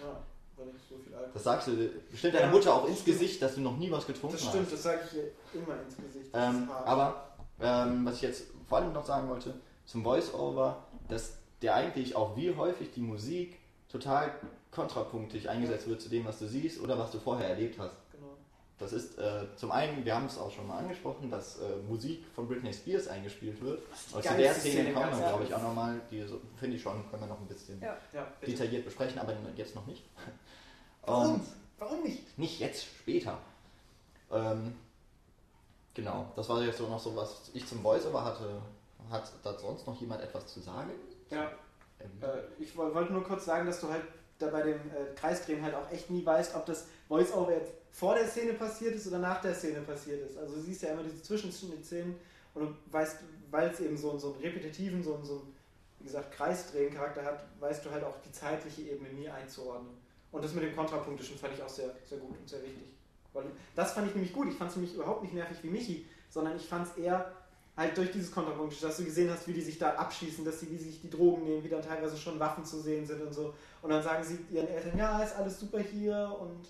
Ja, 0.00 0.16
weil 0.56 0.68
ich 0.68 0.82
so 0.88 0.96
viel 0.98 1.12
Alkohol. 1.14 1.30
Das 1.34 1.42
sagst 1.44 1.68
du 1.68 1.72
bestimmt 2.10 2.34
deiner 2.34 2.46
Ja, 2.46 2.52
Mutter 2.52 2.74
auch 2.74 2.86
ins 2.88 3.00
stimmt. 3.00 3.18
Gesicht, 3.18 3.42
dass 3.42 3.54
du 3.56 3.62
noch 3.62 3.76
nie 3.76 3.90
was 3.90 4.06
getrunken 4.06 4.36
Das 4.36 4.46
stimmt, 4.46 4.64
hast. 4.66 4.72
das 4.74 4.82
sage 4.82 5.00
ich 5.10 5.16
ihr 5.16 5.60
immer 5.60 5.80
ins 5.82 5.96
Gesicht. 5.96 6.30
Ähm, 6.34 6.70
aber 6.84 7.30
ähm, 7.60 8.04
was 8.06 8.16
ich 8.16 8.22
jetzt 8.22 8.44
vor 8.68 8.78
allem 8.78 8.92
noch 8.92 9.04
sagen 9.04 9.28
wollte, 9.28 9.54
zum 9.86 10.02
Voice-Over, 10.04 10.76
dass 11.08 11.38
der 11.66 11.74
eigentlich 11.74 12.14
auch 12.14 12.36
wie 12.36 12.54
häufig 12.54 12.92
die 12.92 13.00
Musik 13.00 13.58
total 13.88 14.30
kontrapunktig 14.70 15.48
eingesetzt 15.48 15.88
wird 15.88 16.00
zu 16.00 16.08
dem, 16.08 16.24
was 16.24 16.38
du 16.38 16.46
siehst 16.46 16.80
oder 16.80 16.96
was 16.96 17.10
du 17.10 17.18
vorher 17.18 17.48
erlebt 17.48 17.76
hast. 17.80 17.96
genau. 18.12 18.36
Das 18.78 18.92
ist 18.92 19.18
äh, 19.18 19.46
zum 19.56 19.72
einen, 19.72 20.04
wir 20.04 20.14
haben 20.14 20.26
es 20.26 20.38
auch 20.38 20.50
schon 20.52 20.68
mal 20.68 20.78
angesprochen, 20.78 21.28
dass 21.28 21.58
äh, 21.58 21.76
Musik 21.88 22.24
von 22.36 22.46
Britney 22.46 22.72
Spears 22.72 23.08
eingespielt 23.08 23.60
wird. 23.60 23.80
Und 24.12 24.22
zu 24.22 24.34
der 24.36 24.54
Szene 24.54 24.74
Szene 24.74 24.92
kommen 24.92 25.10
wir, 25.10 25.26
glaube 25.28 25.42
ich, 25.42 25.52
auch 25.54 25.62
nochmal. 25.62 26.00
Die 26.08 26.22
so- 26.22 26.40
finde 26.56 26.76
ich 26.76 26.82
schon, 26.82 27.10
können 27.10 27.22
wir 27.22 27.26
noch 27.26 27.40
ein 27.40 27.48
bisschen 27.48 27.80
Ja. 27.80 27.96
Ja, 28.12 28.28
detailliert 28.46 28.84
besprechen, 28.84 29.18
aber 29.18 29.34
jetzt 29.56 29.74
noch 29.74 29.86
nicht. 29.86 30.04
Warum? 31.02 31.34
Und 31.34 31.42
Warum 31.78 32.02
nicht? 32.04 32.38
nicht 32.38 32.60
jetzt, 32.60 32.84
später. 32.84 33.38
Ähm, 34.30 34.72
genau, 35.94 36.26
das 36.36 36.48
war 36.48 36.62
jetzt 36.62 36.78
so 36.78 36.86
noch 36.86 37.00
so, 37.00 37.16
was 37.16 37.50
ich 37.54 37.66
zum 37.66 37.80
Voice-Over 37.82 38.24
hatte. 38.24 38.62
Hat 39.10 39.32
da 39.42 39.58
sonst 39.58 39.84
noch 39.86 40.00
jemand 40.00 40.22
etwas 40.22 40.46
zu 40.46 40.60
sagen? 40.60 40.90
Ja, 41.30 41.50
äh, 41.98 42.04
ich 42.58 42.76
woll- 42.76 42.94
wollte 42.94 43.12
nur 43.12 43.24
kurz 43.24 43.44
sagen, 43.44 43.66
dass 43.66 43.80
du 43.80 43.88
halt 43.88 44.02
da 44.38 44.48
bei 44.48 44.62
dem 44.62 44.76
äh, 44.76 45.14
Kreisdrehen 45.14 45.62
halt 45.62 45.74
auch 45.74 45.90
echt 45.90 46.10
nie 46.10 46.24
weißt, 46.24 46.54
ob 46.54 46.66
das 46.66 46.86
Voice-Over 47.08 47.52
jetzt 47.52 47.72
vor 47.90 48.14
der 48.14 48.26
Szene 48.28 48.52
passiert 48.52 48.94
ist 48.94 49.06
oder 49.06 49.18
nach 49.18 49.40
der 49.40 49.54
Szene 49.54 49.80
passiert 49.80 50.28
ist. 50.28 50.36
Also 50.36 50.56
du 50.56 50.60
siehst 50.60 50.82
ja 50.82 50.90
immer 50.90 51.02
diese 51.02 51.22
Zwischenszenen 51.22 52.16
und 52.54 52.62
du 52.62 52.74
weißt, 52.92 53.18
weil 53.50 53.70
es 53.70 53.80
eben 53.80 53.96
so, 53.96 54.10
einen- 54.10 54.20
so 54.20 54.32
einen 54.34 54.42
repetitiven, 54.42 55.02
so, 55.02 55.14
einen- 55.14 55.24
so 55.24 55.34
einen, 55.36 55.56
wie 56.00 56.04
gesagt, 56.04 56.32
Kreisdrehen-Charakter 56.32 57.24
hat, 57.24 57.44
weißt 57.60 57.84
du 57.86 57.90
halt 57.90 58.04
auch 58.04 58.16
die 58.26 58.32
zeitliche 58.32 58.82
Ebene 58.82 59.08
nie 59.14 59.28
einzuordnen. 59.28 59.94
Und 60.32 60.44
das 60.44 60.52
mit 60.52 60.64
dem 60.64 60.76
Kontrapunktischen 60.76 61.38
fand 61.38 61.54
ich 61.54 61.62
auch 61.62 61.68
sehr, 61.68 61.90
sehr 62.04 62.18
gut 62.18 62.36
und 62.38 62.48
sehr 62.48 62.62
wichtig. 62.62 62.92
Weil 63.32 63.44
das 63.74 63.92
fand 63.92 64.08
ich 64.08 64.14
nämlich 64.14 64.32
gut. 64.34 64.48
Ich 64.48 64.56
fand 64.56 64.70
es 64.70 64.76
nämlich 64.76 64.94
überhaupt 64.94 65.22
nicht 65.22 65.32
nervig 65.34 65.56
wie 65.62 65.70
Michi, 65.70 66.06
sondern 66.28 66.56
ich 66.56 66.66
fand 66.66 66.86
es 66.88 66.96
eher 67.02 67.32
halt 67.76 67.96
durch 67.96 68.10
dieses 68.10 68.32
Kontrapunktische, 68.32 68.86
dass 68.86 68.96
du 68.96 69.04
gesehen 69.04 69.30
hast, 69.30 69.46
wie 69.46 69.52
die 69.52 69.60
sich 69.60 69.78
da 69.78 69.94
abschießen, 69.94 70.44
dass 70.44 70.60
sie, 70.60 70.70
wie 70.70 70.78
sich 70.78 71.00
die 71.00 71.10
Drogen 71.10 71.44
nehmen, 71.44 71.62
wie 71.62 71.68
dann 71.68 71.82
teilweise 71.82 72.16
schon 72.16 72.40
Waffen 72.40 72.64
zu 72.64 72.80
sehen 72.80 73.04
sind 73.04 73.20
und 73.20 73.34
so. 73.34 73.52
Und 73.82 73.90
dann 73.90 74.02
sagen 74.02 74.24
sie 74.24 74.38
ihren 74.50 74.68
Eltern, 74.68 74.96
ja, 74.96 75.22
ist 75.22 75.36
alles 75.36 75.60
super 75.60 75.78
hier 75.78 76.34
und 76.40 76.68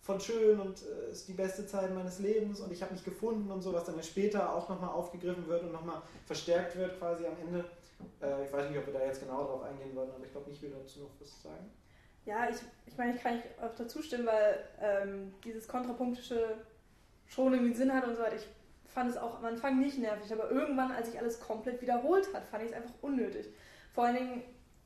voll 0.00 0.20
schön 0.20 0.60
und 0.60 0.82
äh, 0.82 1.10
ist 1.10 1.26
die 1.26 1.32
beste 1.32 1.66
Zeit 1.66 1.92
meines 1.94 2.18
Lebens 2.18 2.60
und 2.60 2.70
ich 2.70 2.82
habe 2.82 2.92
mich 2.92 3.02
gefunden 3.02 3.50
und 3.50 3.62
so, 3.62 3.72
was 3.72 3.84
dann 3.84 4.00
später 4.02 4.54
auch 4.54 4.68
nochmal 4.68 4.90
aufgegriffen 4.90 5.48
wird 5.48 5.62
und 5.62 5.72
nochmal 5.72 6.02
verstärkt 6.26 6.76
wird 6.76 6.98
quasi 6.98 7.26
am 7.26 7.36
Ende. 7.40 7.64
Äh, 8.20 8.44
ich 8.44 8.52
weiß 8.52 8.68
nicht, 8.68 8.78
ob 8.78 8.86
wir 8.86 8.92
da 8.92 9.04
jetzt 9.04 9.20
genau 9.20 9.44
drauf 9.44 9.62
eingehen 9.62 9.96
wollen, 9.96 10.10
aber 10.14 10.24
ich 10.24 10.30
glaube 10.30 10.50
nicht, 10.50 10.60
will 10.62 10.70
dazu 10.70 11.00
noch 11.00 11.10
was 11.18 11.42
sagen. 11.42 11.70
Ja, 12.26 12.48
ich, 12.48 12.56
ich 12.86 12.96
meine, 12.96 13.16
ich 13.16 13.22
kann 13.22 13.36
nicht 13.36 13.48
dazu 13.78 14.02
stimmen, 14.02 14.26
weil 14.26 14.68
ähm, 14.80 15.34
dieses 15.42 15.66
Kontrapunktische 15.66 16.58
schon 17.26 17.52
irgendwie 17.54 17.74
Sinn 17.74 17.92
hat 17.92 18.06
und 18.06 18.16
so 18.16 18.22
weiter. 18.22 18.36
Ich 18.36 18.46
fand 18.94 19.10
es 19.10 19.16
auch 19.16 19.38
am 19.38 19.44
Anfang 19.44 19.80
nicht 19.80 19.98
nervig, 19.98 20.32
aber 20.32 20.50
irgendwann, 20.50 20.92
als 20.92 21.10
sich 21.10 21.18
alles 21.18 21.40
komplett 21.40 21.82
wiederholt 21.82 22.32
hat, 22.32 22.46
fand 22.46 22.62
ich 22.62 22.70
es 22.70 22.76
einfach 22.76 22.94
unnötig. 23.02 23.48
Vor 23.92 24.04
allen 24.04 24.16
Dingen 24.16 24.42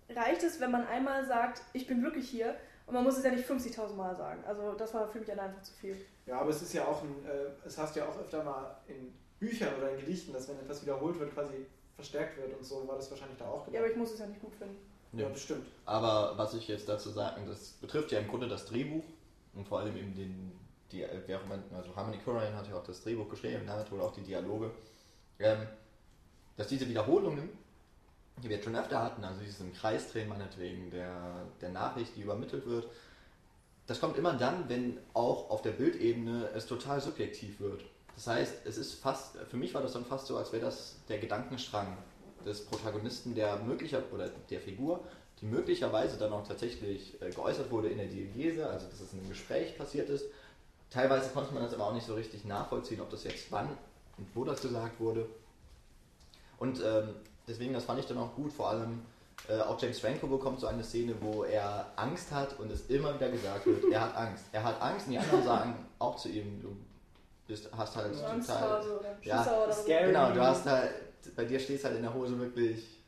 reicht 0.09 0.42
es, 0.42 0.61
wenn 0.61 0.71
man 0.71 0.87
einmal 0.87 1.27
sagt, 1.27 1.62
ich 1.75 1.87
bin 1.87 2.03
wirklich 2.03 2.29
hier 2.29 2.57
Und 2.87 2.94
man 2.94 3.05
muss 3.05 3.18
es 3.18 3.25
ja 3.25 3.31
nicht 3.31 3.47
50.000 3.47 3.94
Mal 3.94 4.16
sagen. 4.16 4.42
Also 4.47 4.73
das 4.73 4.94
war 4.94 5.07
für 5.07 5.18
mich 5.18 5.29
dann 5.29 5.38
einfach 5.38 5.62
zu 5.62 5.75
viel. 5.75 5.94
Ja, 6.25 6.40
aber 6.40 6.49
es 6.49 6.62
ist 6.62 6.73
ja 6.73 6.87
auch 6.87 7.03
ein, 7.03 7.14
äh, 7.27 7.66
es 7.66 7.77
hast 7.77 7.94
du 7.94 8.01
ja 8.01 8.09
auch 8.09 8.18
öfter 8.18 8.42
mal 8.42 8.79
in 8.87 9.12
Büchern 9.38 9.75
oder 9.77 9.92
in 9.92 10.01
Gedichten, 10.01 10.33
dass 10.33 10.49
wenn 10.49 10.59
etwas 10.59 10.81
wiederholt 10.83 11.18
wird, 11.18 11.35
quasi 11.35 11.66
verstärkt 11.97 12.38
wird 12.38 12.57
und 12.57 12.64
so 12.64 12.88
war 12.88 12.97
das 12.97 13.11
wahrscheinlich 13.11 13.37
da 13.38 13.44
auch 13.44 13.66
gedacht. 13.66 13.75
Ja, 13.75 13.81
aber 13.81 13.90
ich 13.90 13.97
muss 13.97 14.12
es 14.12 14.21
ja 14.21 14.27
nicht 14.27 14.40
gut 14.40 14.55
finden. 14.55 14.77
Ja, 15.12 15.25
ja 15.25 15.29
bestimmt. 15.29 15.66
Aber 15.85 16.38
was 16.38 16.55
ich 16.55 16.66
jetzt 16.66 16.88
dazu 16.88 17.11
sagen, 17.11 17.47
das 17.47 17.73
betrifft 17.73 18.11
ja 18.11 18.21
im 18.21 18.29
Grunde 18.29 18.49
das 18.49 18.64
Drehbuch 18.64 19.05
und 19.55 19.68
vor 19.68 19.81
allem 19.81 19.97
eben 19.97 20.14
den, 20.14 20.53
die, 20.92 21.05
also 21.05 21.96
Harmony 21.96 22.18
Corrine 22.18 22.57
hat 22.57 22.68
ja 22.68 22.77
auch 22.77 22.85
das 22.85 23.03
Drehbuch 23.03 23.29
geschrieben, 23.29 23.64
damit 23.66 23.90
wohl 23.90 24.01
auch 24.01 24.12
die 24.12 24.22
Dialoge, 24.22 24.70
ähm, 25.38 25.66
dass 26.57 26.68
diese 26.68 26.88
Wiederholungen, 26.88 27.51
die 28.42 28.48
wir 28.48 28.62
schon 28.62 28.77
öfter 28.77 29.03
hatten, 29.03 29.24
also 29.24 29.40
diesen 29.40 29.72
Kreisdrehen 29.72 30.29
meinetwegen 30.29 30.90
der, 30.90 31.46
der 31.61 31.70
Nachricht, 31.70 32.16
die 32.16 32.22
übermittelt 32.22 32.66
wird, 32.66 32.88
das 33.87 34.01
kommt 34.01 34.18
immer 34.18 34.35
dann, 34.35 34.68
wenn 34.68 34.98
auch 35.14 35.51
auf 35.51 35.62
der 35.62 35.70
Bildebene 35.70 36.51
es 36.55 36.66
total 36.66 37.01
subjektiv 37.01 37.59
wird. 37.59 37.85
Das 38.14 38.27
heißt, 38.27 38.66
es 38.66 38.77
ist 38.77 38.94
fast, 38.94 39.38
für 39.48 39.57
mich 39.57 39.72
war 39.74 39.81
das 39.81 39.94
dann 39.94 40.05
fast 40.05 40.27
so, 40.27 40.37
als 40.37 40.53
wäre 40.53 40.64
das 40.64 40.96
der 41.09 41.18
Gedankenstrang 41.18 41.96
des 42.44 42.66
Protagonisten, 42.66 43.35
der 43.35 43.57
möglicher 43.59 44.03
oder 44.12 44.29
der 44.29 44.61
Figur, 44.61 45.05
die 45.40 45.46
möglicherweise 45.46 46.18
dann 46.18 46.33
auch 46.33 46.46
tatsächlich 46.46 47.20
äh, 47.22 47.31
geäußert 47.31 47.70
wurde 47.70 47.88
in 47.88 47.98
der 47.98 48.09
Diegese, 48.09 48.68
also 48.68 48.87
dass 48.88 49.01
es 49.01 49.12
in 49.12 49.20
einem 49.20 49.29
Gespräch 49.29 49.79
passiert 49.79 50.09
ist. 50.09 50.27
Teilweise 50.90 51.31
konnte 51.31 51.53
man 51.53 51.62
das 51.62 51.74
aber 51.74 51.87
auch 51.87 51.94
nicht 51.94 52.07
so 52.07 52.14
richtig 52.14 52.44
nachvollziehen, 52.44 53.01
ob 53.01 53.11
das 53.11 53.24
jetzt 53.24 53.51
wann 53.51 53.68
und 54.16 54.27
wo 54.35 54.44
das 54.44 54.62
gesagt 54.62 54.98
wurde. 55.01 55.27
Und 56.59 56.83
ähm, 56.85 57.14
deswegen, 57.46 57.74
das 57.74 57.85
fand 57.85 58.01
ich 58.01 58.07
dann 58.07 58.18
auch 58.18 58.35
gut, 58.35 58.53
vor 58.53 58.70
allem 58.70 59.03
äh, 59.48 59.61
auch 59.61 59.81
James 59.81 60.01
Franco 60.01 60.27
bekommt 60.27 60.61
so 60.61 60.66
eine 60.66 60.83
Szene, 60.83 61.14
wo 61.20 61.44
er 61.44 61.87
Angst 61.96 62.33
hat 62.33 62.59
und 62.59 62.72
es 62.72 62.87
immer 62.88 63.14
wieder 63.14 63.31
gesagt 63.31 63.66
wird, 63.66 63.85
er 63.92 64.01
hat 64.01 64.16
Angst. 64.16 64.44
Er 64.53 64.64
hat 64.64 64.81
Angst 64.81 65.07
und 65.07 65.12
die 65.12 65.18
anderen 65.18 65.44
sagen 65.44 65.87
auch 65.98 66.16
zu 66.16 66.29
ihm, 66.29 66.61
du 66.61 66.77
bist, 67.46 67.68
hast 67.77 67.96
halt 67.96 68.12
total... 68.14 68.83
Ja, 69.22 69.62
oder 69.64 69.72
scary. 69.72 70.07
Genau, 70.07 70.33
du 70.33 70.40
hast 70.40 70.66
halt, 70.66 70.92
bei 71.37 71.44
dir 71.44 71.61
steht 71.61 71.79
es 71.79 71.85
halt 71.85 71.96
in 71.96 72.03
der 72.03 72.12
Hose 72.12 72.38
wirklich... 72.38 72.98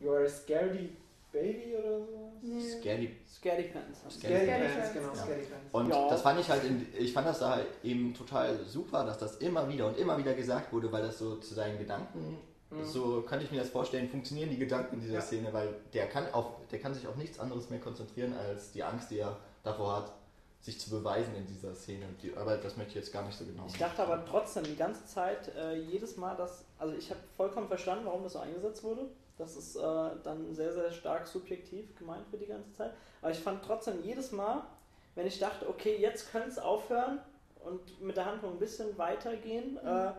You 0.00 0.12
are 0.12 0.24
a 0.24 0.28
scaredy 0.28 0.96
baby 1.32 1.76
oder 1.76 1.98
so? 2.00 2.25
Nee. 2.42 2.60
Scaredy... 2.60 3.16
Scaredy 3.26 3.68
Pants. 3.68 4.00
Scaredy, 4.08 4.46
Pants, 4.46 4.92
genau, 4.92 5.08
ja. 5.08 5.14
Scaredy 5.14 5.46
Pants. 5.46 5.72
Und 5.72 5.88
ja. 5.90 6.08
das 6.08 6.22
fand 6.22 6.40
ich 6.40 6.48
halt, 6.48 6.64
in, 6.64 6.86
ich 6.98 7.12
fand 7.12 7.26
das 7.26 7.38
da 7.40 7.56
halt 7.56 7.66
eben 7.82 8.14
total 8.14 8.58
super, 8.64 9.04
dass 9.04 9.18
das 9.18 9.36
immer 9.36 9.68
wieder 9.68 9.86
und 9.86 9.98
immer 9.98 10.16
wieder 10.18 10.34
gesagt 10.34 10.72
wurde, 10.72 10.90
weil 10.90 11.02
das 11.02 11.18
so 11.18 11.36
zu 11.36 11.54
seinen 11.54 11.78
Gedanken 11.78 12.38
Mhm. 12.70 12.84
So 12.84 13.22
könnte 13.22 13.44
ich 13.44 13.50
mir 13.50 13.60
das 13.60 13.70
vorstellen, 13.70 14.08
funktionieren 14.08 14.50
die 14.50 14.58
Gedanken 14.58 14.96
in 14.96 15.00
dieser 15.00 15.14
ja. 15.14 15.20
Szene, 15.20 15.52
weil 15.52 15.74
der 15.92 16.08
kann, 16.08 16.32
auf, 16.32 16.66
der 16.70 16.80
kann 16.80 16.94
sich 16.94 17.06
auf 17.06 17.16
nichts 17.16 17.38
anderes 17.38 17.70
mehr 17.70 17.80
konzentrieren 17.80 18.34
als 18.34 18.72
die 18.72 18.82
Angst, 18.82 19.10
die 19.10 19.18
er 19.18 19.36
davor 19.62 19.96
hat, 19.96 20.12
sich 20.60 20.80
zu 20.80 20.90
beweisen 20.90 21.34
in 21.36 21.46
dieser 21.46 21.74
Szene. 21.74 22.06
Die, 22.22 22.36
aber 22.36 22.56
das 22.56 22.76
möchte 22.76 22.90
ich 22.90 22.96
jetzt 22.96 23.12
gar 23.12 23.24
nicht 23.24 23.38
so 23.38 23.44
genau 23.44 23.66
Ich 23.68 23.78
dachte 23.78 24.02
aber 24.02 24.24
trotzdem 24.24 24.64
die 24.64 24.74
ganze 24.74 25.06
Zeit, 25.06 25.54
äh, 25.54 25.76
jedes 25.76 26.16
Mal, 26.16 26.36
dass, 26.36 26.64
also 26.78 26.94
ich 26.94 27.08
habe 27.10 27.20
vollkommen 27.36 27.68
verstanden, 27.68 28.06
warum 28.06 28.24
das 28.24 28.32
so 28.32 28.40
eingesetzt 28.40 28.82
wurde. 28.82 29.02
Das 29.38 29.56
ist 29.56 29.76
äh, 29.76 30.10
dann 30.22 30.54
sehr, 30.54 30.72
sehr 30.72 30.90
stark 30.92 31.26
subjektiv 31.26 31.94
gemeint 31.96 32.26
für 32.28 32.38
die 32.38 32.46
ganze 32.46 32.72
Zeit. 32.72 32.92
Aber 33.20 33.30
ich 33.30 33.38
fand 33.38 33.62
trotzdem 33.64 34.02
jedes 34.02 34.32
Mal, 34.32 34.66
wenn 35.14 35.26
ich 35.26 35.38
dachte, 35.38 35.68
okay, 35.68 35.96
jetzt 35.98 36.32
könnte 36.32 36.48
es 36.48 36.58
aufhören 36.58 37.20
und 37.64 38.00
mit 38.00 38.16
der 38.16 38.26
Handlung 38.26 38.52
ein 38.52 38.58
bisschen 38.58 38.96
weitergehen, 38.96 39.72
mhm. 39.72 39.88
äh, 39.88 40.12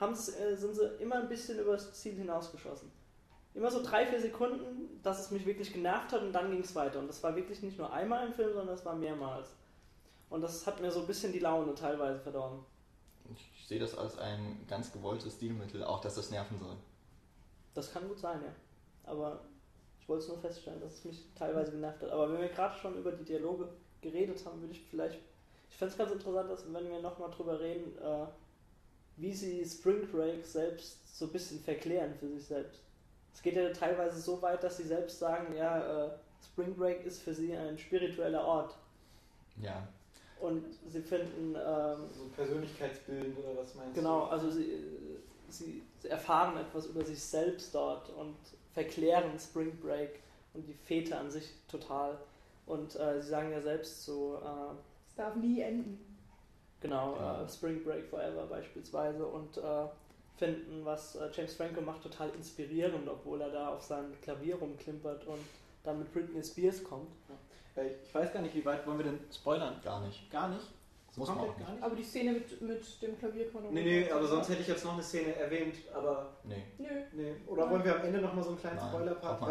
äh, 0.00 0.56
sind 0.56 0.74
sie 0.74 0.86
immer 0.98 1.16
ein 1.16 1.28
bisschen 1.28 1.58
übers 1.58 1.92
Ziel 1.94 2.14
hinausgeschossen. 2.14 2.90
Immer 3.54 3.70
so 3.70 3.82
drei, 3.84 4.06
vier 4.06 4.20
Sekunden, 4.20 5.00
dass 5.02 5.20
es 5.20 5.30
mich 5.30 5.46
wirklich 5.46 5.72
genervt 5.72 6.12
hat 6.12 6.22
und 6.22 6.32
dann 6.32 6.50
ging 6.50 6.60
es 6.60 6.74
weiter. 6.74 6.98
Und 6.98 7.06
das 7.06 7.22
war 7.22 7.36
wirklich 7.36 7.62
nicht 7.62 7.78
nur 7.78 7.92
einmal 7.92 8.26
im 8.26 8.32
Film, 8.32 8.48
sondern 8.48 8.74
das 8.74 8.84
war 8.84 8.96
mehrmals. 8.96 9.48
Und 10.30 10.40
das 10.40 10.66
hat 10.66 10.80
mir 10.80 10.90
so 10.90 11.00
ein 11.00 11.06
bisschen 11.06 11.32
die 11.32 11.38
Laune 11.38 11.74
teilweise 11.76 12.18
verdorben. 12.18 12.64
Ich 13.32 13.66
sehe 13.68 13.78
das 13.78 13.96
als 13.96 14.18
ein 14.18 14.64
ganz 14.68 14.92
gewolltes 14.92 15.34
Stilmittel, 15.34 15.84
auch 15.84 16.00
dass 16.00 16.16
das 16.16 16.30
nerven 16.30 16.58
soll. 16.58 16.76
Das 17.74 17.92
kann 17.92 18.08
gut 18.08 18.18
sein, 18.18 18.40
ja. 18.42 18.52
Aber 19.04 19.40
ich 20.00 20.08
wollte 20.08 20.24
es 20.24 20.28
nur 20.28 20.38
feststellen, 20.38 20.80
dass 20.80 20.94
es 20.94 21.04
mich 21.04 21.26
teilweise 21.34 21.72
genervt 21.72 22.02
hat. 22.02 22.10
Aber 22.10 22.32
wenn 22.32 22.40
wir 22.40 22.48
gerade 22.48 22.78
schon 22.78 22.96
über 22.98 23.12
die 23.12 23.24
Dialoge 23.24 23.68
geredet 24.00 24.44
haben, 24.44 24.60
würde 24.60 24.72
ich 24.72 24.82
vielleicht. 24.90 25.18
Ich 25.70 25.76
fände 25.76 25.92
es 25.92 25.98
ganz 25.98 26.12
interessant, 26.12 26.50
dass 26.50 26.72
wenn 26.72 26.88
wir 26.88 27.00
nochmal 27.00 27.30
drüber 27.30 27.58
reden, 27.58 27.96
äh, 27.98 28.26
wie 29.16 29.32
sie 29.32 29.64
Spring 29.64 30.06
Break 30.10 30.44
selbst 30.44 31.16
so 31.18 31.26
ein 31.26 31.32
bisschen 31.32 31.60
verklären 31.60 32.14
für 32.14 32.28
sich 32.28 32.44
selbst. 32.44 32.80
Es 33.32 33.42
geht 33.42 33.56
ja 33.56 33.72
teilweise 33.72 34.20
so 34.20 34.40
weit, 34.42 34.62
dass 34.62 34.76
sie 34.76 34.84
selbst 34.84 35.18
sagen, 35.18 35.54
ja, 35.56 36.06
äh, 36.06 36.10
Spring 36.44 36.74
Break 36.74 37.04
ist 37.04 37.22
für 37.22 37.34
sie 37.34 37.56
ein 37.56 37.78
spiritueller 37.78 38.44
Ort. 38.44 38.76
Ja. 39.60 39.88
Und 40.40 40.64
sie 40.86 41.00
finden. 41.00 41.54
Ähm, 41.54 42.10
so 42.12 42.28
persönlichkeitsbildend 42.36 43.38
oder 43.38 43.56
was 43.56 43.74
meinst 43.74 43.94
genau, 43.94 44.20
du? 44.20 44.24
Genau, 44.24 44.24
also 44.26 44.50
sie, 44.50 44.80
sie, 45.48 45.82
sie, 45.98 46.08
erfahren 46.08 46.58
etwas 46.58 46.86
über 46.86 47.04
sich 47.04 47.20
selbst 47.22 47.74
dort 47.74 48.10
und 48.10 48.36
verklären 48.74 49.38
Spring 49.38 49.78
Break 49.80 50.20
und 50.52 50.66
die 50.66 50.74
Väter 50.74 51.20
an 51.20 51.30
sich 51.30 51.48
total. 51.68 52.18
Und 52.66 52.96
äh, 52.96 53.20
sie 53.22 53.28
sagen 53.28 53.50
ja 53.52 53.60
selbst 53.60 54.04
so. 54.04 54.36
Äh, 54.36 54.74
es 55.08 55.14
darf 55.14 55.36
nie 55.36 55.60
enden. 55.60 55.98
Genau, 56.80 57.16
ja. 57.16 57.42
äh, 57.42 57.48
Spring 57.48 57.82
Break 57.82 58.06
Forever 58.06 58.46
beispielsweise 58.46 59.24
und 59.26 59.56
äh, 59.56 59.86
finden, 60.36 60.84
was 60.84 61.16
äh, 61.16 61.30
James 61.32 61.54
Franco 61.54 61.80
macht, 61.80 62.02
total 62.02 62.30
inspirierend, 62.30 63.08
obwohl 63.08 63.40
er 63.40 63.50
da 63.50 63.68
auf 63.68 63.82
seinem 63.82 64.20
Klavier 64.20 64.56
rumklimpert 64.56 65.26
und 65.26 65.40
dann 65.82 65.98
mit 65.98 66.12
Britney 66.12 66.42
Spears 66.42 66.82
kommt. 66.82 67.08
Ja. 67.28 67.82
Ich 67.82 68.14
weiß 68.14 68.32
gar 68.32 68.42
nicht, 68.42 68.54
wie 68.54 68.64
weit 68.64 68.86
wollen 68.86 68.98
wir 68.98 69.04
denn 69.04 69.20
spoilern? 69.32 69.80
Gar 69.82 70.06
nicht. 70.06 70.30
Gar 70.30 70.48
nicht? 70.48 70.66
Das 71.14 71.18
muss 71.18 71.28
man 71.28 71.38
auch 71.38 71.56
nicht. 71.56 71.68
Aber 71.80 71.94
die 71.94 72.02
Szene 72.02 72.32
mit, 72.32 72.60
mit 72.60 73.02
dem 73.02 73.16
Klavier 73.16 73.48
kann 73.48 73.62
man 73.62 73.72
Nee, 73.72 73.84
nee, 73.84 74.10
aber 74.10 74.26
sonst 74.26 74.48
hätte 74.48 74.62
ich 74.62 74.68
jetzt 74.68 74.84
noch 74.84 74.94
eine 74.94 75.02
Szene 75.02 75.36
erwähnt, 75.36 75.76
aber. 75.94 76.32
Nee. 76.42 76.64
Nö. 76.78 76.88
Nee. 77.12 77.36
Oder 77.46 77.70
wollen 77.70 77.84
wir 77.84 77.94
am 77.94 78.04
Ende 78.04 78.20
nochmal 78.20 78.42
so 78.42 78.50
einen 78.50 78.58
kleinen 78.58 78.80
Spoiler-Part? 78.80 79.42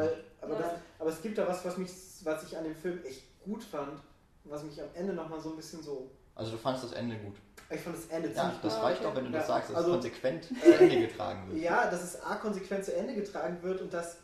Aber, 0.42 0.80
aber 1.00 1.10
es 1.10 1.22
gibt 1.22 1.38
da 1.38 1.48
was, 1.48 1.64
was, 1.64 1.78
mich, 1.78 1.90
was 2.24 2.44
ich 2.44 2.58
an 2.58 2.66
dem 2.66 2.76
Film 2.76 3.02
echt 3.06 3.24
gut 3.46 3.64
fand, 3.64 4.02
was 4.44 4.64
mich 4.64 4.82
am 4.82 4.90
Ende 4.94 5.14
nochmal 5.14 5.40
so 5.40 5.52
ein 5.52 5.56
bisschen 5.56 5.82
so 5.82 6.12
also 6.36 6.52
du 6.52 6.58
fandest 6.58 6.86
das 6.86 6.94
Ende 6.94 7.16
gut? 7.18 7.36
Ich 7.70 7.80
fand 7.80 7.96
das 7.96 8.08
Ende 8.08 8.30
ja, 8.30 8.36
ziemlich 8.36 8.62
gut. 8.62 8.72
Das 8.72 8.82
reicht 8.82 9.00
okay. 9.00 9.08
auch, 9.08 9.16
wenn 9.16 9.26
du 9.26 9.32
ja. 9.32 9.38
das 9.38 9.48
sagst, 9.48 9.70
dass 9.70 9.78
also, 9.78 9.90
es 9.90 9.96
konsequent 9.96 10.52
äh, 10.52 10.78
zu 10.78 10.84
Ende 10.84 11.08
getragen 11.08 11.50
wird. 11.50 11.64
Ja, 11.64 11.90
dass 11.90 12.04
es 12.04 12.22
A 12.24 12.36
konsequent 12.36 12.86
zu 12.86 12.96
Ende 12.96 13.14
getragen 13.14 13.62
wird 13.62 13.82
und 13.82 13.94
dass 13.94 14.18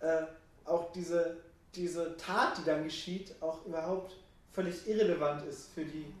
äh, 0.00 0.22
auch 0.64 0.92
diese, 0.92 1.38
diese 1.74 2.16
Tat, 2.16 2.58
die 2.58 2.64
dann 2.64 2.84
geschieht, 2.84 3.34
auch 3.40 3.64
überhaupt 3.66 4.16
völlig 4.52 4.86
irrelevant 4.88 5.46
ist 5.46 5.72
für 5.72 5.84
die 5.84 6.12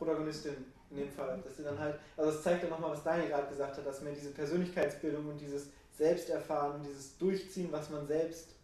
Protagonistin 0.00 0.56
in 0.90 0.96
dem 0.96 1.10
Fall. 1.10 1.40
Dass 1.44 1.56
sie 1.56 1.62
dann 1.62 1.78
halt, 1.78 1.96
also 2.16 2.30
es 2.30 2.42
zeigt 2.42 2.64
ja 2.64 2.68
nochmal, 2.68 2.90
was 2.90 3.04
Daniel 3.04 3.28
gerade 3.28 3.48
gesagt 3.48 3.76
hat, 3.76 3.86
dass 3.86 4.02
man 4.02 4.14
diese 4.14 4.30
Persönlichkeitsbildung 4.30 5.28
und 5.28 5.38
dieses 5.38 5.68
Selbsterfahren 5.92 6.82
dieses 6.82 7.16
Durchziehen, 7.18 7.68
was 7.70 7.90
man 7.90 8.06
selbst 8.06 8.54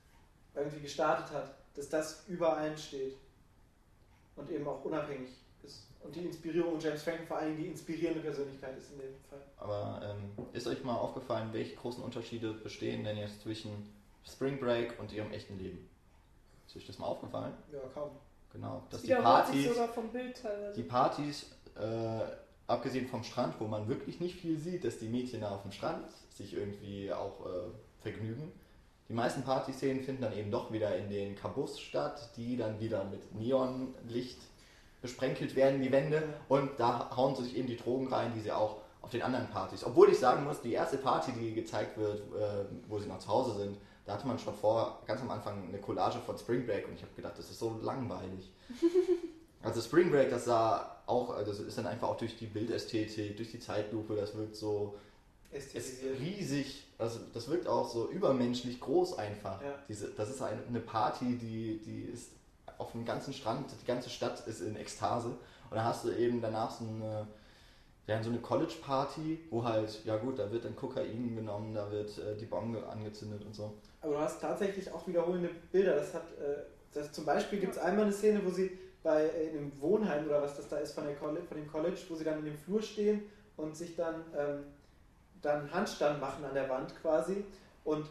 irgendwie 0.54 0.80
gestartet 0.80 1.30
hat, 1.32 1.54
dass 1.74 1.88
das 1.88 2.24
überall 2.26 2.76
steht 2.76 3.16
und 4.36 4.50
eben 4.50 4.66
auch 4.66 4.84
unabhängig 4.84 5.30
und 6.06 6.14
die 6.14 6.24
Inspirierung 6.24 6.74
und 6.74 6.82
James 6.82 7.02
Franco 7.02 7.24
vor 7.26 7.38
allem 7.38 7.56
die 7.56 7.66
inspirierende 7.66 8.20
Persönlichkeit 8.20 8.78
ist 8.78 8.92
in 8.92 8.98
dem 8.98 9.14
Fall. 9.28 9.42
Aber 9.58 10.00
ähm, 10.04 10.46
ist 10.52 10.66
euch 10.66 10.82
mal 10.84 10.94
aufgefallen, 10.94 11.48
welche 11.52 11.74
großen 11.76 12.02
Unterschiede 12.02 12.52
bestehen 12.52 13.04
denn 13.04 13.16
jetzt 13.16 13.42
zwischen 13.42 13.92
Spring 14.24 14.58
Break 14.60 14.98
und 15.00 15.12
ihrem 15.12 15.32
echten 15.32 15.58
Leben? 15.58 15.88
Ist 16.66 16.76
euch 16.76 16.86
das 16.86 16.98
mal 16.98 17.06
aufgefallen? 17.06 17.54
Ja, 17.72 17.80
kaum. 17.92 18.10
Genau, 18.56 18.82
dass 18.88 19.02
die 19.02 19.12
Partys, 19.12 19.68
die 20.74 20.82
Partys, 20.82 21.46
äh, 21.78 22.20
abgesehen 22.66 23.06
vom 23.06 23.22
Strand, 23.22 23.54
wo 23.58 23.66
man 23.66 23.86
wirklich 23.86 24.18
nicht 24.18 24.40
viel 24.40 24.58
sieht, 24.58 24.84
dass 24.84 24.98
die 24.98 25.08
Mädchen 25.08 25.42
da 25.42 25.50
auf 25.50 25.62
dem 25.62 25.72
Strand 25.72 26.06
sich 26.34 26.54
irgendwie 26.54 27.12
auch 27.12 27.44
äh, 27.44 28.02
vergnügen. 28.02 28.50
Die 29.10 29.12
meisten 29.12 29.42
Partyszenen 29.42 30.02
finden 30.02 30.22
dann 30.22 30.36
eben 30.36 30.50
doch 30.50 30.72
wieder 30.72 30.96
in 30.96 31.10
den 31.10 31.36
Kabus 31.36 31.78
statt, 31.78 32.30
die 32.36 32.56
dann 32.56 32.80
wieder 32.80 33.04
mit 33.04 33.34
Neonlicht 33.34 34.38
besprenkelt 35.02 35.54
werden, 35.54 35.82
die 35.82 35.92
Wände. 35.92 36.22
Und 36.48 36.70
da 36.78 37.14
hauen 37.14 37.36
sie 37.36 37.44
sich 37.44 37.56
eben 37.56 37.68
die 37.68 37.76
Drogen 37.76 38.08
rein, 38.08 38.32
die 38.34 38.40
sie 38.40 38.52
auch 38.52 38.78
auf 39.02 39.10
den 39.10 39.22
anderen 39.22 39.48
Partys. 39.48 39.84
Obwohl 39.84 40.08
ich 40.10 40.18
sagen 40.18 40.44
muss, 40.44 40.62
die 40.62 40.72
erste 40.72 40.96
Party, 40.96 41.32
die 41.32 41.54
gezeigt 41.54 41.98
wird, 41.98 42.20
äh, 42.20 42.64
wo 42.88 42.98
sie 42.98 43.06
noch 43.06 43.18
zu 43.18 43.28
Hause 43.28 43.54
sind, 43.58 43.76
da 44.06 44.14
hatte 44.14 44.26
man 44.26 44.38
schon 44.38 44.54
vor, 44.54 45.02
ganz 45.06 45.20
am 45.20 45.30
Anfang 45.30 45.68
eine 45.68 45.78
Collage 45.78 46.18
von 46.20 46.38
Spring 46.38 46.64
Break 46.64 46.86
und 46.88 46.94
ich 46.94 47.02
habe 47.02 47.12
gedacht, 47.14 47.36
das 47.36 47.50
ist 47.50 47.58
so 47.58 47.78
langweilig. 47.82 48.50
also 49.62 49.80
Spring 49.80 50.10
Break, 50.10 50.30
das 50.30 50.44
sah 50.44 50.96
auch, 51.06 51.30
also 51.30 51.50
das 51.50 51.60
ist 51.60 51.76
dann 51.76 51.86
einfach 51.86 52.08
auch 52.08 52.16
durch 52.16 52.36
die 52.36 52.46
Bildästhetik, 52.46 53.36
durch 53.36 53.50
die 53.50 53.60
Zeitlupe, 53.60 54.14
das 54.14 54.36
wirkt 54.36 54.56
so 54.56 54.96
riesig, 56.20 56.84
also 56.98 57.20
das 57.32 57.48
wirkt 57.48 57.66
auch 57.66 57.88
so 57.88 58.10
übermenschlich 58.10 58.80
groß 58.80 59.18
einfach. 59.18 59.60
Ja. 59.62 59.74
Diese, 59.88 60.08
das 60.08 60.30
ist 60.30 60.42
eine 60.42 60.80
Party, 60.80 61.36
die, 61.36 61.80
die 61.84 62.02
ist 62.02 62.30
auf 62.78 62.92
dem 62.92 63.04
ganzen 63.04 63.32
Strand, 63.32 63.70
die 63.80 63.86
ganze 63.86 64.10
Stadt 64.10 64.46
ist 64.46 64.60
in 64.60 64.76
Ekstase. 64.76 65.28
Und 65.28 65.76
dann 65.76 65.84
hast 65.84 66.04
du 66.04 66.10
eben 66.10 66.40
danach 66.40 66.70
so 66.70 66.84
eine, 66.84 67.26
ja, 68.06 68.22
so 68.22 68.30
eine 68.30 68.38
College-Party, 68.38 69.46
wo 69.50 69.64
halt, 69.64 70.04
ja 70.04 70.16
gut, 70.16 70.38
da 70.38 70.50
wird 70.50 70.64
dann 70.64 70.76
Kokain 70.76 71.34
genommen, 71.34 71.74
da 71.74 71.90
wird 71.90 72.16
äh, 72.18 72.36
die 72.36 72.46
Bombe 72.46 72.86
angezündet 72.88 73.44
und 73.44 73.54
so. 73.54 73.72
Aber 74.00 74.14
du 74.14 74.18
hast 74.20 74.40
tatsächlich 74.40 74.90
auch 74.92 75.06
wiederholende 75.08 75.50
Bilder. 75.72 75.96
Das 75.96 76.14
hat 76.14 76.22
äh, 76.38 76.62
Das, 76.94 77.10
zum 77.12 77.24
Beispiel 77.24 77.58
gibt 77.58 77.72
es 77.72 77.78
einmal 77.78 78.04
eine 78.04 78.12
Szene, 78.12 78.40
wo 78.44 78.50
sie 78.50 78.78
bei 79.02 79.24
äh, 79.24 79.48
in 79.48 79.58
einem 79.58 79.80
Wohnheim 79.80 80.26
oder 80.26 80.42
was 80.42 80.56
das 80.56 80.68
da 80.68 80.78
ist 80.78 80.92
von, 80.92 81.04
der 81.04 81.16
College, 81.16 81.46
von 81.46 81.56
dem 81.56 81.70
College, 81.70 81.98
wo 82.08 82.14
sie 82.14 82.24
dann 82.24 82.38
in 82.38 82.44
dem 82.44 82.56
Flur 82.56 82.80
stehen 82.80 83.22
und 83.56 83.76
sich 83.76 83.96
dann, 83.96 84.24
ähm, 84.36 84.64
dann 85.42 85.72
Handstand 85.72 86.20
machen 86.20 86.44
an 86.44 86.54
der 86.54 86.68
Wand 86.68 86.94
quasi 87.02 87.44
und 87.84 88.06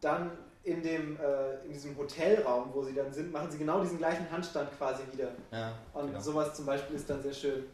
dann 0.00 0.32
in, 0.64 0.82
dem, 0.82 1.18
äh, 1.18 1.64
in 1.64 1.72
diesem 1.72 1.96
Hotelraum, 1.96 2.70
wo 2.72 2.82
sie 2.82 2.94
dann 2.94 3.12
sind, 3.12 3.32
machen 3.32 3.50
sie 3.50 3.58
genau 3.58 3.80
diesen 3.80 3.98
gleichen 3.98 4.30
Handstand 4.30 4.76
quasi 4.76 5.02
wieder. 5.12 5.28
Ja, 5.52 5.72
und 5.94 6.08
genau. 6.08 6.20
sowas 6.20 6.54
zum 6.54 6.66
Beispiel 6.66 6.96
ist 6.96 7.08
dann 7.08 7.22
sehr 7.22 7.32
schön. 7.32 7.64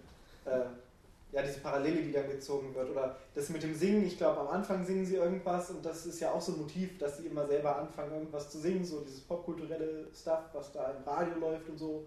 Äh, 0.44 0.60
ja, 1.36 1.42
diese 1.42 1.60
Parallele, 1.60 2.02
die 2.02 2.12
dann 2.12 2.30
gezogen 2.30 2.74
wird. 2.74 2.88
Oder 2.88 3.14
das 3.34 3.50
mit 3.50 3.62
dem 3.62 3.74
Singen, 3.74 4.06
ich 4.06 4.16
glaube, 4.16 4.40
am 4.40 4.48
Anfang 4.48 4.86
singen 4.86 5.04
sie 5.04 5.16
irgendwas 5.16 5.68
und 5.68 5.84
das 5.84 6.06
ist 6.06 6.18
ja 6.18 6.32
auch 6.32 6.40
so 6.40 6.52
ein 6.52 6.58
Motiv, 6.58 6.96
dass 6.96 7.18
sie 7.18 7.26
immer 7.26 7.46
selber 7.46 7.76
anfangen, 7.76 8.10
irgendwas 8.12 8.50
zu 8.50 8.58
singen, 8.58 8.82
so 8.82 9.00
dieses 9.00 9.20
popkulturelle 9.20 10.06
Stuff, 10.18 10.44
was 10.54 10.72
da 10.72 10.92
im 10.92 11.04
Radio 11.04 11.38
läuft 11.38 11.68
und 11.68 11.76
so. 11.76 12.06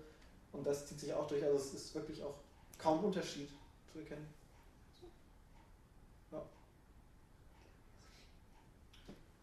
Und 0.51 0.65
das 0.65 0.87
zieht 0.87 0.99
sich 0.99 1.13
auch 1.13 1.27
durch. 1.27 1.43
Also 1.43 1.57
es 1.57 1.73
ist 1.75 1.93
wirklich 1.93 2.23
auch 2.23 2.33
kaum 2.79 3.03
Unterschied 3.03 3.49
zu 3.93 3.99
erkennen. 3.99 4.25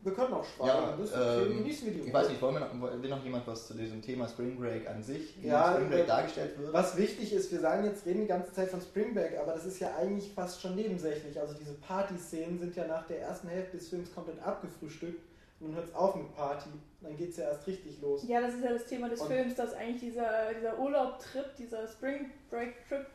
Wir 0.06 0.14
können 0.14 0.34
auch 0.34 0.44
schweigen. 0.44 0.68
Ja, 0.68 0.96
das 0.96 1.10
ist 1.10 1.16
okay. 1.16 1.42
ähm, 1.50 1.56
Genießen 1.58 1.86
wir 1.88 1.94
die 1.94 2.08
Ich 2.08 2.14
weiß 2.14 2.28
nicht, 2.28 2.40
wollen 2.40 2.54
wir 2.54 2.60
noch, 2.60 3.02
will 3.02 3.10
noch 3.10 3.24
jemand 3.24 3.44
was 3.48 3.66
zu 3.66 3.74
diesem 3.74 4.00
Thema 4.00 4.28
Spring 4.28 4.56
Break 4.56 4.88
an 4.88 5.02
sich, 5.02 5.34
wie 5.42 5.48
Ja, 5.48 5.72
Spring 5.72 5.88
Break 5.90 6.04
äh, 6.04 6.06
dargestellt 6.06 6.58
wird? 6.60 6.72
Was 6.72 6.96
wichtig 6.96 7.32
ist, 7.32 7.50
wir 7.50 7.58
sagen 7.58 7.84
jetzt, 7.86 8.06
reden 8.06 8.20
die 8.20 8.28
ganze 8.28 8.52
Zeit 8.52 8.68
von 8.70 8.80
Spring 8.80 9.14
Break, 9.14 9.36
aber 9.36 9.54
das 9.54 9.66
ist 9.66 9.80
ja 9.80 9.96
eigentlich 9.96 10.32
fast 10.32 10.62
schon 10.62 10.76
nebensächlich. 10.76 11.40
Also 11.40 11.54
diese 11.54 11.74
Party-Szenen 11.74 12.56
sind 12.60 12.76
ja 12.76 12.86
nach 12.86 13.04
der 13.08 13.20
ersten 13.22 13.48
Hälfte 13.48 13.78
des 13.78 13.88
Films 13.88 14.14
komplett 14.14 14.40
abgefrühstückt 14.40 15.24
und 15.58 15.66
dann 15.70 15.74
hört 15.74 15.88
es 15.88 15.94
auf 15.96 16.14
mit 16.14 16.32
Party. 16.36 16.70
Dann 17.00 17.16
geht 17.16 17.30
es 17.30 17.38
ja 17.38 17.44
erst 17.48 17.66
richtig 17.66 18.00
los. 18.00 18.22
Ja, 18.28 18.40
das 18.40 18.54
ist 18.54 18.62
ja 18.64 18.72
das 18.74 18.84
Thema 18.86 19.08
des 19.08 19.20
Und- 19.20 19.26
Films, 19.26 19.56
dass 19.56 19.74
eigentlich 19.74 20.02
dieser, 20.12 20.54
dieser 20.56 20.78
Urlaub-Trip, 20.78 21.56
dieser 21.58 21.84
Spring 21.88 22.30
Break-Trip, 22.48 23.06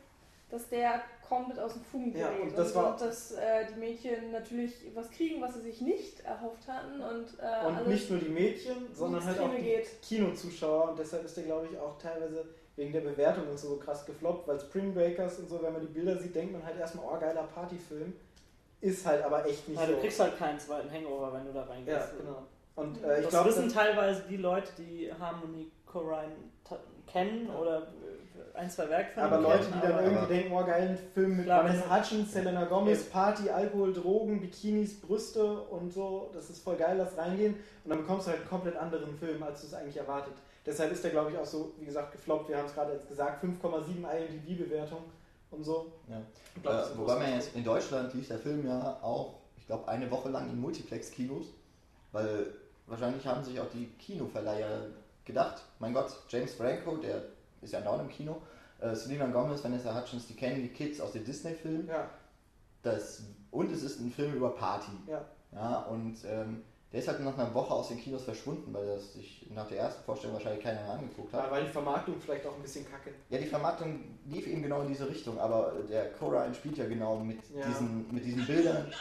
dass 0.52 0.68
der 0.70 1.02
komplett 1.28 1.60
aus 1.60 1.74
den 1.74 1.82
Fugen 1.84 2.16
Ja, 2.18 2.28
gerät. 2.30 2.42
und 2.44 2.58
das 2.58 2.76
war- 2.76 2.92
und 2.94 3.02
dass 3.02 3.32
äh, 3.32 3.66
die 3.74 3.80
Mädchen 3.80 4.32
natürlich 4.32 4.74
was 4.94 5.10
kriegen, 5.10 5.42
was 5.42 5.54
sie 5.56 5.62
sich 5.62 5.80
nicht 5.82 6.20
erhofft 6.22 6.68
hatten 6.68 7.00
und, 7.02 7.28
äh, 7.40 7.66
Und 7.68 7.88
nicht 7.88 8.10
nur 8.10 8.20
die 8.20 8.30
Mädchen, 8.30 8.88
sondern 8.94 9.24
halt 9.24 9.40
auch 9.40 9.50
die 9.56 9.62
geht. 9.62 10.02
Kinozuschauer. 10.02 10.90
Und 10.90 11.00
deshalb 11.00 11.24
ist 11.24 11.38
der, 11.38 11.46
glaube 11.46 11.68
ich, 11.72 11.78
auch 11.80 11.98
teilweise 11.98 12.46
wegen 12.76 12.92
der 12.92 13.02
Bewertung 13.02 13.48
und 13.50 13.58
so, 13.58 13.70
so 13.70 13.76
krass 13.78 14.06
gefloppt, 14.06 14.48
weil 14.48 14.60
Spring 14.60 14.94
Breakers 14.94 15.40
und 15.40 15.50
so, 15.50 15.62
wenn 15.62 15.72
man 15.74 15.82
die 15.82 15.88
Bilder 15.94 16.18
sieht, 16.18 16.36
denkt 16.36 16.52
man 16.54 16.66
halt 16.66 16.78
erstmal, 16.78 17.06
oh, 17.06 17.20
geiler 17.20 17.44
Partyfilm. 17.44 18.14
Ist 18.82 19.06
halt 19.06 19.24
aber 19.24 19.46
echt 19.46 19.68
nicht 19.70 19.80
Ja, 19.80 19.86
so. 19.88 19.94
du 19.94 20.00
kriegst 20.00 20.20
halt 20.20 20.38
keinen 20.38 20.60
zweiten 20.60 20.92
Hangover, 20.92 21.32
wenn 21.34 21.46
du 21.46 21.54
da 21.54 21.64
reingehst. 21.64 21.98
ja, 21.98 22.08
genau. 22.18 22.44
Und 22.76 23.04
äh, 23.04 23.18
ich 23.18 23.22
das 23.24 23.30
glaube, 23.32 23.50
wissen 23.50 23.70
teilweise 23.70 24.24
die 24.30 24.38
Leute, 24.38 24.72
die 24.78 25.12
Harmony 25.14 25.70
Corrine 25.86 26.32
kennen 27.06 27.48
Ja. 27.48 27.60
oder 27.60 27.78
äh, 27.80 28.21
ein, 28.56 28.70
zwei 28.70 28.90
Werke 28.90 29.14
von 29.14 29.24
Aber 29.24 29.38
Leute, 29.40 29.60
kennen, 29.66 29.74
die 29.76 29.82
dann 29.82 29.92
aber- 29.92 30.02
irgendwie 30.02 30.18
aber- 30.20 30.28
denken, 30.34 30.54
oh 30.54 30.64
geil, 30.66 30.88
ein 30.90 30.98
Film 31.14 31.38
mit 31.38 31.46
Klar, 31.46 31.64
Vanessa 31.64 31.98
Hutchins, 31.98 32.32
Selena 32.34 32.66
Gomez, 32.66 33.04
Party, 33.10 33.50
Alkohol, 33.50 33.94
Drogen, 33.94 34.40
Bikinis, 34.42 35.00
Brüste 35.02 35.44
und 35.62 35.92
so, 35.92 36.30
das 36.34 36.50
ist 36.50 36.64
voll 36.64 36.76
geil, 36.76 36.96
lass 36.98 37.18
reingehen. 37.18 37.56
Und 37.84 37.90
dann 37.90 38.00
bekommst 38.00 38.28
du 38.28 38.32
halt 38.32 38.42
einen 38.42 38.50
komplett 38.50 38.76
anderen 38.76 39.18
Film, 39.18 39.42
als 39.44 39.62
du 39.62 39.68
es 39.68 39.74
eigentlich 39.74 39.98
erwartet. 39.98 40.34
Deshalb 40.66 40.92
ist 40.92 41.04
der, 41.04 41.12
glaube 41.12 41.32
ich, 41.32 41.38
auch 41.38 41.46
so, 41.46 41.74
wie 41.80 41.86
gesagt, 41.86 42.12
gefloppt. 42.12 42.50
Wir 42.50 42.58
haben 42.58 42.68
es 42.68 42.74
gerade 42.76 42.94
jetzt 42.94 43.08
gesagt, 43.08 43.44
5,7 43.44 44.04
IMDb-Bewertung 44.06 45.00
und 45.50 45.64
so. 45.64 45.92
Ja. 46.08 46.22
Ich 46.56 46.62
glaub, 46.62 46.74
das 46.76 46.92
Äh, 46.92 46.98
wobei 46.98 47.16
man 47.16 47.34
jetzt 47.34 47.56
in 47.56 47.64
Deutschland 47.64 48.14
lief 48.14 48.28
der 48.28 48.38
Film 48.38 48.68
ja 48.68 48.98
auch, 49.02 49.36
ich 49.58 49.66
glaube, 49.66 49.88
eine 49.88 50.10
Woche 50.12 50.30
lang 50.30 50.50
in 50.50 50.60
Multiplex-Kinos, 50.62 51.48
weil 52.12 52.48
wahrscheinlich 52.86 53.26
haben 53.26 53.44
sich 53.44 53.60
auch 53.60 53.70
die 53.74 53.88
Kinoverleiher 53.98 54.88
gedacht, 55.26 55.64
mein 55.80 55.94
Gott, 55.94 56.12
James 56.30 56.54
Franco, 56.54 56.98
der 56.98 57.24
ist 57.62 57.74
ja 57.74 57.82
dauernd 57.82 58.02
im 58.04 58.10
Kino, 58.10 58.42
äh, 58.80 58.96
Selena 58.96 59.28
Gomez, 59.28 59.64
Vanessa 59.64 59.96
Hutchins, 59.96 60.28
die 60.28 60.36
kennen 60.36 60.62
die 60.62 60.70
Kids 60.70 61.00
aus 61.00 61.12
den 61.14 61.24
Disney-Filmen, 61.24 61.88
Ja, 61.88 62.10
das, 62.84 63.24
und 63.52 63.72
es 63.72 63.84
ist 63.84 64.00
ein 64.00 64.12
Film 64.12 64.34
über 64.34 64.50
Party. 64.56 64.92
ja. 65.08 65.22
Ja, 65.54 65.80
und 65.82 66.16
ähm, 66.26 66.62
der 66.94 67.00
ist 67.02 67.10
halt 67.10 67.20
nach 67.20 67.38
einer 67.38 67.54
Woche 67.54 67.74
aus 67.74 67.90
den 67.90 67.98
Kinos 68.00 68.24
verschwunden, 68.24 68.74
weil 68.74 68.86
das 68.86 69.12
sich 69.14 69.48
nach 69.54 69.68
der 69.68 69.80
ersten 69.80 70.02
Vorstellung 70.06 70.36
wahrscheinlich 70.36 70.64
keiner 70.64 70.82
mehr 70.82 70.92
angeguckt 70.94 71.34
hat. 71.34 71.44
ja. 71.46 71.52
Weil 71.52 71.64
die 71.66 71.70
Vermarktung 71.70 72.16
vielleicht 72.22 72.46
auch 72.46 72.56
ein 72.56 72.62
bisschen 72.62 72.90
kacke. 72.90 73.12
Ja, 73.30 73.38
die 73.38 73.46
Vermarktung 73.48 74.00
lief 74.28 74.48
eben 74.48 74.62
genau 74.64 74.82
in 74.82 74.88
diese 74.88 75.10
Richtung, 75.10 75.38
aber 75.38 75.74
der 75.90 76.12
Coraline 76.14 76.54
spielt 76.56 76.78
ja 76.78 76.88
genau 76.88 77.18
mit, 77.20 77.40
Ja. 77.54 77.66
diesen, 77.68 78.14
mit 78.14 78.24
diesen 78.26 78.46
Bildern, 78.48 78.92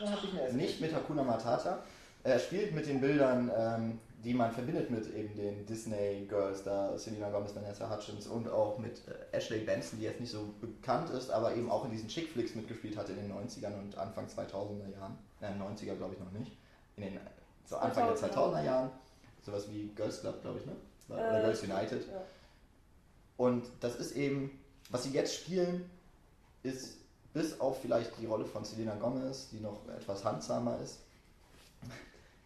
erst 0.00 0.52
nicht 0.54 0.80
mit 0.80 0.94
Hakuna 0.94 1.24
Matata. 1.24 1.80
Er 2.22 2.38
spielt 2.38 2.72
mit 2.74 2.86
den 2.86 3.00
Bildern, 3.00 3.50
ähm, 3.56 3.98
die 4.24 4.34
man 4.34 4.52
verbindet 4.52 4.90
mit 4.90 5.06
eben 5.14 5.34
den 5.36 5.64
Disney 5.66 6.26
Girls, 6.28 6.64
da 6.64 6.98
Selena 6.98 7.30
Gomez, 7.30 7.54
Vanessa 7.54 7.88
Hutchins 7.88 8.26
und 8.26 8.48
auch 8.48 8.78
mit 8.78 9.02
äh, 9.06 9.36
Ashley 9.36 9.60
Benson, 9.60 9.98
die 9.98 10.06
jetzt 10.06 10.20
nicht 10.20 10.32
so 10.32 10.54
bekannt 10.60 11.10
ist, 11.10 11.30
aber 11.30 11.54
eben 11.54 11.70
auch 11.70 11.84
in 11.84 11.92
diesen 11.92 12.08
Chick 12.08 12.30
Flicks 12.30 12.54
mitgespielt 12.54 12.96
hat 12.96 13.08
in 13.08 13.16
den 13.16 13.32
90ern 13.32 13.78
und 13.78 13.96
Anfang 13.96 14.26
2000er 14.26 14.92
Jahren. 14.92 15.16
Äh, 15.40 15.46
90er 15.46 15.94
glaube 15.94 16.14
ich 16.14 16.20
noch 16.20 16.32
nicht. 16.32 16.56
In 16.96 17.04
den 17.04 17.20
so 17.64 17.76
Anfang 17.76 18.08
der 18.08 18.16
2000er. 18.16 18.34
2000er 18.34 18.64
Jahren. 18.64 18.90
Sowas 19.42 19.70
wie 19.70 19.88
Girls 19.94 20.20
Club, 20.20 20.42
glaube 20.42 20.58
ich, 20.58 20.66
ne? 20.66 20.72
Oder 21.08 21.38
Äh, 21.38 21.42
Girls 21.42 21.62
United. 21.62 22.06
Ja. 22.08 22.22
Und 23.36 23.66
das 23.80 23.96
ist 23.96 24.12
eben, 24.16 24.58
was 24.90 25.04
sie 25.04 25.12
jetzt 25.12 25.34
spielen, 25.34 25.88
ist 26.64 26.98
bis 27.32 27.60
auf 27.60 27.80
vielleicht 27.80 28.18
die 28.18 28.26
Rolle 28.26 28.44
von 28.44 28.64
Selena 28.64 28.96
Gomez, 28.96 29.48
die 29.50 29.60
noch 29.60 29.88
etwas 29.88 30.24
handsamer 30.24 30.80
ist. 30.82 30.98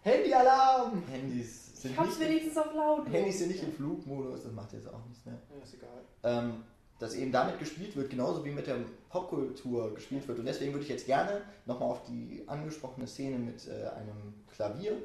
Handyalarm! 0.02 1.02
Handys 1.08 1.80
sind 1.80 1.92
Ich 1.92 1.98
hab's 1.98 2.18
nicht, 2.18 2.28
wenigstens 2.28 2.56
auf 2.58 2.74
laut. 2.74 3.08
Handys 3.10 3.38
sind 3.38 3.48
nicht 3.50 3.62
im 3.62 3.72
Flugmodus, 3.72 4.42
das 4.44 4.52
macht 4.52 4.72
jetzt 4.72 4.88
auch 4.88 5.04
nichts 5.06 5.24
mehr. 5.24 5.38
Ja, 5.56 5.62
ist 5.62 5.74
egal. 5.74 5.90
Ähm, 6.24 6.64
dass 6.98 7.14
eben 7.14 7.32
damit 7.32 7.58
gespielt 7.58 7.96
wird, 7.96 8.10
genauso 8.10 8.44
wie 8.44 8.50
mit 8.50 8.66
der 8.66 8.76
Popkultur 9.08 9.94
gespielt 9.94 10.26
wird. 10.28 10.38
Und 10.38 10.44
deswegen 10.46 10.72
würde 10.72 10.84
ich 10.84 10.90
jetzt 10.90 11.06
gerne 11.06 11.42
nochmal 11.66 11.90
auf 11.90 12.02
die 12.04 12.44
angesprochene 12.46 13.06
Szene 13.06 13.38
mit 13.38 13.66
äh, 13.66 13.88
einem 13.88 14.34
Klavier 14.54 14.96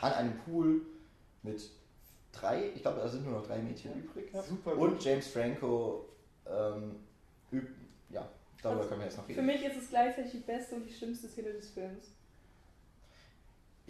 an 0.00 0.12
einem 0.12 0.38
Pool 0.38 0.82
mit 1.42 1.70
drei, 2.32 2.70
ich 2.74 2.82
glaube, 2.82 3.00
da 3.00 3.08
sind 3.08 3.24
nur 3.24 3.32
noch 3.40 3.46
drei 3.46 3.58
Mädchen 3.58 3.92
übrig. 3.98 4.30
Super 4.48 4.76
gut. 4.76 4.92
Und 4.92 5.04
James 5.04 5.26
Franco 5.26 6.04
ähm, 6.46 6.96
übt, 7.50 7.72
ja, 8.10 8.28
darüber 8.62 8.80
Also, 8.80 8.88
können 8.90 9.00
wir 9.00 9.06
jetzt 9.06 9.16
noch 9.16 9.24
Für 9.24 9.30
reden. 9.32 9.46
mich 9.46 9.64
ist 9.64 9.76
es 9.76 9.88
gleichzeitig 9.88 10.32
die 10.32 10.38
beste 10.38 10.74
und 10.76 10.84
die 10.84 10.92
schlimmste 10.92 11.28
Szene 11.28 11.52
des 11.52 11.70
Films. 11.70 12.12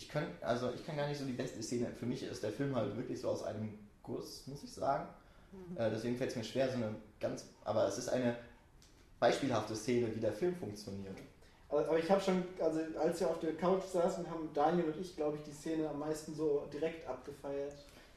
Ich 0.01 0.09
kann, 0.09 0.25
also 0.41 0.71
ich 0.73 0.87
kann 0.87 0.97
gar 0.97 1.07
nicht 1.07 1.19
so 1.19 1.27
die 1.27 1.35
beste 1.35 1.63
Szene, 1.63 1.89
für 1.95 2.07
mich 2.07 2.23
ist 2.23 2.43
der 2.43 2.53
Film 2.53 2.75
halt 2.75 2.97
wirklich 2.97 3.21
so 3.21 3.29
aus 3.29 3.43
einem 3.43 3.79
Guss, 4.03 4.47
muss 4.47 4.63
ich 4.63 4.73
sagen. 4.73 5.07
Äh, 5.77 5.91
deswegen 5.91 6.17
fällt 6.17 6.31
es 6.31 6.37
mir 6.37 6.45
schwer, 6.45 6.71
so 6.71 6.77
eine 6.77 6.95
ganz, 7.21 7.45
aber 7.65 7.87
es 7.87 7.99
ist 7.99 8.09
eine 8.09 8.35
beispielhafte 9.19 9.77
Szene, 9.77 10.15
wie 10.17 10.21
der 10.21 10.33
Film 10.33 10.57
funktioniert. 10.57 11.19
Aber, 11.69 11.87
aber 11.87 11.99
ich 11.99 12.11
habe 12.11 12.19
schon, 12.19 12.43
also 12.59 12.81
als 12.99 13.21
wir 13.21 13.29
auf 13.29 13.41
der 13.41 13.55
Couch 13.59 13.85
saßen, 13.85 14.31
haben 14.31 14.49
Daniel 14.55 14.87
und 14.87 14.97
ich, 14.99 15.15
glaube 15.17 15.37
ich, 15.37 15.43
die 15.43 15.53
Szene 15.53 15.87
am 15.87 15.99
meisten 15.99 16.35
so 16.35 16.67
direkt 16.73 17.07
abgefeiert. 17.07 17.75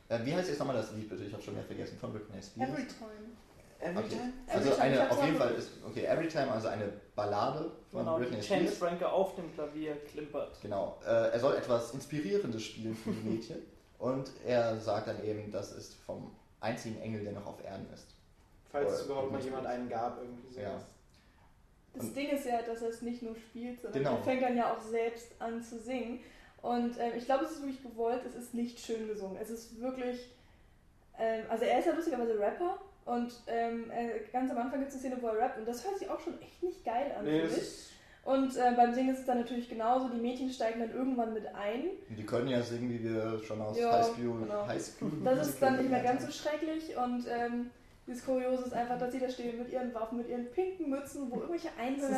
Äh, 0.08 0.20
wie 0.24 0.34
heißt 0.34 0.48
jetzt 0.48 0.60
nochmal 0.60 0.78
das 0.78 0.94
Lied 0.94 1.10
bitte? 1.10 1.26
Ich 1.26 1.34
habe 1.34 1.44
schon 1.44 1.54
wieder 1.54 1.66
vergessen, 1.66 1.98
von 1.98 2.14
Britney 2.14 2.42
Spears. 2.42 2.70
Every 2.70 2.88
time. 2.88 3.36
Every 3.84 3.98
Okay. 4.06 4.10
time? 4.16 4.34
Also 4.48 4.70
Every 4.70 4.76
Time, 4.82 4.94
ich 4.94 5.00
eine, 5.02 5.12
auf 5.12 5.26
jeden 5.26 5.38
Fall 5.38 5.52
ist, 5.56 5.70
okay, 5.86 6.06
Every 6.06 6.28
Time, 6.28 6.52
also 6.52 6.68
eine 6.70 6.90
Ballade 7.16 7.72
von 7.92 8.00
Genau, 8.02 8.18
die 8.18 8.24
Britney 8.26 8.40
James 8.42 8.76
Spears. 8.76 8.78
Franco 8.78 9.06
auf 9.06 9.36
dem 9.36 9.54
Klavier 9.54 9.96
klimpert. 10.06 10.58
Genau, 10.62 11.00
äh, 11.06 11.30
er 11.32 11.40
soll 11.40 11.56
etwas 11.56 11.94
Inspirierendes 11.94 12.64
spielen 12.64 12.96
für 12.96 13.12
die 13.12 13.22
Mädchen 13.30 13.58
und 14.00 14.32
er 14.46 14.78
sagt 14.80 15.08
dann 15.08 15.24
eben, 15.24 15.52
das 15.52 15.72
ist 15.74 15.94
vom 15.96 16.32
einzigen 16.62 17.00
Engel, 17.02 17.24
der 17.24 17.34
noch 17.34 17.46
auf 17.46 17.64
Erden 17.64 17.88
ist. 17.94 18.08
Falls 18.72 18.92
es 18.92 19.00
Oder- 19.02 19.06
überhaupt 19.06 19.32
mal 19.34 19.42
jemand 19.42 19.68
einen 19.68 19.90
gab, 19.90 20.18
irgendwie 20.22 20.50
sowas. 20.52 20.64
Ja. 20.64 20.82
Das 21.94 22.06
Und- 22.06 22.16
Ding 22.16 22.30
ist 22.30 22.46
ja, 22.46 22.62
dass 22.62 22.82
er 22.82 22.90
es 22.90 23.02
nicht 23.04 23.22
nur 23.22 23.36
spielt, 23.36 23.82
sondern 23.82 24.02
Genau. 24.04 24.16
er 24.18 24.24
fängt 24.24 24.42
dann 24.42 24.58
ja 24.58 24.74
auch 24.74 24.82
selbst 24.82 25.28
an 25.40 25.62
zu 25.62 25.78
singen. 25.80 26.22
Und 26.62 26.98
ähm, 26.98 27.12
ich 27.18 27.26
glaube, 27.26 27.44
es 27.46 27.52
ist 27.52 27.62
wirklich 27.62 27.84
gewollt, 27.84 28.22
es 28.26 28.36
ist 28.36 28.54
nicht 28.54 28.80
schön 28.80 29.08
gesungen. 29.08 29.38
Es 29.40 29.50
ist 29.50 29.80
wirklich. 29.80 30.30
Ähm, 31.20 31.44
also, 31.50 31.66
er 31.66 31.78
ist 31.80 31.86
ja 31.86 31.94
lustigerweise 31.94 32.40
Rapper 32.40 32.80
und 33.06 33.34
ähm, 33.47 33.91
äh, 33.91 34.20
ganz 34.32 34.49
am 34.51 34.58
Anfang 34.58 34.80
gibt 34.80 34.91
es 34.91 34.95
eine 34.95 35.01
Szene, 35.14 35.18
wo 35.22 35.28
er 35.28 35.38
rappt 35.39 35.58
und 35.60 35.68
das 35.68 35.84
hört 35.86 35.97
sich 35.99 36.10
auch 36.10 36.20
schon 36.20 36.39
echt 36.41 36.62
nicht 36.64 36.84
geil 36.86 37.12
an, 37.18 37.26
Nee, 37.26 37.32
finde 37.41 37.47
das 37.47 37.58
ich. 37.58 37.64
ist, 37.64 37.89
Und 38.26 38.56
äh, 38.58 38.74
beim 38.76 38.93
Singen 38.93 39.14
ist 39.14 39.20
es 39.22 39.26
dann 39.26 39.39
natürlich 39.39 39.68
genauso, 39.70 40.08
die 40.10 40.22
Mädchen 40.22 40.49
steigen 40.49 40.80
dann 40.80 40.91
irgendwann 40.93 41.34
mit 41.34 41.45
ein. 41.47 41.84
Die 42.10 42.26
können 42.26 42.47
ja 42.47 42.62
singen, 42.62 42.89
wie 42.89 43.04
wir 43.04 43.39
schon 43.45 43.62
aus 43.62 43.78
Ja, 43.78 43.91
High 43.91 44.06
School, 44.06 44.39
genau. 44.41 44.68
High 44.68 44.82
School 44.82 45.12
Das 45.24 45.47
ist 45.49 45.62
dann 45.62 45.78
nicht 45.78 45.89
mehr 45.89 46.04
ganz 46.04 46.26
so 46.26 46.32
schrecklich 46.32 46.95
und 46.95 47.26
ähm, 47.28 47.70
das 48.06 48.26
Kuriose 48.26 48.64
ist 48.66 48.74
einfach, 48.74 48.97
dass 48.99 49.14
sie 49.14 49.20
da 49.20 49.30
stehen 49.30 49.58
mit 49.58 49.72
ihren 49.72 49.93
Waffen, 49.93 50.18
mit 50.18 50.28
ihren 50.28 50.49
pinken 50.51 50.89
Mützen, 50.89 51.32
wo 51.32 51.36
irgendwelche 51.38 51.70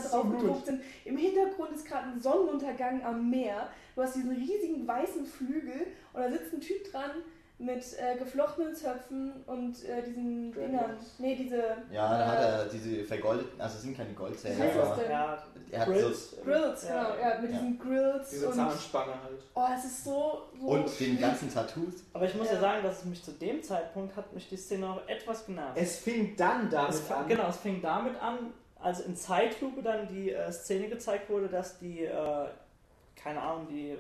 so 0.02 0.10
drauf 0.10 0.24
gut. 0.24 0.40
gedruckt 0.42 0.66
sind. 0.66 0.82
Im 1.06 1.16
Hintergrund 1.18 1.72
ist 1.74 1.86
gerade 1.86 2.08
ein 2.10 2.20
Sonnenuntergang 2.20 3.04
am 3.04 3.30
Meer. 3.30 3.70
Du 3.96 4.02
hast 4.02 4.16
diesen 4.16 4.32
riesigen 4.32 4.88
weißen 4.88 5.26
Flügel 5.28 5.88
und 6.14 6.22
da 6.22 6.32
sitzt 6.32 6.54
ein 6.54 6.60
Typ 6.62 6.92
dran, 6.92 7.12
mit 7.58 7.84
äh, 7.98 8.18
geflochtenen 8.18 8.76
Zöpfen 8.76 9.32
und 9.46 9.82
äh, 9.86 10.04
diesen 10.04 10.52
Dingern. 10.52 10.98
Nee, 11.20 11.36
diese. 11.36 11.58
Ja, 11.90 12.18
da 12.18 12.28
hat 12.28 12.40
äh, 12.40 12.42
er 12.42 12.66
diese 12.66 13.04
vergoldeten, 13.06 13.62
also 13.62 13.78
es 13.78 13.84
sind 13.84 13.96
keine 13.96 14.14
Goldzähne, 14.14 14.58
Wie 14.58 14.62
heißt 14.64 14.78
das 14.78 14.96
denn? 15.00 15.12
Ja, 15.12 15.44
er 15.72 15.80
hat 15.80 15.88
Grills. 15.88 16.32
so. 16.32 16.38
Grills, 16.44 16.88
Ja. 16.88 17.04
genau, 17.04 17.16
ja, 17.22 17.40
mit 17.42 17.52
Ja. 17.52 17.58
diesen 17.60 17.80
Grills 17.80 18.30
Diese 18.30 18.48
und. 18.50 18.54
Zahnspange 18.56 19.14
halt. 19.24 19.42
Oh, 19.54 19.66
es 19.78 19.86
ist 19.86 20.04
so. 20.04 20.42
so 20.60 20.68
Und 20.68 21.00
den 21.00 21.20
ganzen 21.20 21.54
Tattoos. 21.54 21.94
Aber 22.14 22.26
ich 22.26 22.36
muss 22.36 22.48
ja. 22.48 22.56
Ja. 22.56 22.60
sagen, 22.60 22.84
dass 22.84 23.00
es 23.00 23.06
mich 23.06 23.24
zu 23.24 23.32
dem 23.32 23.64
Zeitpunkt 23.64 24.16
hat 24.18 24.34
mich 24.34 24.50
die 24.50 24.58
Szene 24.58 24.90
auch 24.90 25.08
etwas 25.08 25.46
genervt. 25.46 25.78
Es 25.78 25.98
fing 26.00 26.36
dann 26.36 26.70
damit 26.70 26.90
Es 26.90 27.00
fang- 27.02 27.24
an. 27.24 27.28
Genau, 27.30 27.48
es 27.50 27.58
fing 27.58 27.82
damit 27.82 28.22
an, 28.22 28.54
als 28.82 29.00
in 29.00 29.16
Zeitlupe 29.16 29.82
dann 29.82 30.10
die 30.10 30.32
äh, 30.32 30.52
Szene 30.52 30.90
gezeigt 30.90 31.30
wurde, 31.30 31.48
dass 31.48 31.80
die, 31.80 32.04
äh, 32.04 32.46
keine 33.16 33.42
Ahnung, 33.42 33.68
die, 33.70 33.98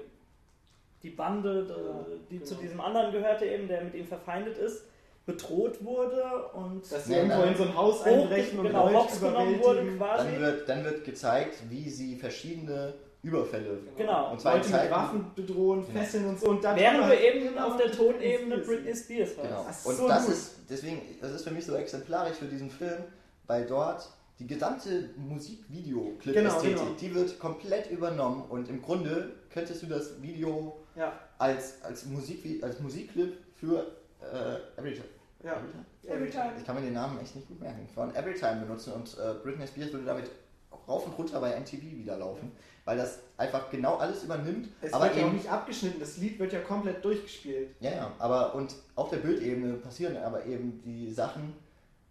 die 1.06 1.12
Bande, 1.12 1.68
äh, 1.70 2.20
die 2.32 2.36
genau. 2.40 2.46
zu 2.50 2.56
diesem 2.56 2.82
anderen 2.82 3.12
gehörte 3.12 3.46
eben, 3.46 3.68
der 3.68 3.84
mit 3.84 3.94
ihm 3.94 4.08
verfeindet 4.08 4.58
ist, 4.58 4.86
bedroht 5.26 5.84
wurde 5.84 6.24
und 6.54 6.92
Dass 6.92 7.06
sie 7.06 7.14
irgendwo 7.14 7.40
dann- 7.42 7.50
in 7.50 7.56
so 7.56 7.64
ein 7.64 7.76
Haus 7.76 8.02
einbrechen 8.04 8.60
und 8.60 8.66
genau, 8.68 8.92
Hops 8.94 9.20
genommen 9.22 9.60
wurde 9.62 9.86
quasi. 9.98 10.32
Dann 10.32 10.42
wird, 10.42 10.70
dann 10.70 10.84
wird 10.84 11.04
gezeigt, 11.04 11.56
wie 11.70 11.90
sie 11.90 12.16
verschiedene 12.16 12.94
Überfälle. 13.22 13.78
Genau. 13.98 14.32
Und 14.32 14.42
zwar 14.42 14.58
Leute 14.58 14.70
mit 14.70 14.92
Waffen 14.92 15.32
bedrohen, 15.36 15.86
Genau. 15.88 16.00
fesseln 16.00 16.26
und 16.28 16.40
so. 16.40 16.48
Und 16.48 16.64
dann 16.64 16.76
Während 16.76 17.00
kommt 17.00 17.12
wir 17.12 17.22
eben 17.22 17.48
genau 17.50 17.68
auf 17.68 17.78
der 17.78 17.92
Tonebene 17.92 18.56
Spears. 18.56 18.68
Britney 18.68 18.96
Spears 18.96 19.36
Genau. 19.36 19.50
war. 19.50 19.66
Das 19.68 19.80
ist 19.80 19.86
Und 19.88 19.96
so 19.98 20.08
das 20.08 20.26
gut. 20.26 20.34
ist, 20.36 20.56
deswegen, 20.70 21.02
das 21.22 21.32
ist 21.32 21.44
für 21.44 21.52
mich 21.52 21.66
so 21.66 21.76
exemplarisch 21.76 22.38
für 22.38 22.46
diesen 22.46 22.70
Film, 22.70 23.04
weil 23.48 23.66
dort 23.66 24.08
die 24.38 24.46
gesamte 24.48 25.10
Musikvideoclip-Ästhetik, 25.18 26.76
Genau, 26.76 26.84
genau. 26.86 26.96
die 27.00 27.16
wird 27.16 27.40
komplett 27.40 27.90
übernommen 27.90 28.44
und 28.50 28.70
im 28.70 28.82
Grunde 28.82 29.32
könntest 29.52 29.82
du 29.82 29.88
das 29.88 30.22
Video 30.22 30.76
Ja, 30.96 31.14
als, 31.38 31.82
als, 31.84 32.06
Musik, 32.06 32.64
als 32.64 32.80
Musikclip 32.80 33.38
für 33.56 33.92
äh, 34.22 34.80
Everytime, 34.80 35.06
ja. 35.44 35.62
Everytime. 36.04 36.54
ich 36.58 36.66
kann 36.66 36.76
mir 36.76 36.82
den 36.82 36.94
Namen 36.94 37.20
echt 37.20 37.36
nicht 37.36 37.48
gut 37.48 37.60
merken, 37.60 37.88
von 37.94 38.16
Everytime 38.16 38.62
benutzen 38.62 38.94
und 38.94 39.18
äh, 39.18 39.34
Britney 39.44 39.68
Spears 39.68 39.92
würde 39.92 40.06
damit 40.06 40.32
rauf 40.88 41.06
und 41.06 41.18
runter 41.18 41.40
bei 41.42 41.60
MTV 41.60 41.82
wieder 41.82 42.18
laufen, 42.18 42.52
weil 42.86 42.98
das 42.98 43.20
einfach 43.38 43.70
genau 43.70 43.96
alles 43.96 44.24
übernimmt, 44.24 44.70
Es 44.82 44.94
aber 44.94 45.06
wird 45.06 45.16
ja 45.16 45.24
auch 45.24 45.28
eben 45.28 45.38
nicht 45.38 45.50
abgeschnitten, 45.50 46.00
das 46.00 46.18
Lied 46.18 46.40
wird 46.40 46.54
ja 46.54 46.62
komplett 46.62 47.04
durchgespielt. 47.04 47.70
Ja, 47.80 47.92
ja, 47.92 48.12
aber 48.20 48.56
und 48.56 48.76
auf 48.96 49.10
der 49.10 49.18
Bildebene 49.18 49.74
passieren 49.76 50.18
aber 50.18 50.46
eben 50.46 50.82
die 50.84 51.12
Sachen, 51.12 51.54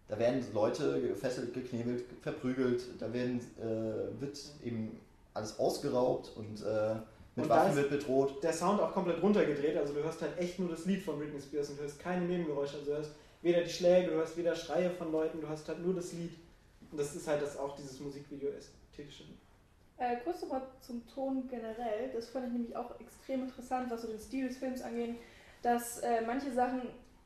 da 0.07 0.19
werden 0.19 0.43
Leute 0.53 1.01
gefesselt, 1.01 1.53
geknebelt, 1.53 2.03
verprügelt, 2.21 2.83
da 2.99 3.11
werden, 3.11 3.39
äh, 3.57 4.21
wird 4.21 4.39
eben 4.63 4.99
alles 5.33 5.57
ausgeraubt 5.59 6.31
und 6.35 6.61
äh, 6.63 6.95
mit 7.35 7.45
Und 7.45 7.49
da 7.49 7.57
Waffen 7.57 7.75
wird 7.75 7.89
bedroht. 7.89 8.43
Der 8.43 8.53
Sound 8.53 8.81
auch 8.81 8.91
komplett 8.93 9.21
runtergedreht, 9.21 9.77
also 9.77 9.93
du 9.93 10.03
hörst 10.03 10.21
halt 10.21 10.37
echt 10.37 10.59
nur 10.59 10.69
das 10.69 10.85
Lied 10.85 11.01
von 11.01 11.17
Britney 11.17 11.41
Spears 11.41 11.69
und 11.69 11.77
du 11.77 11.83
hörst 11.83 11.99
keine 11.99 12.25
Nebengeräusche, 12.25 12.77
also 12.77 12.91
du 12.91 12.97
hörst 12.97 13.11
weder 13.41 13.61
die 13.61 13.69
Schläge, 13.69 14.11
du 14.11 14.15
hörst 14.15 14.37
weder 14.37 14.55
Schreie 14.55 14.89
von 14.89 15.11
Leuten, 15.11 15.41
du 15.41 15.47
hörst 15.47 15.67
halt 15.67 15.85
nur 15.85 15.93
das 15.93 16.13
Lied. 16.13 16.31
Und 16.91 16.99
das 16.99 17.15
ist 17.15 17.27
halt 17.27 17.41
das 17.41 17.57
auch 17.57 17.75
dieses 17.75 17.99
Musikvideo 17.99 18.49
ästhetische. 18.49 19.23
Äh, 19.97 20.17
kurz 20.23 20.41
nochmal 20.41 20.63
zum 20.81 21.05
Ton 21.07 21.47
generell. 21.49 22.09
Das 22.13 22.29
fand 22.29 22.47
ich 22.47 22.53
nämlich 22.53 22.75
auch 22.75 22.99
extrem 22.99 23.43
interessant, 23.43 23.89
was 23.89 24.01
so 24.01 24.07
den 24.07 24.19
Stil 24.19 24.47
des 24.47 24.57
Films 24.57 24.81
angeht, 24.81 25.15
dass 25.61 25.99
äh, 25.99 26.21
manche 26.25 26.51
Sachen 26.51 26.81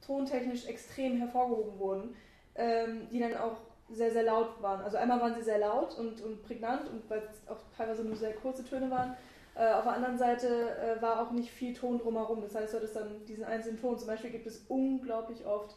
tontechnisch 0.06 0.66
extrem 0.66 1.18
hervorgehoben 1.18 1.80
wurden, 1.80 2.16
ähm, 2.56 3.08
die 3.12 3.20
dann 3.20 3.36
auch 3.38 3.58
sehr, 3.92 4.12
sehr 4.12 4.24
laut 4.24 4.62
waren. 4.62 4.82
Also 4.82 4.98
einmal 4.98 5.20
waren 5.20 5.36
sie 5.36 5.44
sehr 5.44 5.60
laut 5.60 5.98
und, 5.98 6.22
und 6.22 6.44
prägnant 6.44 6.88
und 6.90 7.10
weil 7.10 7.20
es 7.20 7.48
auch 7.50 7.60
teilweise 7.76 8.04
nur 8.04 8.16
sehr 8.16 8.34
kurze 8.34 8.64
Töne 8.64 8.90
waren. 8.92 9.16
Äh, 9.60 9.74
auf 9.74 9.84
der 9.84 9.94
anderen 9.94 10.18
Seite 10.18 10.48
äh, 10.48 11.02
war 11.02 11.22
auch 11.22 11.32
nicht 11.32 11.52
viel 11.52 11.74
Ton 11.74 12.00
drumherum. 12.00 12.42
Das 12.42 12.56
heißt, 12.56 12.72
du 12.74 12.78
hattest 12.78 12.96
dann 12.96 13.26
diesen 13.28 13.44
einzelnen 13.44 13.80
Ton. 13.82 13.98
Zum 13.98 14.08
Beispiel 14.08 14.30
gibt 14.30 14.48
es 14.48 14.64
unglaublich 14.70 15.46
oft 15.46 15.76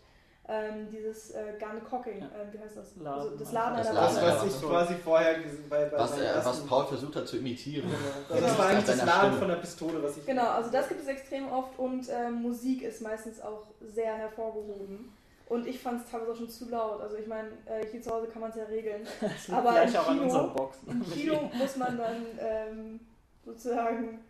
ähm, 0.49 0.89
dieses 0.91 1.31
äh, 1.33 1.55
Gun 1.59 1.83
Cocking, 1.89 2.21
Ja. 2.21 2.27
äh, 2.27 2.53
wie 2.53 2.59
heißt 2.59 2.77
das? 2.77 2.95
Laden. 2.97 3.21
Also 3.23 3.37
das 3.37 3.53
Laden 3.53 3.77
Das 3.79 3.87
einer 3.89 4.01
Laden 4.01 4.17
Das, 4.17 4.43
was 4.45 4.55
ich 4.57 4.63
quasi 4.69 4.95
vorher 4.95 5.35
gesehen 5.41 5.65
bei, 5.69 5.85
bei 5.87 5.99
Was, 5.99 6.19
er, 6.19 6.37
was 6.37 6.47
ersten- 6.47 6.69
Paul 6.69 6.87
versucht 6.87 7.17
hat 7.17 7.27
zu 7.29 7.37
imitieren. 7.39 7.89
Genau. 8.29 8.41
Ja, 8.41 8.47
Das 8.49 8.59
war 8.59 8.67
eigentlich 8.67 8.85
das 8.87 9.05
Laden 9.05 9.21
Stimme. 9.21 9.39
von 9.39 9.49
der 9.49 9.57
Pistole, 9.57 10.03
was 10.03 10.17
ich. 10.17 10.27
Genau, 10.27 10.47
also 10.49 10.71
das 10.71 10.89
gibt 10.89 11.01
es 11.01 11.07
extrem 11.09 11.51
oft 11.53 11.79
und 11.79 12.09
ähm, 12.09 12.35
Musik 12.43 12.83
ist 12.83 13.03
meistens 13.03 13.41
auch 13.41 13.63
sehr 13.81 14.15
hervorgehoben. 14.15 15.13
Und 15.49 15.67
ich 15.67 15.81
fand 15.81 16.05
es 16.05 16.11
teilweise 16.11 16.33
auch 16.33 16.37
schon 16.37 16.49
zu 16.49 16.69
laut. 16.71 17.01
Also 17.01 17.17
ich 17.17 17.27
meine, 17.27 17.49
äh, 17.67 17.85
hier 17.91 18.01
zu 18.01 18.11
Hause 18.11 18.27
kann 18.29 18.41
man 18.41 18.51
es 18.51 18.57
ja 18.57 18.65
regeln. 18.65 19.03
Das 19.21 19.51
Aber 19.55 19.83
im 19.83 19.97
auch 19.97 20.09
an 20.09 20.15
Kino- 20.15 20.23
unseren 20.25 20.53
Boxen. 20.55 20.89
Im 20.91 21.11
Kino 21.11 21.51
muss 21.55 21.77
man 21.77 21.99
dann 21.99 22.27
ähm, 22.41 23.01
sozusagen 23.45 24.21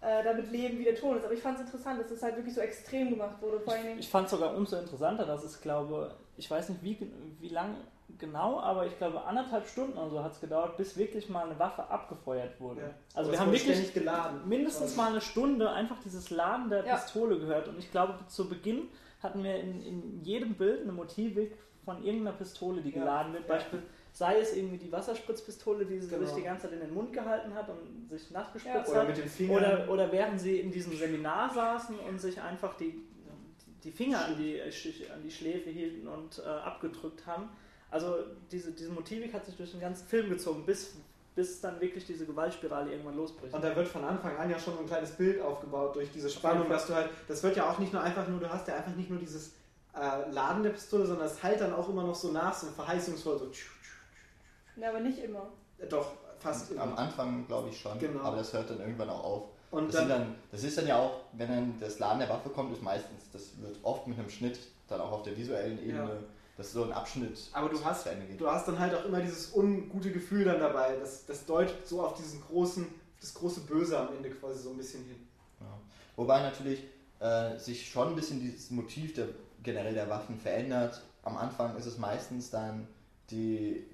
äh, 0.00 0.22
damit 0.24 0.50
leben, 0.50 0.78
wie 0.78 0.84
der 0.84 0.96
Ton 0.96 1.16
ist. 1.16 1.24
Aber 1.24 1.34
ich 1.34 1.40
fand 1.40 1.58
es 1.58 1.66
interessant, 1.66 2.00
dass 2.00 2.10
es 2.10 2.22
halt 2.22 2.36
wirklich 2.36 2.54
so 2.54 2.60
extrem 2.60 3.10
gemacht 3.10 3.40
wurde. 3.40 3.60
Vor 3.60 3.74
Dingen, 3.74 3.98
Ich 3.98 4.08
fand 4.08 4.26
es 4.26 4.32
sogar 4.32 4.54
umso 4.56 4.76
interessanter, 4.76 5.24
dass 5.26 5.44
es, 5.44 5.60
glaube 5.60 6.14
ich, 6.36 6.50
weiß 6.50 6.70
nicht 6.70 6.82
wie, 6.82 6.98
wie 7.40 7.48
lang 7.48 7.76
genau, 8.18 8.60
aber 8.60 8.86
ich 8.86 8.96
glaube 8.98 9.22
anderthalb 9.24 9.66
Stunden 9.66 9.96
oder 9.96 10.10
so 10.10 10.22
hat 10.22 10.32
es 10.32 10.40
gedauert, 10.40 10.76
bis 10.76 10.96
wirklich 10.96 11.28
mal 11.28 11.46
eine 11.48 11.58
Waffe 11.58 11.88
abgefeuert 11.88 12.60
wurde. 12.60 12.80
Ja. 12.82 12.90
Also 13.14 13.32
wir 13.32 13.40
haben 13.40 13.52
wirklich 13.52 13.92
mindestens 14.44 14.96
mal 14.96 15.10
eine 15.10 15.20
Stunde 15.20 15.70
einfach 15.70 15.96
dieses 16.04 16.30
Laden 16.30 16.68
der 16.68 16.84
Ja. 16.84 16.96
Pistole 16.96 17.38
gehört. 17.38 17.68
Und 17.68 17.78
ich 17.78 17.90
glaube, 17.90 18.14
zu 18.28 18.48
Beginn 18.48 18.88
hatten 19.22 19.42
wir 19.44 19.56
in, 19.56 19.80
in 19.82 20.20
jedem 20.24 20.54
Bild 20.54 20.82
eine 20.82 20.92
Motivik 20.92 21.56
von 21.84 22.02
irgendeiner 22.04 22.36
Pistole, 22.36 22.82
die 22.82 22.90
Ja. 22.90 23.00
geladen 23.00 23.32
wird. 23.34 23.48
Ja. 23.48 23.56
Sei 24.14 24.38
es 24.40 24.54
irgendwie 24.54 24.76
die 24.76 24.92
Wasserspritzpistole, 24.92 25.86
die 25.86 25.98
sie 25.98 26.08
Genau. 26.08 26.26
sich 26.26 26.34
die 26.34 26.42
ganze 26.42 26.64
Zeit 26.66 26.72
in 26.74 26.80
den 26.80 26.92
Mund 26.92 27.12
gehalten 27.12 27.54
hat 27.54 27.68
und 27.70 28.08
sich 28.10 28.30
nass 28.30 28.48
Ja. 28.64 28.84
Oder 28.86 29.00
hat. 29.00 29.08
mit 29.08 29.16
den 29.16 29.28
Fingern. 29.28 29.56
Oder, 29.56 29.88
oder 29.90 30.12
während 30.12 30.38
sie 30.38 30.60
in 30.60 30.70
diesem 30.70 30.96
Seminar 30.96 31.52
saßen 31.54 31.98
und 31.98 32.20
sich 32.20 32.40
einfach 32.40 32.74
die, 32.76 33.02
die 33.82 33.90
Finger 33.90 34.24
an 34.26 34.36
die, 34.36 34.60
an 34.60 35.22
die 35.24 35.30
Schläfe 35.30 35.70
hielten 35.70 36.06
und 36.08 36.38
äh, 36.44 36.48
abgedrückt 36.48 37.26
haben. 37.26 37.48
Also 37.90 38.16
diese, 38.50 38.72
diese 38.72 38.90
Motivik 38.90 39.32
hat 39.34 39.44
sich 39.46 39.56
durch 39.56 39.70
den 39.72 39.80
ganzen 39.80 40.06
Film 40.06 40.28
gezogen, 40.30 40.64
bis, 40.66 40.94
bis 41.34 41.60
dann 41.62 41.80
wirklich 41.80 42.04
diese 42.06 42.26
Gewaltspirale 42.26 42.90
irgendwann 42.92 43.16
losbricht. 43.16 43.54
Und 43.54 43.64
da 43.64 43.74
wird 43.74 43.88
von 43.88 44.04
Anfang 44.04 44.36
an 44.36 44.50
ja 44.50 44.58
schon 44.58 44.78
ein 44.78 44.86
kleines 44.86 45.12
Bild 45.12 45.40
aufgebaut 45.40 45.96
durch 45.96 46.10
diese 46.12 46.28
Spannung, 46.30 46.68
dass 46.68 46.86
du 46.86 46.94
halt, 46.94 47.08
das 47.28 47.42
wird 47.42 47.56
ja 47.56 47.68
auch 47.70 47.78
nicht 47.78 47.92
nur 47.92 48.02
einfach 48.02 48.28
nur, 48.28 48.40
du 48.40 48.48
hast 48.48 48.68
ja 48.68 48.76
einfach 48.76 48.94
nicht 48.94 49.10
nur 49.10 49.18
dieses 49.18 49.52
äh, 49.94 50.30
Laden 50.30 50.62
der 50.62 50.70
Pistole, 50.70 51.04
sondern 51.06 51.26
es 51.26 51.42
halt 51.42 51.60
dann 51.60 51.72
auch 51.74 51.88
immer 51.88 52.04
noch 52.04 52.14
so 52.14 52.30
nach, 52.30 52.54
so 52.54 52.66
verheißungsvoll, 52.68 53.38
so 53.38 53.50
tsch, 53.50 53.66
na, 54.76 54.88
aber 54.88 55.00
nicht 55.00 55.18
immer. 55.18 55.48
tsch. 55.80 55.88
doch 55.90 56.12
fast 56.38 56.70
Am 56.72 56.90
immer. 56.90 56.98
Anfang 56.98 57.46
glaube 57.46 57.68
ich 57.70 57.80
schon, 57.80 57.98
Genau. 57.98 58.20
aber 58.22 58.36
das 58.38 58.52
hört 58.52 58.70
dann 58.70 58.80
irgendwann 58.80 59.10
auch 59.10 59.24
auf. 59.24 59.42
Und 59.70 59.88
Das, 59.88 60.00
sind 60.00 60.08
dann, 60.10 60.20
dann, 60.22 60.34
das 60.50 60.64
ist 60.64 60.76
dann 60.76 60.86
ja 60.86 60.98
auch, 60.98 61.20
wenn 61.32 61.48
dann 61.48 61.74
das 61.80 61.98
Laden 61.98 62.18
der 62.18 62.28
Waffe 62.28 62.50
kommt, 62.50 62.72
ist 62.72 62.82
meistens, 62.82 63.30
das 63.32 63.60
wird 63.60 63.78
oft 63.82 64.06
mit 64.06 64.18
einem 64.18 64.28
Schnitt 64.28 64.58
dann 64.88 65.00
auch 65.00 65.12
auf 65.12 65.22
der 65.22 65.36
visuellen 65.36 65.78
Ebene, 65.78 66.10
Ja. 66.10 66.18
dass 66.58 66.72
so 66.72 66.84
ein 66.84 66.92
Abschnitt 66.92 67.38
Aber 67.52 67.68
du 67.70 67.82
hast- 67.82 68.02
zu 68.02 68.10
Ende 68.10 68.26
geht. 68.26 68.40
du 68.40 68.50
hast 68.50 68.68
dann 68.68 68.78
halt 68.78 68.94
auch 68.94 69.04
immer 69.06 69.20
dieses 69.20 69.54
ungute 69.54 70.10
Gefühl 70.12 70.44
dann 70.44 70.60
dabei, 70.60 70.96
das, 71.00 71.24
das 71.26 71.46
deutet 71.46 71.86
so 71.86 72.02
auf 72.02 72.14
diesen 72.14 72.42
großen, 72.42 72.86
das 73.20 73.32
große 73.32 73.60
Böse 73.62 73.98
am 73.98 74.08
Ende 74.14 74.30
quasi 74.30 74.60
so 74.62 74.70
ein 74.70 74.76
bisschen 74.76 75.04
hin. 75.04 75.26
Ja. 75.60 75.66
Wobei 76.16 76.42
natürlich 76.42 76.82
äh, 77.20 77.56
sich 77.56 77.88
schon 77.88 78.08
ein 78.08 78.16
bisschen 78.16 78.40
dieses 78.40 78.70
Motiv 78.70 79.14
der, 79.14 79.28
generell 79.62 79.94
der 79.94 80.10
Waffen 80.10 80.36
verändert. 80.38 81.00
Am 81.22 81.36
Anfang 81.38 81.76
ist 81.76 81.86
es 81.86 81.96
meistens 81.96 82.50
dann 82.50 82.88
die 83.30 83.86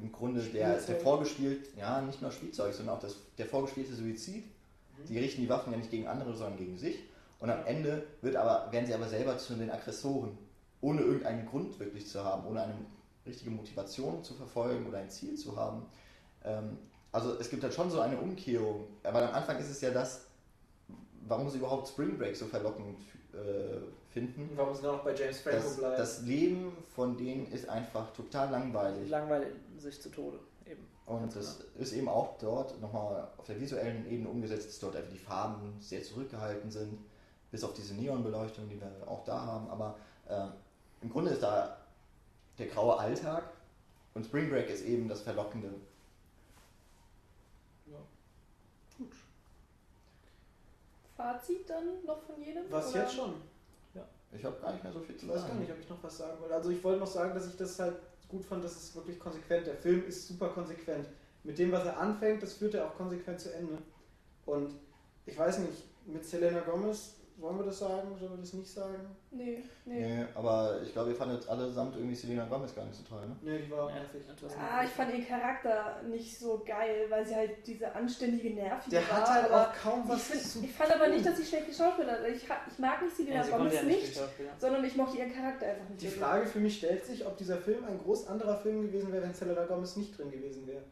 im 0.00 0.12
Grunde 0.12 0.40
der, 0.42 0.80
der 0.80 0.96
vorgespielt, 0.96 1.76
ja, 1.76 2.00
nicht 2.00 2.22
nur 2.22 2.30
Spielzeug, 2.30 2.74
sondern 2.74 2.96
auch 2.96 3.00
das, 3.00 3.16
der 3.38 3.46
vorgespielte 3.46 3.94
Suizid. 3.94 4.44
Mhm. 4.44 5.06
Die 5.08 5.18
richten 5.18 5.42
die 5.42 5.48
Waffen 5.48 5.72
ja 5.72 5.78
nicht 5.78 5.90
gegen 5.90 6.06
andere, 6.06 6.34
sondern 6.34 6.56
gegen 6.56 6.78
sich. 6.78 6.96
Und 7.38 7.50
am 7.50 7.64
Ende 7.66 8.04
wird 8.20 8.36
aber, 8.36 8.70
werden 8.70 8.86
sie 8.86 8.94
aber 8.94 9.08
selber 9.08 9.38
zu 9.38 9.54
den 9.54 9.70
Aggressoren, 9.70 10.36
ohne 10.80 11.00
irgendeinen 11.00 11.46
Grund 11.46 11.78
wirklich 11.78 12.06
zu 12.06 12.22
haben, 12.22 12.46
ohne 12.46 12.62
eine 12.62 12.74
richtige 13.26 13.50
Motivation 13.50 14.22
zu 14.22 14.34
verfolgen 14.34 14.86
oder 14.86 14.98
ein 14.98 15.10
Ziel 15.10 15.36
zu 15.36 15.56
haben. 15.56 15.86
Ähm, 16.44 16.78
also 17.12 17.38
es 17.38 17.50
gibt 17.50 17.62
halt 17.62 17.74
schon 17.74 17.90
so 17.90 18.00
eine 18.00 18.18
Umkehrung. 18.18 18.86
Aber 19.02 19.28
am 19.28 19.34
Anfang 19.34 19.58
ist 19.58 19.70
es 19.70 19.80
ja 19.80 19.90
das, 19.90 20.26
warum 21.26 21.48
sie 21.48 21.58
überhaupt 21.58 21.88
Spring 21.88 22.16
Break 22.18 22.36
so 22.36 22.46
verlockend 22.46 22.98
äh, 23.32 23.80
finden. 24.10 24.48
Und 24.50 24.56
warum 24.56 24.74
sie 24.74 24.82
dann 24.82 24.96
auch 24.96 25.04
bei 25.04 25.14
James 25.14 25.40
Franco 25.40 25.58
Das, 25.58 25.76
bleiben. 25.76 25.96
das 25.96 26.22
Leben 26.22 26.72
von 26.94 27.16
denen 27.16 27.46
ist 27.52 27.68
einfach 27.68 28.12
total 28.12 28.48
Die 28.48 28.52
langweilig. 28.52 29.08
langweilen 29.08 29.52
sich 29.78 30.00
zu 30.00 30.10
Tode. 30.10 30.38
Eben. 30.66 30.86
Und 31.06 31.34
das 31.34 31.60
ist 31.78 31.92
eben 31.92 32.08
auch 32.08 32.36
dort 32.38 32.80
nochmal 32.80 33.28
auf 33.36 33.46
der 33.46 33.60
visuellen 33.60 34.06
Ebene 34.10 34.28
umgesetzt, 34.28 34.68
dass 34.68 34.78
dort 34.78 34.96
einfach 34.96 35.10
die 35.12 35.18
Farben 35.18 35.76
sehr 35.80 36.02
zurückgehalten 36.02 36.70
sind, 36.70 36.98
bis 37.50 37.64
auf 37.64 37.74
diese 37.74 37.94
Neonbeleuchtung, 37.94 38.68
die 38.68 38.80
wir 38.80 38.90
auch 39.08 39.24
da 39.24 39.40
haben. 39.40 39.68
Aber 39.70 39.96
äh, 40.28 40.46
im 41.02 41.10
Grunde 41.10 41.30
ist 41.32 41.42
da 41.42 41.76
der 42.58 42.66
graue 42.66 42.98
Alltag 42.98 43.44
und 44.14 44.24
Spring 44.24 44.50
Break 44.50 44.68
ist 44.68 44.84
eben 44.84 45.08
das 45.08 45.22
Verlockende. 45.22 45.70
Fazit 51.16 51.68
dann 51.68 52.04
noch 52.06 52.22
von 52.22 52.40
jedem? 52.42 52.64
Was 52.70 52.90
oder? 52.92 53.02
jetzt 53.02 53.14
schon? 53.14 53.34
Ich 54.32 54.44
habe 54.44 54.60
gar 54.60 54.72
nicht 54.72 54.84
mehr 54.84 54.92
so 54.92 55.00
viel 55.00 55.16
zu 55.16 55.26
Ich 55.26 55.32
weiß 55.32 55.40
sagen. 55.40 55.52
gar 55.54 55.60
nicht, 55.60 55.72
ob 55.72 55.78
ich 55.80 55.88
noch 55.88 56.02
was 56.02 56.18
sagen 56.18 56.40
wollte. 56.40 56.54
Also 56.54 56.70
ich 56.70 56.82
wollte 56.84 57.00
noch 57.00 57.06
sagen, 57.06 57.34
dass 57.34 57.48
ich 57.48 57.56
das 57.56 57.78
halt 57.78 57.96
gut 58.28 58.44
fand, 58.44 58.64
dass 58.64 58.76
es 58.76 58.94
wirklich 58.94 59.18
konsequent. 59.18 59.66
Der 59.66 59.74
Film 59.74 60.04
ist 60.06 60.28
super 60.28 60.48
konsequent. 60.48 61.06
Mit 61.42 61.58
dem, 61.58 61.72
was 61.72 61.84
er 61.84 61.98
anfängt, 61.98 62.42
das 62.42 62.54
führt 62.54 62.74
er 62.74 62.86
auch 62.86 62.94
konsequent 62.94 63.40
zu 63.40 63.52
Ende. 63.52 63.78
Und 64.46 64.74
ich 65.26 65.38
weiß 65.38 65.58
nicht, 65.60 65.84
mit 66.06 66.24
Selena 66.24 66.60
Gomez 66.60 67.16
Wollen 67.40 67.58
wir 67.58 67.64
das 67.64 67.78
sagen? 67.78 68.14
Sollen 68.18 68.32
wir 68.32 68.38
das 68.38 68.52
nicht 68.52 68.70
sagen? 68.70 69.16
Nee, 69.30 69.62
nee. 69.86 70.00
Nee, 70.06 70.24
aber 70.34 70.80
ich 70.82 70.92
glaube, 70.92 71.10
ihr 71.10 71.16
fandet 71.16 71.48
allesamt 71.48 71.96
irgendwie 71.96 72.14
Selena 72.14 72.44
Gomez 72.46 72.74
gar 72.74 72.84
nicht 72.84 72.96
so 72.96 73.02
toll, 73.04 73.26
ne? 73.26 73.36
Nee, 73.42 73.58
die 73.60 73.70
war 73.70 73.88
Ja, 73.88 73.94
nervig. 73.96 74.22
etwas 74.28 74.52
Ah, 74.56 74.84
ich 74.84 74.90
fand 74.90 75.12
ihren 75.14 75.26
Charakter 75.26 76.02
nicht 76.02 76.38
so 76.38 76.62
geil, 76.66 77.06
weil 77.08 77.26
sie 77.26 77.34
halt 77.34 77.66
diese 77.66 77.94
anständige 77.94 78.50
Nervige 78.54 78.90
Der 78.96 79.08
war. 79.08 79.16
hat 79.22 79.30
halt 79.30 79.44
aber 79.50 79.68
auch 79.70 79.74
kaum 79.74 80.02
ich, 80.04 80.08
was 80.10 80.22
find, 80.24 80.42
zu 80.42 80.64
ich 80.64 80.72
fand 80.72 80.92
aber 80.94 81.08
nicht, 81.08 81.24
dass 81.24 81.36
sie 81.36 81.44
schlecht 81.44 81.66
geschauspielert 81.68 82.20
hat. 82.20 82.28
Ich, 82.28 82.44
ich 82.44 82.78
mag 82.78 83.02
nicht 83.02 83.18
Ja, 83.18 83.24
Selena 83.24 83.42
sie 83.44 83.50
konnte 83.50 83.64
Gomez 83.64 83.74
ja 83.74 83.82
nicht 83.84 84.20
sondern 84.58 84.84
ich 84.84 84.96
mochte 84.96 85.16
ihren 85.18 85.32
Charakter 85.32 85.66
einfach 85.66 85.88
nicht. 85.88 86.02
Die 86.02 86.08
Frage 86.08 86.46
für 86.46 86.60
mich 86.60 86.76
stellt 86.78 87.04
sich, 87.06 87.26
ob 87.26 87.36
dieser 87.38 87.56
Film 87.56 87.84
ein 87.84 87.98
groß 87.98 88.26
anderer 88.26 88.56
Film 88.58 88.82
gewesen 88.82 89.12
wäre, 89.12 89.22
wenn 89.22 89.34
Selena 89.34 89.64
Gomez 89.64 89.96
nicht 89.96 90.16
drin 90.18 90.30
gewesen 90.30 90.66
wäre. 90.66 90.82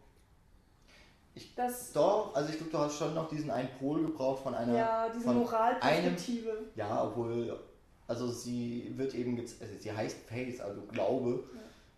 Gut. 1.46 1.58
Das, 1.58 1.92
Doch, 1.92 2.34
also 2.34 2.48
ich 2.50 2.56
glaube, 2.56 2.70
du 2.72 2.78
hast 2.78 2.96
schon 2.98 3.14
noch 3.14 3.28
diesen 3.28 3.50
einen 3.50 3.68
Pol 3.78 4.02
gebraucht 4.02 4.42
von 4.42 4.54
einer. 4.54 4.76
ja, 4.76 5.08
diese 5.14 5.30
Moralperspektive. 5.32 6.52
Ja, 6.74 7.04
obwohl, 7.04 7.58
also 8.06 8.28
sie 8.30 8.92
wird 8.96 9.14
eben, 9.14 9.38
also 9.38 9.54
sie 9.78 9.92
heißt 9.92 10.16
Faith, 10.28 10.60
also 10.60 10.80
Glaube, 10.92 11.44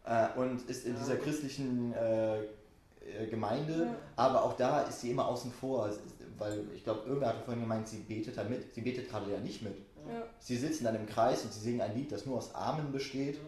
äh, 0.05 0.27
und 0.39 0.63
ist 0.69 0.87
in 0.87 0.95
Ja. 0.95 0.99
dieser 1.01 1.17
christlichen 1.17 1.93
äh, 1.93 2.39
äh, 2.43 3.27
Gemeinde, 3.31 3.85
Ja. 3.87 3.95
aber 4.17 4.45
auch 4.45 4.55
da 4.55 4.83
ist 4.83 5.01
sie 5.01 5.11
immer 5.11 5.27
außen 5.27 5.51
vor, 5.53 5.89
ist- 5.89 6.01
weil 6.39 6.65
ich 6.75 6.85
glaube, 6.85 7.01
irgendwer 7.07 7.29
hatte 7.31 7.43
vorhin 7.45 7.63
gemeint, 7.63 7.87
sie 7.87 7.99
betet 7.99 8.37
da 8.37 8.45
mit, 8.45 8.73
sie 8.75 8.81
betet 8.81 9.11
gerade 9.11 9.31
ja 9.31 9.39
nicht 9.39 9.63
mit. 9.63 9.75
Ja. 10.09 10.23
Sie 10.39 10.57
sitzen 10.57 10.85
dann 10.85 10.97
im 10.97 11.05
Kreis 11.07 11.43
und 11.45 11.53
sie 11.53 11.61
singen 11.61 11.83
ein 11.83 11.95
Lied, 11.95 12.11
das 12.11 12.25
nur 12.25 12.39
aus 12.39 12.55
Amen 12.55 12.91
besteht. 12.93 13.39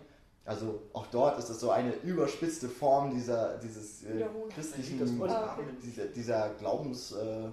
Also 0.45 0.83
auch 0.93 1.07
dort 1.07 1.39
ist 1.39 1.51
es 1.51 1.61
so 1.61 1.71
eine 1.71 1.93
überspitzte 2.03 2.69
Form 2.69 3.15
dieser, 3.15 3.59
dieses 3.59 4.03
äh, 4.03 4.27
christlichen, 4.53 4.99
Das 4.99 5.11
Ah, 5.31 5.59
dieser, 5.83 6.07
dieser 6.07 6.51
Glaubens, 6.59 7.13
äh, 7.13 7.49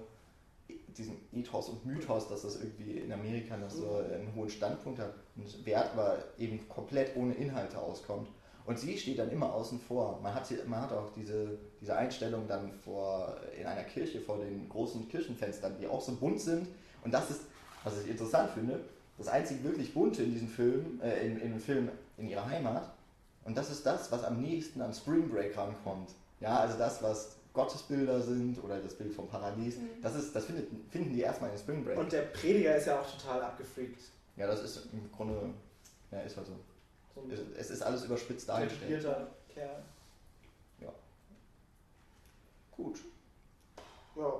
diesen 0.97 1.17
Ethos 1.31 1.69
und 1.69 1.85
Mythos, 1.85 2.27
dass 2.27 2.41
das 2.41 2.55
irgendwie 2.55 2.97
in 2.97 3.11
Amerika 3.13 3.55
noch 3.57 3.69
so 3.69 3.97
einen 3.97 4.33
hohen 4.35 4.49
Standpunkt 4.49 4.99
hat 4.99 5.13
und 5.35 5.65
Wert 5.65 5.91
aber 5.93 6.17
eben 6.39 6.67
komplett 6.67 7.15
ohne 7.15 7.35
Inhalte 7.35 7.79
auskommt. 7.79 8.27
Und 8.65 8.77
sie 8.77 8.97
steht 8.97 9.17
dann 9.17 9.31
immer 9.31 9.53
außen 9.53 9.79
vor. 9.79 10.19
Man 10.21 10.33
hat, 10.33 10.45
sie, 10.45 10.57
man 10.67 10.81
hat 10.81 10.91
auch 10.91 11.11
diese, 11.15 11.57
diese 11.81 11.95
Einstellung 11.95 12.47
dann 12.47 12.71
vor, 12.71 13.35
in 13.59 13.65
einer 13.65 13.83
Kirche 13.83 14.19
vor 14.19 14.37
den 14.37 14.67
großen 14.69 15.07
Kirchenfenstern, 15.09 15.75
die 15.79 15.87
auch 15.87 16.01
so 16.01 16.15
bunt 16.15 16.39
sind. 16.39 16.67
Und 17.03 17.13
das 17.13 17.31
ist, 17.31 17.41
was 17.83 18.01
ich 18.03 18.09
interessant 18.09 18.51
finde, 18.51 18.79
das 19.17 19.27
einzige 19.27 19.63
wirklich 19.63 19.93
Bunte 19.93 20.23
in 20.23 20.33
diesem 20.33 20.47
Film, 20.47 20.99
äh, 21.01 21.25
in, 21.25 21.39
in 21.39 21.51
dem 21.51 21.59
Film 21.59 21.89
in 22.19 22.29
ihrer 22.29 22.45
Heimat. 22.45 22.91
Und 23.45 23.57
das 23.57 23.69
ist 23.71 23.85
das, 23.85 24.11
was 24.11 24.23
am 24.23 24.41
nächsten 24.41 24.81
an 24.81 24.93
Spring 24.93 25.29
Break 25.29 25.57
rankommt. 25.57 26.11
Ja, 26.39 26.59
also 26.59 26.77
das, 26.77 27.01
was 27.01 27.35
Gottesbilder 27.53 28.21
sind 28.21 28.63
oder 28.63 28.79
das 28.79 28.93
Bild 28.95 29.13
vom 29.13 29.27
Paradies, 29.27 29.77
Mhm. 29.77 30.01
das, 30.01 30.15
ist, 30.15 30.35
das 30.35 30.45
findet, 30.45 30.67
finden 30.91 31.13
die 31.13 31.21
erstmal 31.21 31.49
in 31.51 31.57
Spring 31.57 31.83
Break. 31.83 31.97
Und 31.97 32.11
der 32.11 32.21
Prediger 32.23 32.75
ist 32.75 32.85
ja 32.87 32.99
auch 33.01 33.09
total 33.09 33.41
abgefreakt. 33.41 34.01
ja, 34.37 34.47
das 34.47 34.61
ist 34.63 34.87
im 34.93 35.11
Grunde, 35.11 35.49
ja, 36.11 36.19
ist 36.21 36.37
halt 36.37 36.47
so. 36.47 36.53
So 37.15 37.27
Es, 37.31 37.39
es 37.57 37.69
ist 37.71 37.81
alles 37.81 38.03
überspitzt 38.03 38.47
dargestellt. 38.47 39.01
Kerl. 39.53 39.83
Gut. 42.71 42.99
Ja. 44.15 44.33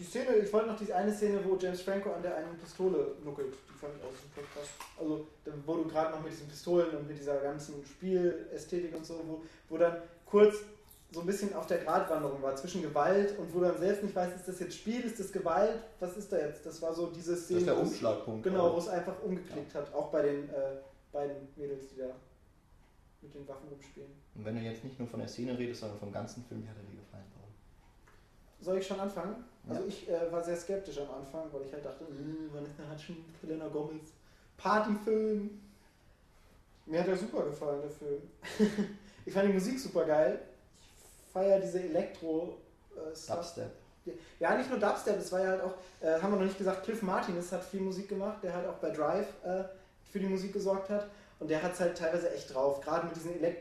Die 0.00 0.06
Szene, 0.06 0.34
ich 0.36 0.50
wollte 0.50 0.68
noch 0.68 0.78
diese 0.78 0.96
eine 0.96 1.12
Szene, 1.12 1.40
wo 1.44 1.58
James 1.58 1.82
Franco 1.82 2.10
an 2.10 2.22
der 2.22 2.34
einen 2.34 2.56
Pistole 2.56 3.16
nuckelt. 3.22 3.52
Die 3.68 3.78
fand 3.78 3.92
ich 3.98 4.02
auch 4.02 4.08
super 4.10 4.46
krass. 4.54 4.68
Also, 4.98 5.26
wo 5.66 5.74
du 5.74 5.84
gerade 5.88 6.12
noch 6.12 6.22
mit 6.22 6.32
diesen 6.32 6.48
Pistolen 6.48 6.96
und 6.96 7.06
mit 7.06 7.18
dieser 7.18 7.36
ganzen 7.40 7.84
Spielästhetik 7.84 8.96
und 8.96 9.04
so, 9.04 9.20
wo, 9.26 9.42
wo 9.68 9.76
dann 9.76 9.98
kurz 10.24 10.56
so 11.12 11.20
ein 11.20 11.26
bisschen 11.26 11.52
auf 11.54 11.66
der 11.66 11.78
Gratwanderung 11.84 12.40
war 12.40 12.56
zwischen 12.56 12.80
Gewalt 12.80 13.38
und 13.38 13.52
wo 13.52 13.58
du 13.58 13.66
dann 13.66 13.78
selbst 13.78 14.02
nicht 14.02 14.16
weißt, 14.16 14.36
ist 14.36 14.48
das 14.48 14.60
jetzt 14.60 14.74
Spiel, 14.76 15.00
ist 15.02 15.20
das 15.20 15.30
Gewalt, 15.30 15.76
was 15.98 16.16
ist 16.16 16.32
da 16.32 16.38
jetzt? 16.38 16.64
Das 16.64 16.80
war 16.80 16.94
so 16.94 17.08
diese 17.08 17.32
Das 17.32 17.44
Szene. 17.44 17.60
ist 17.60 17.66
der 17.66 17.78
Umschlagpunkt. 17.78 18.42
Genau, 18.44 18.72
wo 18.72 18.78
es 18.78 18.88
einfach 18.88 19.22
umgeklickt 19.22 19.74
hat. 19.74 19.92
Auch 19.92 20.10
bei 20.10 20.22
den 20.22 20.48
äh, 20.48 20.76
beiden 21.12 21.36
Mädels, 21.56 21.88
die 21.88 21.98
da 21.98 22.06
mit 23.20 23.34
den 23.34 23.46
Waffen 23.46 23.68
rumspielen. 23.68 24.10
Und 24.34 24.44
wenn 24.46 24.54
du 24.56 24.62
jetzt 24.62 24.82
nicht 24.82 24.98
nur 24.98 25.08
von 25.08 25.20
der 25.20 25.28
Szene 25.28 25.58
redest, 25.58 25.80
sondern 25.80 25.98
vom 25.98 26.10
ganzen 26.10 26.42
Film, 26.44 26.62
wie 26.64 26.68
hat 26.68 26.76
er 26.76 26.84
dir 26.90 27.00
gefallen? 27.00 27.24
Soll 28.60 28.78
ich 28.78 28.86
schon 28.86 29.00
anfangen? 29.00 29.44
Also 29.68 29.82
Ja. 29.82 29.88
ich 29.88 30.08
äh, 30.08 30.32
war 30.32 30.42
sehr 30.42 30.56
skeptisch 30.56 30.98
am 30.98 31.10
Anfang, 31.10 31.44
weil 31.52 31.62
ich 31.66 31.72
halt 31.72 31.84
dachte, 31.84 32.06
"Hm, 32.06 32.50
Vanessa 32.52 32.82
Hudgens, 32.90 33.26
Helena 33.42 33.68
Gomez, 33.68 34.10
Partyfilm. 34.56 35.60
Mir 36.86 37.00
hat 37.00 37.08
er 37.08 37.16
super 37.16 37.44
gefallen, 37.44 37.82
der 37.82 37.90
Film. 37.90 38.22
ich 39.26 39.32
fand 39.32 39.48
die 39.48 39.52
Musik 39.52 39.78
super 39.78 40.04
geil. 40.04 40.40
Ich 41.26 41.32
feiere 41.32 41.60
diese 41.60 41.80
Elektro 41.80 42.56
äh, 42.96 43.14
Stuff. 43.16 43.36
Dubstep. 43.36 43.70
Ja, 44.40 44.56
nicht 44.56 44.68
nur 44.70 44.78
Dubstep, 44.78 45.18
es 45.18 45.30
war 45.30 45.40
ja 45.40 45.48
halt 45.50 45.62
auch, 45.62 45.74
äh, 46.00 46.20
haben 46.20 46.32
wir 46.32 46.38
noch 46.38 46.46
nicht 46.46 46.58
gesagt, 46.58 46.84
Cliff 46.84 47.02
Martinez 47.02 47.52
hat 47.52 47.62
viel 47.62 47.80
Musik 47.80 48.08
gemacht, 48.08 48.42
der 48.42 48.54
halt 48.54 48.66
auch 48.66 48.74
bei 48.78 48.90
Drive 48.90 49.28
äh, 49.44 49.64
für 50.10 50.18
die 50.18 50.26
Musik 50.26 50.52
gesorgt 50.52 50.88
hat. 50.88 51.06
Und 51.38 51.48
der 51.50 51.62
hat 51.62 51.74
es 51.74 51.80
halt 51.80 51.96
teilweise 51.96 52.30
echt 52.34 52.52
drauf, 52.52 52.80
gerade 52.80 53.06
mit 53.06 53.14
diesen 53.16 53.40
äh, 53.42 53.54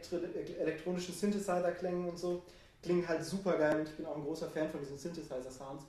elektronischen 0.60 1.14
Synthesizer-Klängen 1.14 2.10
und 2.10 2.18
so. 2.18 2.42
Klingen 2.82 3.08
halt 3.08 3.24
super 3.24 3.58
geil 3.58 3.80
und 3.80 3.90
ich 3.90 3.96
bin 3.96 4.06
auch 4.06 4.16
ein 4.16 4.24
großer 4.24 4.50
Fan 4.50 4.70
von 4.70 4.80
diesen 4.80 4.98
Synthesizer-Sounds. 4.98 5.84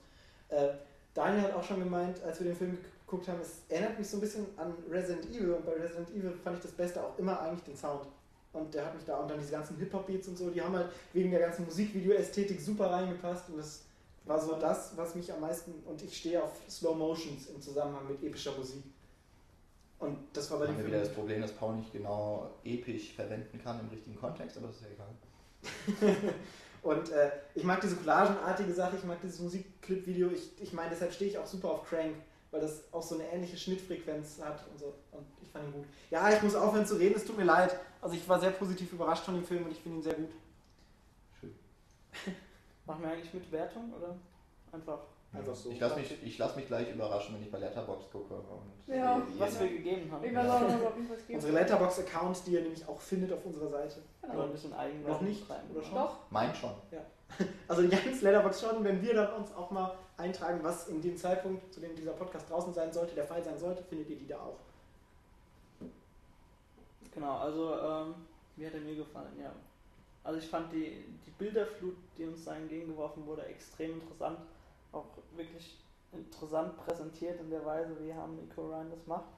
Äh, 0.49 0.69
Daniel 1.13 1.43
hat 1.43 1.53
auch 1.53 1.63
schon 1.63 1.79
gemeint, 1.79 2.21
als 2.23 2.39
wir 2.39 2.47
den 2.47 2.55
Film 2.55 2.77
geguckt 3.05 3.27
haben, 3.27 3.41
es 3.41 3.61
erinnert 3.69 3.97
mich 3.97 4.07
so 4.07 4.17
ein 4.17 4.21
bisschen 4.21 4.45
an 4.57 4.73
Resident 4.89 5.25
Evil 5.29 5.53
und 5.53 5.65
bei 5.65 5.73
Resident 5.73 6.09
Evil 6.11 6.33
fand 6.43 6.57
ich 6.57 6.63
das 6.63 6.71
Beste 6.71 7.03
auch 7.03 7.17
immer 7.17 7.39
eigentlich 7.41 7.63
den 7.63 7.75
Sound. 7.75 8.07
Und 8.53 8.73
der 8.73 8.85
hat 8.85 8.95
mich 8.95 9.05
da, 9.05 9.17
und 9.17 9.29
dann 9.29 9.39
diese 9.39 9.51
ganzen 9.51 9.77
Hip-Hop-Beats 9.77 10.27
und 10.27 10.37
so, 10.37 10.49
die 10.49 10.61
haben 10.61 10.75
halt 10.75 10.89
wegen 11.13 11.31
der 11.31 11.39
ganzen 11.39 11.65
Musikvideo-Ästhetik 11.65 12.59
super 12.59 12.91
reingepasst 12.91 13.49
und 13.49 13.57
das 13.57 13.83
war 14.25 14.39
so 14.39 14.55
das, 14.55 14.95
was 14.97 15.15
mich 15.15 15.31
am 15.31 15.41
meisten, 15.41 15.73
und 15.85 16.01
ich 16.01 16.17
stehe 16.17 16.43
auf 16.43 16.51
Slow 16.69 16.95
Motions 16.95 17.47
im 17.47 17.61
Zusammenhang 17.61 18.07
mit 18.07 18.23
epischer 18.23 18.55
Musik. 18.57 18.83
Und 19.99 20.17
das 20.33 20.49
war 20.51 20.59
bei 20.59 20.67
dem 20.67 20.77
wir 20.77 20.87
wieder 20.87 20.99
das 20.99 21.09
Film. 21.09 21.19
Problem, 21.19 21.41
dass 21.41 21.51
Paul 21.51 21.75
nicht 21.75 21.91
genau 21.91 22.49
episch 22.63 23.13
verwenden 23.13 23.59
kann 23.63 23.79
im 23.79 23.89
richtigen 23.89 24.15
Kontext, 24.15 24.57
aber 24.57 24.67
das 24.67 24.77
ist 24.77 24.83
ja 24.83 24.87
egal. 24.93 26.23
Und 26.81 27.11
äh, 27.11 27.31
ich 27.53 27.63
mag 27.63 27.79
diese 27.81 27.95
collagenartige 27.95 28.73
Sache, 28.73 28.95
ich 28.95 29.03
mag 29.03 29.21
dieses 29.21 29.39
Musikclip-Video. 29.39 30.29
Ich, 30.31 30.59
ich 30.61 30.73
meine, 30.73 30.89
deshalb 30.89 31.13
stehe 31.13 31.29
ich 31.29 31.37
auch 31.37 31.45
super 31.45 31.69
auf 31.69 31.87
Crank, 31.87 32.15
weil 32.49 32.61
das 32.61 32.91
auch 32.91 33.03
so 33.03 33.15
eine 33.15 33.25
ähnliche 33.31 33.57
Schnittfrequenz 33.57 34.39
hat 34.43 34.65
und 34.71 34.79
so. 34.79 34.93
Und 35.11 35.25
ich 35.41 35.49
fand 35.49 35.65
ihn 35.65 35.73
gut. 35.73 35.85
Ja, 36.09 36.29
ich 36.31 36.41
muss 36.41 36.55
aufhören 36.55 36.85
zu 36.85 36.95
reden, 36.95 37.15
es 37.15 37.25
tut 37.25 37.37
mir 37.37 37.43
leid. 37.43 37.79
Also 38.01 38.15
ich 38.15 38.27
war 38.27 38.39
sehr 38.39 38.51
positiv 38.51 38.93
überrascht 38.93 39.23
von 39.23 39.35
dem 39.35 39.45
Film 39.45 39.65
und 39.65 39.71
ich 39.71 39.79
finde 39.79 39.99
ihn 39.99 40.03
sehr 40.03 40.15
gut. 40.15 40.31
Schön. 41.39 41.53
Machen 42.87 43.03
wir 43.03 43.11
eigentlich 43.11 43.33
mit 43.33 43.51
Wertung 43.51 43.93
oder 43.93 44.17
einfach 44.71 44.99
Einfach 45.33 45.55
so. 45.55 45.69
Ich 45.71 45.79
lasse 45.79 45.95
mich, 45.95 46.23
ich 46.23 46.37
lass 46.37 46.55
mich 46.57 46.67
gleich 46.67 46.93
überraschen, 46.93 47.35
wenn 47.35 47.41
ich 47.43 47.49
bei 47.51 47.59
Letterboxd 47.59 48.11
gucke. 48.11 48.33
Und 48.33 48.93
Ja. 48.93 49.21
was 49.37 49.59
wir 49.61 49.69
gegeben 49.69 50.11
haben? 50.11 50.25
Ich 50.25 50.35
weiß 50.35 50.49
auch. 50.49 50.91
Unsere 51.29 51.53
Letterbox-Account, 51.53 52.47
die 52.47 52.51
ihr 52.51 52.61
nämlich 52.61 52.85
auch 52.87 52.99
findet 52.99 53.31
auf 53.31 53.45
unserer 53.45 53.69
Seite. 53.69 54.01
Oder 54.21 54.43
ein 54.43 54.51
bisschen 54.51 54.73
eigen 54.73 55.03
Noch 55.03 55.21
nicht, 55.21 55.45
oder 55.49 55.83
schon? 55.83 55.95
Doch, 55.95 56.17
Mein 56.29 56.53
schon. 56.53 56.71
Also 57.69 57.83
Jans 57.83 58.21
Letterbox 58.21 58.59
schon, 58.59 58.83
wenn 58.83 59.01
wir 59.01 59.13
dann 59.13 59.33
uns 59.35 59.55
auch 59.55 59.71
mal 59.71 59.95
eintragen, 60.17 60.59
was 60.63 60.89
in 60.89 61.01
dem 61.01 61.15
Zeitpunkt, 61.15 61.73
zu 61.73 61.79
dem 61.79 61.95
dieser 61.95 62.11
Podcast 62.11 62.49
draußen 62.49 62.73
sein 62.73 62.91
sollte, 62.91 63.15
der 63.15 63.23
Fall 63.23 63.41
sein 63.41 63.57
sollte, 63.57 63.81
findet 63.83 64.09
ihr 64.09 64.17
die 64.17 64.27
da 64.27 64.37
auch. 64.37 64.57
Genau, 67.13 67.37
also 67.37 67.73
ähm, 67.75 68.15
wie 68.57 68.65
hat 68.65 68.73
er 68.73 68.81
mir 68.81 68.95
gefallen, 68.95 69.31
ja. 69.41 69.51
Also 70.23 70.39
ich 70.39 70.47
fand 70.47 70.71
die, 70.73 71.05
die 71.25 71.31
Bilderflut, 71.31 71.95
die 72.17 72.25
uns 72.25 72.43
da 72.43 72.55
entgegengeworfen 72.55 73.25
wurde, 73.25 73.43
extrem 73.45 73.93
interessant. 73.93 74.37
Auch 74.91 75.05
wirklich 75.35 75.77
interessant 76.11 76.75
präsentiert 76.77 77.39
in 77.39 77.49
der 77.49 77.65
Weise, 77.65 77.97
wie 77.99 78.13
Nico 78.41 78.67
Ryan 78.67 78.89
das 78.89 79.07
macht. 79.07 79.29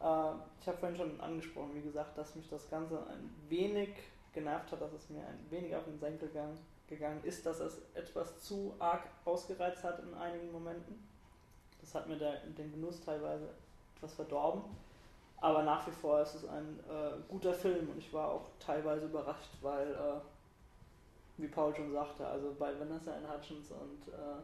Äh, 0.00 0.34
ich 0.60 0.68
habe 0.68 0.78
vorhin 0.78 0.96
schon 0.96 1.20
angesprochen, 1.20 1.74
wie 1.74 1.82
gesagt, 1.82 2.18
dass 2.18 2.34
mich 2.34 2.48
das 2.48 2.68
Ganze 2.68 2.98
ein 3.06 3.30
wenig 3.48 3.90
genervt 4.32 4.72
hat, 4.72 4.80
dass 4.80 4.92
es 4.92 5.08
mir 5.10 5.20
ein 5.20 5.46
wenig 5.50 5.74
auf 5.76 5.84
den 5.84 5.98
Senkel 5.98 6.28
gegangen, 6.28 6.58
gegangen 6.88 7.22
ist, 7.24 7.46
dass 7.46 7.60
es 7.60 7.82
etwas 7.94 8.40
zu 8.40 8.74
arg 8.78 9.02
ausgereizt 9.24 9.84
hat 9.84 10.00
in 10.00 10.14
einigen 10.14 10.50
Momenten. 10.50 11.06
Das 11.80 11.94
hat 11.94 12.08
mir 12.08 12.16
der, 12.16 12.40
den 12.46 12.72
Genuss 12.72 13.00
teilweise 13.00 13.48
etwas 13.96 14.14
verdorben. 14.14 14.62
Aber 15.42 15.64
nach 15.64 15.86
wie 15.86 15.90
vor 15.90 16.20
ist 16.20 16.34
es 16.36 16.48
ein 16.48 16.78
äh, 16.88 17.18
guter 17.28 17.52
Film 17.52 17.90
und 17.90 17.98
ich 17.98 18.12
war 18.12 18.30
auch 18.30 18.46
teilweise 18.60 19.06
überrascht, 19.06 19.50
weil, 19.60 19.88
äh, 19.92 20.20
wie 21.36 21.48
Paul 21.48 21.74
schon 21.74 21.90
sagte, 21.92 22.24
also 22.24 22.54
bei 22.56 22.78
Vanessa 22.78 23.12
Ann 23.12 23.28
Hutchins 23.28 23.72
und 23.72 24.06
äh, 24.08 24.40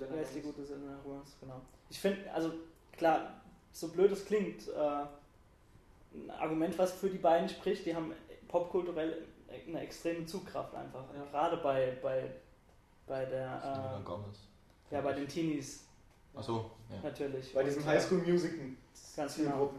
wer 0.00 0.22
ist 0.22 0.34
die 0.34 0.40
gute 0.40 0.64
Selena 0.64 0.98
Gomez, 1.02 1.36
genau. 1.40 1.60
Ich 1.90 1.98
finde, 1.98 2.32
also 2.32 2.52
klar, 2.92 3.40
so 3.72 3.88
blöd 3.88 4.12
es 4.12 4.24
klingt, 4.24 4.68
äh, 4.68 5.04
ein 6.14 6.30
Argument, 6.30 6.76
was 6.78 6.92
für 6.92 7.10
die 7.10 7.18
beiden 7.18 7.48
spricht, 7.48 7.86
die 7.86 7.94
haben 7.94 8.12
popkulturell 8.48 9.26
eine 9.66 9.80
extreme 9.80 10.26
Zugkraft 10.26 10.74
einfach. 10.74 11.04
Ja. 11.14 11.24
Gerade 11.30 11.56
bei, 11.58 11.96
bei, 12.02 12.30
bei 13.06 13.24
Selena 13.24 13.60
der, 13.60 14.02
Gomez. 14.04 14.48
äh, 14.90 14.94
ja, 14.94 15.00
bei 15.00 15.12
den 15.12 15.28
Teenies 15.28 15.84
Achso, 16.34 16.70
ja. 16.90 16.96
natürlich. 17.02 17.52
Bei 17.54 17.62
diesem 17.62 17.82
Und, 17.82 17.88
äh, 17.88 17.92
Highschool 17.92 18.18
Musical 18.18 18.70
Ganz 19.16 19.36
genau. 19.36 19.72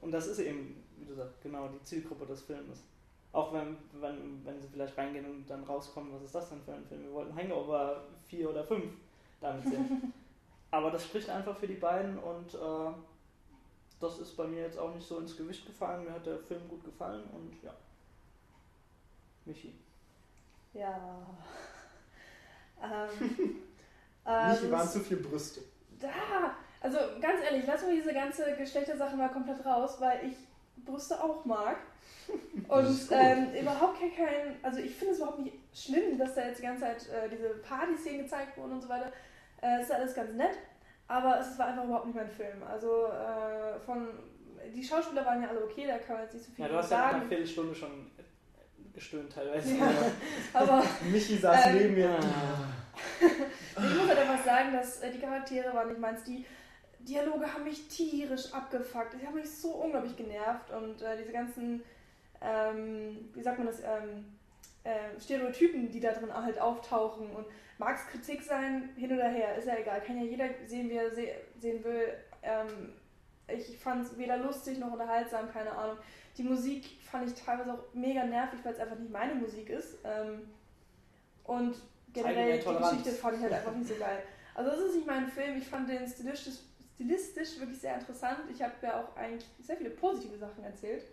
Und 0.00 0.10
das 0.10 0.26
ist 0.26 0.40
eben, 0.40 0.82
wie 0.96 1.04
du 1.04 1.14
sagst, 1.14 1.40
genau 1.42 1.68
die 1.68 1.82
Zielgruppe 1.82 2.26
des 2.26 2.42
Filmes. 2.42 2.82
Auch 3.32 3.52
wenn, 3.52 3.76
wenn, 4.00 4.44
wenn 4.44 4.60
sie 4.60 4.68
vielleicht 4.68 4.96
reingehen 4.98 5.24
und 5.24 5.48
dann 5.48 5.64
rauskommen, 5.64 6.12
was 6.12 6.22
ist 6.22 6.34
das 6.34 6.50
denn 6.50 6.60
für 6.62 6.74
ein 6.74 6.84
Film? 6.84 7.04
Wir 7.04 7.12
wollten 7.12 7.34
Hangover 7.34 8.02
4 8.26 8.50
oder 8.50 8.64
5 8.64 8.84
damit 9.42 9.64
sehen. 9.64 10.12
Aber 10.70 10.90
das 10.90 11.04
spricht 11.04 11.28
einfach 11.28 11.56
für 11.56 11.66
die 11.66 11.74
beiden 11.74 12.18
und 12.18 12.54
äh, 12.54 12.94
das 14.00 14.18
ist 14.18 14.36
bei 14.36 14.46
mir 14.46 14.62
jetzt 14.62 14.78
auch 14.78 14.94
nicht 14.94 15.06
so 15.06 15.18
ins 15.18 15.36
Gewicht 15.36 15.66
gefallen. 15.66 16.04
Mir 16.04 16.12
hat 16.12 16.26
der 16.26 16.38
Film 16.38 16.66
gut 16.68 16.82
gefallen 16.84 17.22
und 17.32 17.62
ja. 17.62 17.74
Michi. 19.44 19.74
Ja. 20.72 21.26
ähm, 22.82 23.60
Michi 24.24 24.70
waren 24.70 24.88
zu 24.88 25.00
viele 25.00 25.20
Brüste. 25.20 25.60
Da, 26.00 26.56
also 26.80 26.98
ganz 27.20 27.42
ehrlich, 27.42 27.64
lass 27.66 27.82
mal 27.82 27.94
diese 27.94 28.12
ganze 28.12 28.56
Geschlechtersache 28.56 29.14
mal 29.14 29.28
komplett 29.28 29.64
raus, 29.64 29.96
weil 30.00 30.26
ich 30.26 30.36
Brüste 30.84 31.22
auch 31.22 31.44
mag. 31.44 31.76
Und 32.68 33.08
ähm, 33.10 33.54
überhaupt 33.60 34.00
kein, 34.00 34.56
also 34.62 34.80
ich 34.80 34.94
finde 34.94 35.12
es 35.12 35.18
überhaupt 35.18 35.40
nicht 35.40 35.56
schlimm, 35.74 36.18
dass 36.18 36.34
da 36.34 36.46
jetzt 36.46 36.58
die 36.58 36.62
ganze 36.62 36.82
Zeit 36.82 37.08
äh, 37.08 37.28
diese 37.28 37.50
Party-Szenen 37.56 38.22
gezeigt 38.22 38.56
wurden 38.56 38.72
und 38.72 38.80
so 38.82 38.88
weiter. 38.88 39.12
Äh, 39.62 39.80
ist 39.80 39.92
alles 39.92 40.14
ganz 40.14 40.32
nett, 40.32 40.58
aber 41.06 41.38
es 41.40 41.56
war 41.58 41.68
einfach 41.68 41.84
überhaupt 41.84 42.06
nicht 42.06 42.16
mein 42.16 42.28
Film. 42.28 42.62
Also 42.68 43.06
äh, 43.06 43.78
von, 43.80 44.08
die 44.74 44.82
Schauspieler 44.82 45.24
waren 45.24 45.40
ja 45.40 45.48
alle 45.48 45.64
okay, 45.64 45.86
da 45.86 45.98
kann 45.98 46.16
man 46.16 46.24
jetzt 46.24 46.34
nicht 46.34 46.46
so 46.46 46.52
viel 46.52 46.64
sagen. 46.64 46.68
Ja, 46.68 46.68
du 46.68 46.82
hast 46.82 46.88
sagen. 46.88 47.02
ja 47.02 47.06
nach 47.12 47.20
einer 47.20 47.28
Viertelstunde 47.28 47.74
schon 47.74 48.10
gestöhnt 48.92 49.32
teilweise. 49.32 49.76
Ja, 49.76 49.90
aber 50.52 50.84
Michi 51.10 51.36
saß 51.36 51.66
ähm, 51.66 51.76
neben 51.76 51.94
mir. 51.94 52.18
ich 53.20 53.96
muss 53.96 54.08
halt 54.08 54.18
einfach 54.18 54.44
sagen, 54.44 54.72
dass 54.72 55.00
äh, 55.00 55.12
die 55.12 55.20
Charaktere 55.20 55.72
waren 55.72 55.88
nicht 55.88 56.00
meins. 56.00 56.24
Die 56.24 56.44
Dialoge 56.98 57.52
haben 57.52 57.64
mich 57.64 57.88
tierisch 57.88 58.52
abgefuckt. 58.52 59.14
Die 59.20 59.26
haben 59.26 59.34
mich 59.34 59.50
so 59.50 59.70
unglaublich 59.76 60.16
genervt 60.16 60.70
und 60.70 61.02
äh, 61.02 61.16
diese 61.18 61.32
ganzen, 61.32 61.82
ähm, 62.40 63.30
wie 63.32 63.42
sagt 63.42 63.58
man 63.58 63.66
das, 63.68 63.80
ähm, 63.80 64.24
äh, 64.84 65.20
Stereotypen, 65.20 65.90
die 65.90 66.00
da 66.00 66.12
drin 66.12 66.32
halt 66.32 66.60
auftauchen 66.60 67.30
und 67.30 67.46
mag 67.78 67.96
es 67.96 68.06
Kritik 68.06 68.42
sein, 68.42 68.90
hin 68.96 69.12
oder 69.12 69.28
her, 69.28 69.56
ist 69.56 69.66
ja 69.66 69.76
egal. 69.76 70.00
Kann 70.00 70.16
ja 70.16 70.24
jeder 70.24 70.48
sehen, 70.66 70.88
wie 70.90 70.96
er 70.96 71.10
se 71.10 71.28
sehen 71.58 71.82
will. 71.84 72.14
Ähm, 72.42 72.92
ich 73.48 73.78
fand 73.78 74.04
es 74.04 74.16
weder 74.16 74.36
lustig 74.38 74.78
noch 74.78 74.92
unterhaltsam, 74.92 75.50
keine 75.52 75.72
Ahnung. 75.72 75.98
Die 76.36 76.42
Musik 76.42 76.84
fand 77.02 77.28
ich 77.28 77.34
teilweise 77.34 77.74
auch 77.74 77.92
mega 77.92 78.24
nervig, 78.24 78.60
weil 78.62 78.72
es 78.72 78.80
einfach 78.80 78.98
nicht 78.98 79.12
meine 79.12 79.34
Musik 79.34 79.68
ist. 79.68 79.98
Ähm, 80.04 80.48
und 81.44 81.76
generell 82.12 82.58
die 82.58 82.64
Geschichte 82.64 83.10
fand 83.12 83.36
ich 83.36 83.42
halt 83.42 83.52
einfach 83.52 83.74
nicht 83.74 83.88
so 83.88 83.94
geil. 83.96 84.22
Also 84.54 84.70
es 84.70 84.80
ist 84.80 84.96
nicht 84.96 85.06
mein 85.06 85.28
Film, 85.28 85.56
ich 85.56 85.66
fand 85.66 85.88
den 85.88 86.06
stilistisch, 86.06 86.60
stilistisch 86.94 87.58
wirklich 87.58 87.80
sehr 87.80 87.94
interessant. 87.94 88.40
Ich 88.50 88.62
habe 88.62 88.74
ja 88.82 89.00
auch 89.00 89.16
eigentlich 89.16 89.48
sehr 89.60 89.76
viele 89.76 89.90
positive 89.90 90.36
Sachen 90.38 90.62
erzählt. 90.64 91.04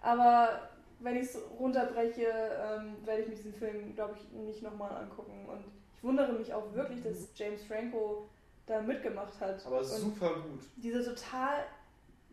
Aber 0.00 0.70
wenn 1.00 1.16
ich 1.16 1.24
es 1.24 1.38
runterbreche, 1.58 2.22
ähm, 2.22 2.96
werde 3.04 3.22
ich 3.22 3.28
mir 3.28 3.34
diesen 3.34 3.54
Film, 3.54 3.94
glaube 3.94 4.16
ich, 4.16 4.32
nicht 4.32 4.62
nochmal 4.62 5.02
angucken. 5.02 5.46
Und 5.48 5.64
ich 5.96 6.02
wundere 6.02 6.32
mich 6.32 6.52
auch 6.52 6.72
wirklich, 6.74 7.02
dass 7.02 7.28
James 7.34 7.62
Franco 7.64 8.28
da 8.66 8.80
mitgemacht 8.80 9.38
hat. 9.40 9.64
Aber 9.66 9.84
super 9.84 10.34
gut. 10.34 10.60
Diese 10.76 11.04
total 11.04 11.64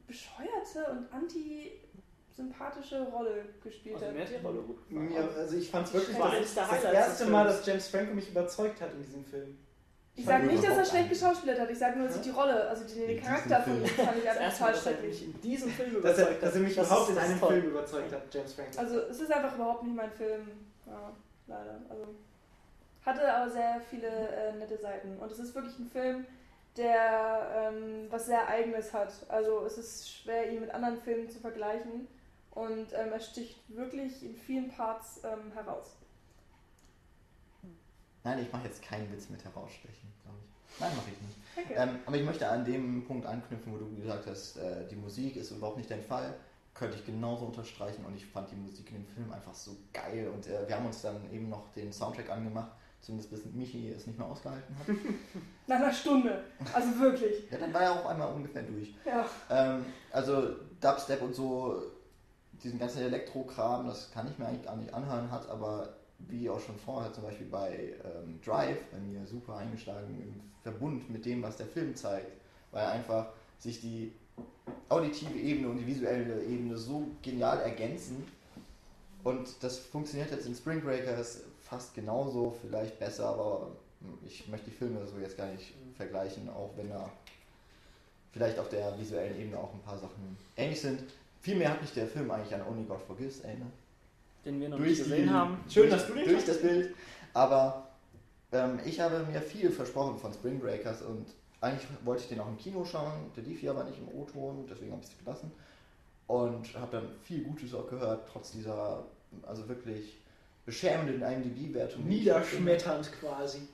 bescheuerte 0.07 0.91
und 0.91 1.13
anti 1.13 1.71
sympathische 2.35 3.03
Rolle 3.03 3.45
gespielt 3.63 3.95
also 3.95 4.07
hat. 4.07 4.13
Mir 4.15 4.21
hat 4.21 4.29
die 4.29 4.45
Rolle 4.45 4.61
gut 4.61 4.87
gefallen. 4.87 5.13
Ja, 5.13 5.27
also 5.27 5.55
ich 5.55 5.69
fand 5.69 5.87
es 5.87 5.93
wirklich 5.93 6.17
das, 6.17 6.55
das, 6.55 6.69
das 6.69 6.83
erste 6.83 7.25
Mal, 7.27 7.45
dass 7.45 7.65
James 7.65 7.87
Franco 7.87 8.13
mich 8.13 8.29
überzeugt 8.29 8.81
hat 8.81 8.91
in 8.93 9.03
diesem 9.03 9.23
Film. 9.25 9.57
Ich 10.15 10.25
sage 10.25 10.45
nicht, 10.45 10.63
dass 10.63 10.77
er 10.77 10.85
schlecht 10.85 11.09
geschauspielert 11.09 11.59
hat, 11.59 11.71
ich 11.71 11.79
sage 11.79 11.97
nur, 11.97 12.07
dass 12.07 12.17
ich 12.17 12.21
die 12.21 12.29
Rolle, 12.29 12.69
also 12.69 12.83
den, 12.85 13.07
den 13.07 13.23
Charakter 13.23 13.61
von 13.63 13.81
ihm 13.81 13.87
fand 13.87 14.17
ich 14.17 14.29
einfach 14.29 14.57
total 14.57 14.75
schrecklich. 14.75 15.23
in 15.23 15.41
diesem 15.41 15.71
Film 15.71 15.95
überzeugt 15.95 16.19
dass 16.19 16.27
er, 16.27 16.33
dass 16.35 16.55
er 16.55 16.61
mich 16.61 16.75
das 16.75 16.87
überhaupt 16.87 17.09
in 17.09 17.17
einem 17.17 17.39
toll. 17.39 17.49
Film 17.49 17.65
überzeugt 17.71 18.13
hat, 18.13 18.21
James 18.31 18.53
Franco. 18.53 18.79
Also 18.79 18.99
es 18.99 19.19
ist 19.19 19.31
einfach 19.31 19.55
überhaupt 19.55 19.83
nicht 19.83 19.95
mein 19.95 20.11
Film, 20.11 20.47
ja, 20.85 21.11
leider. 21.47 21.79
Also 21.89 22.07
hatte 23.03 23.33
aber 23.33 23.49
sehr 23.49 23.81
viele 23.89 24.07
äh, 24.07 24.53
nette 24.53 24.77
Seiten 24.77 25.17
und 25.17 25.31
es 25.31 25.39
ist 25.39 25.55
wirklich 25.55 25.77
ein 25.79 25.89
Film, 25.89 26.25
der 26.77 27.71
ähm, 27.73 28.07
was 28.09 28.27
sehr 28.27 28.47
Eigenes 28.47 28.93
hat. 28.93 29.13
Also 29.29 29.65
es 29.65 29.79
ist 29.79 30.11
schwer, 30.11 30.51
ihn 30.51 30.61
mit 30.61 30.71
anderen 30.71 30.97
Filmen 31.01 31.29
zu 31.29 31.39
vergleichen 31.39 32.07
und 32.51 32.93
ähm, 32.93 33.11
er 33.11 33.19
sticht 33.19 33.59
wirklich 33.67 34.23
in 34.23 34.35
vielen 34.35 34.69
Parts 34.69 35.21
ähm, 35.23 35.51
heraus. 35.53 35.95
Nein, 38.23 38.39
ich 38.39 38.51
mache 38.51 38.65
jetzt 38.65 38.81
keinen 38.81 39.11
Witz 39.11 39.29
mit 39.29 39.43
herausstechen, 39.43 40.11
glaube 40.23 40.37
ich. 40.45 40.79
Nein, 40.79 40.91
mache 40.95 41.09
ich 41.11 41.21
nicht. 41.21 41.37
Okay. 41.55 41.73
Ähm, 41.77 41.99
aber 42.05 42.15
ich 42.17 42.23
möchte 42.23 42.47
an 42.47 42.65
dem 42.65 43.05
Punkt 43.05 43.25
anknüpfen, 43.25 43.73
wo 43.73 43.77
du 43.77 43.95
gesagt 43.95 44.27
hast, 44.27 44.57
äh, 44.57 44.87
die 44.89 44.95
Musik 44.95 45.35
ist 45.35 45.51
überhaupt 45.51 45.77
nicht 45.77 45.91
dein 45.91 46.01
Fall. 46.01 46.33
Könnte 46.73 46.97
ich 46.97 47.05
genauso 47.05 47.45
unterstreichen 47.45 48.03
und 48.05 48.15
ich 48.15 48.25
fand 48.25 48.49
die 48.49 48.55
Musik 48.55 48.89
in 48.89 48.97
dem 48.97 49.05
Film 49.05 49.31
einfach 49.31 49.53
so 49.53 49.75
geil. 49.91 50.31
Und 50.33 50.47
äh, 50.47 50.67
wir 50.67 50.75
haben 50.75 50.85
uns 50.85 51.01
dann 51.01 51.31
eben 51.31 51.49
noch 51.49 51.71
den 51.73 51.93
Soundtrack 51.93 52.31
angemacht, 52.31 52.71
zumindest 53.01 53.29
bis 53.29 53.45
Michi 53.53 53.91
es 53.91 54.07
nicht 54.07 54.17
mehr 54.17 54.27
ausgehalten 54.27 54.75
hat. 54.79 54.87
Nach 55.67 55.75
einer 55.75 55.93
Stunde, 55.93 56.43
also 56.73 56.99
wirklich. 56.99 57.51
ja, 57.51 57.57
dann 57.57 57.73
war 57.73 57.81
er 57.81 57.91
auch 57.91 58.05
einmal 58.05 58.33
ungefähr 58.33 58.63
durch. 58.63 58.95
Ja. 59.05 59.25
Ähm, 59.49 59.85
also 60.11 60.55
Dubstep 60.81 61.21
und 61.21 61.35
so, 61.35 61.83
diesen 62.63 62.79
ganzen 62.79 63.03
Elektro-Kram, 63.03 63.85
das 63.85 64.09
kann 64.11 64.27
ich 64.27 64.39
mir 64.39 64.47
eigentlich 64.47 64.65
gar 64.65 64.75
nicht 64.75 64.93
anhören, 64.93 65.29
hat 65.29 65.47
aber 65.49 65.93
wie 66.19 66.49
auch 66.49 66.59
schon 66.59 66.77
vorher 66.77 67.11
zum 67.13 67.23
Beispiel 67.23 67.47
bei 67.47 67.93
ähm, 68.03 68.39
Drive 68.43 68.79
bei 68.91 68.99
mir 68.99 69.25
super 69.25 69.57
eingeschlagen 69.57 70.21
im 70.21 70.41
Verbund 70.61 71.09
mit 71.09 71.25
dem, 71.25 71.43
was 71.43 71.57
der 71.57 71.67
Film 71.67 71.95
zeigt, 71.95 72.31
weil 72.71 72.85
einfach 72.85 73.27
sich 73.59 73.81
die 73.81 74.13
auditive 74.89 75.37
Ebene 75.37 75.69
und 75.69 75.77
die 75.77 75.87
visuelle 75.87 76.43
Ebene 76.43 76.77
so 76.77 77.07
genial 77.21 77.59
ergänzen 77.59 78.25
und 79.23 79.63
das 79.63 79.77
funktioniert 79.77 80.31
jetzt 80.31 80.45
in 80.45 80.55
Spring 80.55 80.81
Breakers 80.81 81.43
fast 81.61 81.93
genauso, 81.93 82.55
vielleicht 82.61 82.99
besser, 82.99 83.29
aber 83.29 83.71
ich 84.25 84.47
möchte 84.49 84.69
die 84.69 84.75
Filme 84.75 85.05
so 85.07 85.17
jetzt 85.19 85.37
gar 85.37 85.47
nicht 85.47 85.73
vergleichen, 85.95 86.49
auch 86.49 86.71
wenn 86.75 86.89
da 86.89 87.09
vielleicht 88.33 88.59
auf 88.59 88.69
der 88.69 88.99
visuellen 88.99 89.39
Ebene 89.39 89.57
auch 89.57 89.73
ein 89.73 89.81
paar 89.81 89.97
Sachen 89.97 90.37
ähnlich 90.57 90.81
sind. 90.81 91.03
Vielmehr 91.41 91.69
hat 91.69 91.81
mich 91.81 91.93
der 91.93 92.07
Film 92.07 92.29
eigentlich 92.31 92.53
an 92.53 92.67
Only 92.67 92.83
God 92.83 93.01
Forgives 93.01 93.41
erinnert 93.41 93.71
den 94.45 94.59
wir 94.59 94.69
noch 94.69 94.79
nicht 94.79 94.97
gesehen 94.97 95.27
die, 95.27 95.29
haben. 95.29 95.57
Schön, 95.69 95.89
dass 95.89 96.07
du 96.07 96.13
den 96.13 96.27
Durch 96.27 96.45
das 96.45 96.61
Bild. 96.61 96.95
Aber 97.33 97.89
ähm, 98.51 98.79
ich 98.85 98.99
habe 98.99 99.25
mir 99.31 99.41
viel 99.41 99.71
versprochen 99.71 100.17
von 100.17 100.33
Spring 100.33 100.59
Breakers 100.59 101.01
und 101.01 101.25
eigentlich 101.61 101.87
wollte 102.03 102.23
ich 102.23 102.29
den 102.29 102.39
auch 102.39 102.47
im 102.47 102.57
Kino 102.57 102.83
schauen. 102.83 103.31
Der 103.35 103.43
lief 103.43 103.59
hier 103.59 103.71
aber 103.71 103.85
nicht 103.85 103.97
im 103.97 104.07
O-Ton, 104.09 104.67
deswegen 104.69 104.91
habe 104.91 105.01
ich 105.01 105.09
es 105.09 105.17
gelassen. 105.17 105.51
Und 106.27 106.73
habe 106.77 106.97
dann 106.97 107.09
viel 107.21 107.43
Gutes 107.43 107.73
auch 107.73 107.89
gehört, 107.89 108.27
trotz 108.31 108.51
dieser, 108.51 109.05
also 109.43 109.67
wirklich 109.67 110.17
beschämenden 110.65 111.21
IMDb-Wertung. 111.21 112.05
Niederschmetternd 112.05 113.11
quasi. 113.19 113.67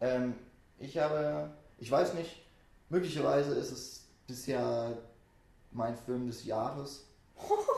Ähm, 0.00 0.34
ich 0.78 0.98
habe, 0.98 1.50
ich 1.78 1.90
weiß 1.90 2.14
nicht, 2.14 2.42
möglicherweise 2.88 3.54
ist 3.54 3.72
es 3.72 4.06
bisher 4.26 4.96
mein 5.72 5.96
Film 5.96 6.26
des 6.26 6.44
Jahres. 6.44 7.06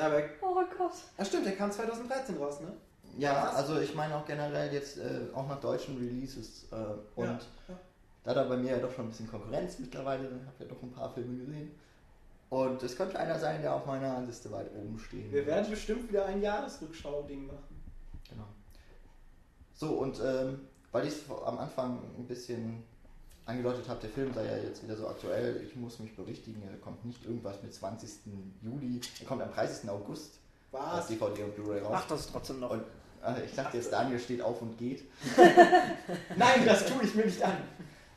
Aber, 0.00 0.22
oh 0.42 0.54
Gott. 0.76 0.92
Ja, 1.18 1.24
stimmt, 1.24 1.46
der 1.46 1.56
kam 1.56 1.70
2013 1.70 2.36
raus, 2.38 2.60
ne? 2.60 2.72
Ja, 3.18 3.50
also 3.50 3.80
ich 3.80 3.94
meine 3.94 4.16
auch 4.16 4.24
generell 4.24 4.72
jetzt 4.72 4.98
äh, 4.98 5.26
auch 5.34 5.48
nach 5.48 5.60
deutschen 5.60 5.98
Releases 5.98 6.66
äh, 6.70 6.76
und 7.16 7.26
ja, 7.26 7.40
ja. 7.68 7.78
da 8.22 8.34
da 8.34 8.44
bei 8.44 8.56
mir 8.56 8.72
ja 8.72 8.78
doch 8.78 8.92
schon 8.92 9.06
ein 9.06 9.08
bisschen 9.08 9.28
Konkurrenz 9.28 9.78
mittlerweile, 9.78 10.24
ich 10.24 10.46
habe 10.46 10.54
ja 10.60 10.66
doch 10.66 10.82
ein 10.82 10.92
paar 10.92 11.10
Filme 11.10 11.44
gesehen. 11.44 11.72
Und 12.50 12.82
es 12.82 12.96
könnte 12.96 13.18
einer 13.18 13.38
sein, 13.38 13.62
der 13.62 13.74
auf 13.74 13.86
meiner 13.86 14.20
Liste 14.22 14.50
weit 14.50 14.74
oben 14.74 14.98
stehen 14.98 15.30
Wir 15.32 15.46
werden 15.46 15.70
bestimmt 15.70 16.08
wieder 16.08 16.26
ein 16.26 16.42
Jahresrückschau-Ding 16.42 17.46
machen. 17.46 17.82
Genau. 18.28 18.46
So, 19.72 19.90
und 19.98 20.20
ähm, 20.24 20.60
weil 20.90 21.06
ich 21.06 21.14
es 21.14 21.30
am 21.30 21.58
Anfang 21.58 22.00
ein 22.18 22.26
bisschen 22.26 22.82
angedeutet 23.50 23.88
habe, 23.88 24.00
der 24.00 24.10
Film 24.10 24.32
sei 24.32 24.44
ja 24.44 24.56
jetzt 24.56 24.82
wieder 24.82 24.96
so 24.96 25.08
aktuell. 25.08 25.62
Ich 25.66 25.76
muss 25.76 25.98
mich 25.98 26.14
berichtigen, 26.16 26.62
er 26.62 26.76
kommt 26.78 27.04
nicht 27.04 27.24
irgendwas 27.24 27.62
mit 27.62 27.74
20. 27.74 28.10
Juli, 28.62 29.00
er 29.20 29.26
kommt 29.26 29.42
am 29.42 29.52
30. 29.52 29.88
August 29.90 30.38
Was? 30.70 31.00
auf 31.00 31.08
DVD 31.08 31.44
und 31.44 31.54
Blu-ray 31.54 31.80
raus. 31.80 31.92
Ach, 31.94 32.08
das 32.08 32.30
trotzdem 32.30 32.60
noch. 32.60 32.70
Und, 32.70 32.82
äh, 33.24 33.44
ich 33.44 33.54
dachte 33.54 33.76
jetzt, 33.76 33.92
Daniel 33.92 34.18
steht 34.18 34.42
auf 34.42 34.62
und 34.62 34.78
geht. 34.78 35.04
Nein, 36.36 36.64
das 36.64 36.86
tue 36.86 37.04
ich 37.04 37.14
mir 37.14 37.26
nicht 37.26 37.42
an. 37.42 37.56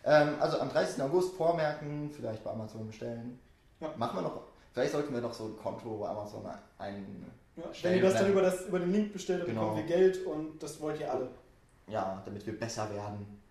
Ähm, 0.05 0.36
also 0.39 0.59
am 0.59 0.69
30. 0.69 1.01
August 1.03 1.36
vormerken, 1.36 2.11
vielleicht 2.11 2.43
bei 2.43 2.51
Amazon 2.51 2.88
bestellen. 2.88 3.39
Ja. 3.79 3.93
Machen 3.97 4.17
wir 4.17 4.21
noch, 4.21 4.41
vielleicht 4.71 4.91
sollten 4.91 5.13
wir 5.13 5.21
noch 5.21 5.34
so 5.34 5.45
ein 5.45 5.57
Konto 5.57 5.97
bei 5.97 6.09
Amazon 6.09 6.45
ein. 6.77 7.25
Ja, 7.55 7.63
wenn 7.84 7.95
ihr 7.95 8.01
das 8.01 8.13
dann 8.15 8.31
über, 8.31 8.41
das, 8.41 8.65
über 8.65 8.79
den 8.79 8.91
Link 8.91 9.13
bestellt, 9.13 9.41
dann 9.41 9.49
genau. 9.49 9.61
bekommen 9.61 9.88
wir 9.88 9.95
Geld 9.95 10.25
und 10.25 10.61
das 10.61 10.81
wollt 10.81 10.99
ihr 10.99 11.11
alle. 11.11 11.29
Ja, 11.88 12.21
damit 12.25 12.45
wir 12.45 12.57
besser 12.57 12.89
werden. 12.93 13.43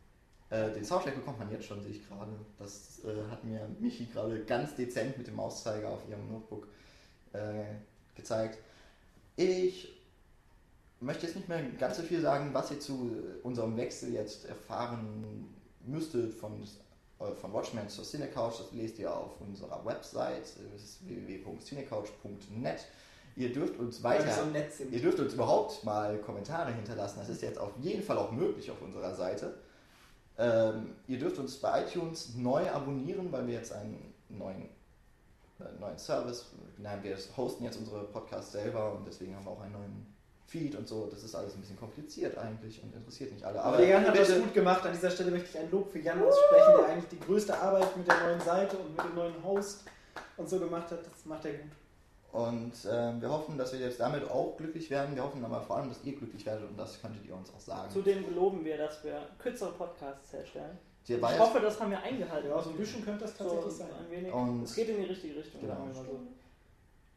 Äh, 0.52 0.70
den 0.70 0.84
Soundtrack 0.84 1.14
bekommt 1.14 1.38
man 1.38 1.50
jetzt 1.50 1.64
schon, 1.64 1.82
sehe 1.82 1.92
ich 1.92 2.06
gerade. 2.06 2.30
Das 2.58 3.00
äh, 3.04 3.30
hat 3.30 3.42
mir 3.42 3.66
Michi 3.80 4.04
gerade 4.04 4.44
ganz 4.44 4.74
dezent 4.76 5.16
mit 5.16 5.26
dem 5.26 5.36
Mauszeiger 5.36 5.88
auf 5.88 6.00
ihrem 6.10 6.30
Notebook 6.30 6.68
äh, 7.32 7.64
gezeigt. 8.14 8.58
Ich 9.36 9.88
möchte 11.00 11.24
jetzt 11.26 11.36
nicht 11.36 11.48
mehr 11.48 11.62
ganz 11.78 11.96
so 11.96 12.02
viel 12.02 12.20
sagen, 12.20 12.50
was 12.52 12.70
ihr 12.70 12.78
zu 12.80 13.16
unserem 13.42 13.78
Wechsel 13.78 14.12
jetzt 14.12 14.44
erfahren 14.44 15.48
müsstet 15.86 16.34
von, 16.34 16.62
äh, 17.18 17.32
von 17.40 17.50
Watchmen 17.54 17.88
zur 17.88 18.04
Cinecouch. 18.04 18.58
Das 18.58 18.72
lest 18.72 18.98
ihr 18.98 19.10
auf 19.10 19.40
unserer 19.40 19.82
Website 19.86 20.52
www.cinecouch.net. 21.06 22.86
Ihr 23.36 23.50
dürft 23.54 23.78
uns 23.78 24.02
weiter, 24.02 24.30
so 24.30 24.42
ihr 24.90 25.00
dürft 25.00 25.18
uns 25.18 25.32
überhaupt 25.32 25.82
mal 25.82 26.18
Kommentare 26.18 26.74
hinterlassen. 26.74 27.20
Das 27.20 27.30
ist 27.30 27.40
jetzt 27.40 27.58
auf 27.58 27.72
jeden 27.80 28.02
Fall 28.02 28.18
auch 28.18 28.32
möglich 28.32 28.70
auf 28.70 28.82
unserer 28.82 29.14
Seite. 29.14 29.54
Ähm, 30.38 30.94
ihr 31.08 31.18
dürft 31.18 31.38
uns 31.38 31.56
bei 31.58 31.82
iTunes 31.84 32.34
neu 32.36 32.68
abonnieren, 32.70 33.30
weil 33.30 33.46
wir 33.46 33.54
jetzt 33.54 33.72
einen 33.72 34.14
neuen, 34.28 34.62
äh, 35.60 35.64
neuen 35.80 35.98
Service, 35.98 36.46
nein, 36.78 37.02
wir 37.02 37.16
hosten 37.36 37.64
jetzt 37.64 37.76
unsere 37.78 38.04
Podcasts 38.04 38.52
selber 38.52 38.94
und 38.94 39.06
deswegen 39.06 39.36
haben 39.36 39.44
wir 39.44 39.50
auch 39.52 39.60
einen 39.60 39.72
neuen 39.72 40.06
Feed 40.46 40.74
und 40.74 40.88
so. 40.88 41.06
Das 41.10 41.22
ist 41.22 41.34
alles 41.34 41.54
ein 41.54 41.60
bisschen 41.60 41.78
kompliziert 41.78 42.36
eigentlich 42.38 42.82
und 42.82 42.94
interessiert 42.94 43.32
nicht 43.32 43.44
alle. 43.44 43.58
Aber 43.60 43.68
Aber 43.68 43.76
der 43.78 43.88
Jan 43.88 44.06
hat 44.06 44.16
das 44.18 44.28
bitte- 44.28 44.40
gut 44.40 44.54
gemacht. 44.54 44.84
An 44.86 44.92
dieser 44.92 45.10
Stelle 45.10 45.30
möchte 45.30 45.48
ich 45.50 45.58
ein 45.58 45.70
Lob 45.70 45.90
für 45.92 45.98
Jan 46.00 46.22
aussprechen, 46.22 46.72
der 46.78 46.86
eigentlich 46.88 47.08
die 47.10 47.20
größte 47.20 47.56
Arbeit 47.58 47.96
mit 47.96 48.06
der 48.08 48.20
neuen 48.20 48.40
Seite 48.40 48.76
und 48.78 48.90
mit 48.96 49.04
dem 49.04 49.14
neuen 49.14 49.42
Host 49.44 49.84
und 50.36 50.48
so 50.48 50.58
gemacht 50.58 50.90
hat. 50.90 51.00
Das 51.06 51.24
macht 51.26 51.44
er 51.44 51.52
gut. 51.52 51.70
Und 52.32 52.72
ähm, 52.90 53.20
wir 53.20 53.28
hoffen, 53.30 53.58
dass 53.58 53.72
wir 53.74 53.80
jetzt 53.80 54.00
damit 54.00 54.28
auch 54.30 54.56
glücklich 54.56 54.88
werden. 54.88 55.14
Wir 55.14 55.22
hoffen 55.22 55.44
aber 55.44 55.60
vor 55.60 55.76
allem, 55.76 55.90
dass 55.90 56.02
ihr 56.02 56.16
glücklich 56.16 56.46
werdet 56.46 56.66
und 56.68 56.78
das 56.78 56.98
könntet 57.00 57.26
ihr 57.26 57.34
uns 57.34 57.52
auch 57.54 57.60
sagen. 57.60 57.90
Zudem 57.90 58.24
geloben 58.24 58.64
wir, 58.64 58.78
dass 58.78 59.04
wir 59.04 59.20
kürzere 59.38 59.72
Podcasts 59.72 60.32
herstellen. 60.32 60.78
Ich 61.06 61.20
hoffe, 61.20 61.60
das 61.60 61.78
haben 61.78 61.90
wir 61.90 62.00
eingehalten. 62.00 62.48
Ja, 62.48 62.62
so 62.62 62.70
ein 62.70 62.76
bisschen 62.76 63.04
könnte 63.04 63.24
das 63.24 63.36
So 63.36 63.44
tatsächlich 63.44 63.74
sein. 63.74 63.88
ein 63.98 64.10
wenig. 64.10 64.32
Und- 64.32 64.62
es 64.62 64.74
geht 64.74 64.88
in 64.88 64.96
die 64.96 65.04
richtige 65.04 65.36
Richtung, 65.36 65.60
Genau. 65.60 65.74
sagen 65.74 65.88
wir 65.88 65.94
mal 65.94 66.04
so. 66.06 66.20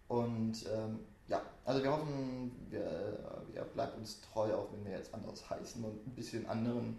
Und 0.08 0.66
ähm, 0.74 1.00
ja, 1.28 1.42
also 1.64 1.82
wir 1.82 1.92
hoffen, 1.92 2.52
wir, 2.70 2.82
äh, 2.82 3.56
ihr 3.56 3.62
bleibt 3.74 3.98
uns 3.98 4.20
treu, 4.22 4.54
auch 4.54 4.68
wenn 4.74 4.86
wir 4.86 4.98
jetzt 4.98 5.14
anders 5.14 5.50
heißen 5.50 5.84
und 5.84 6.06
ein 6.08 6.12
bisschen 6.16 6.46
anderen, 6.48 6.98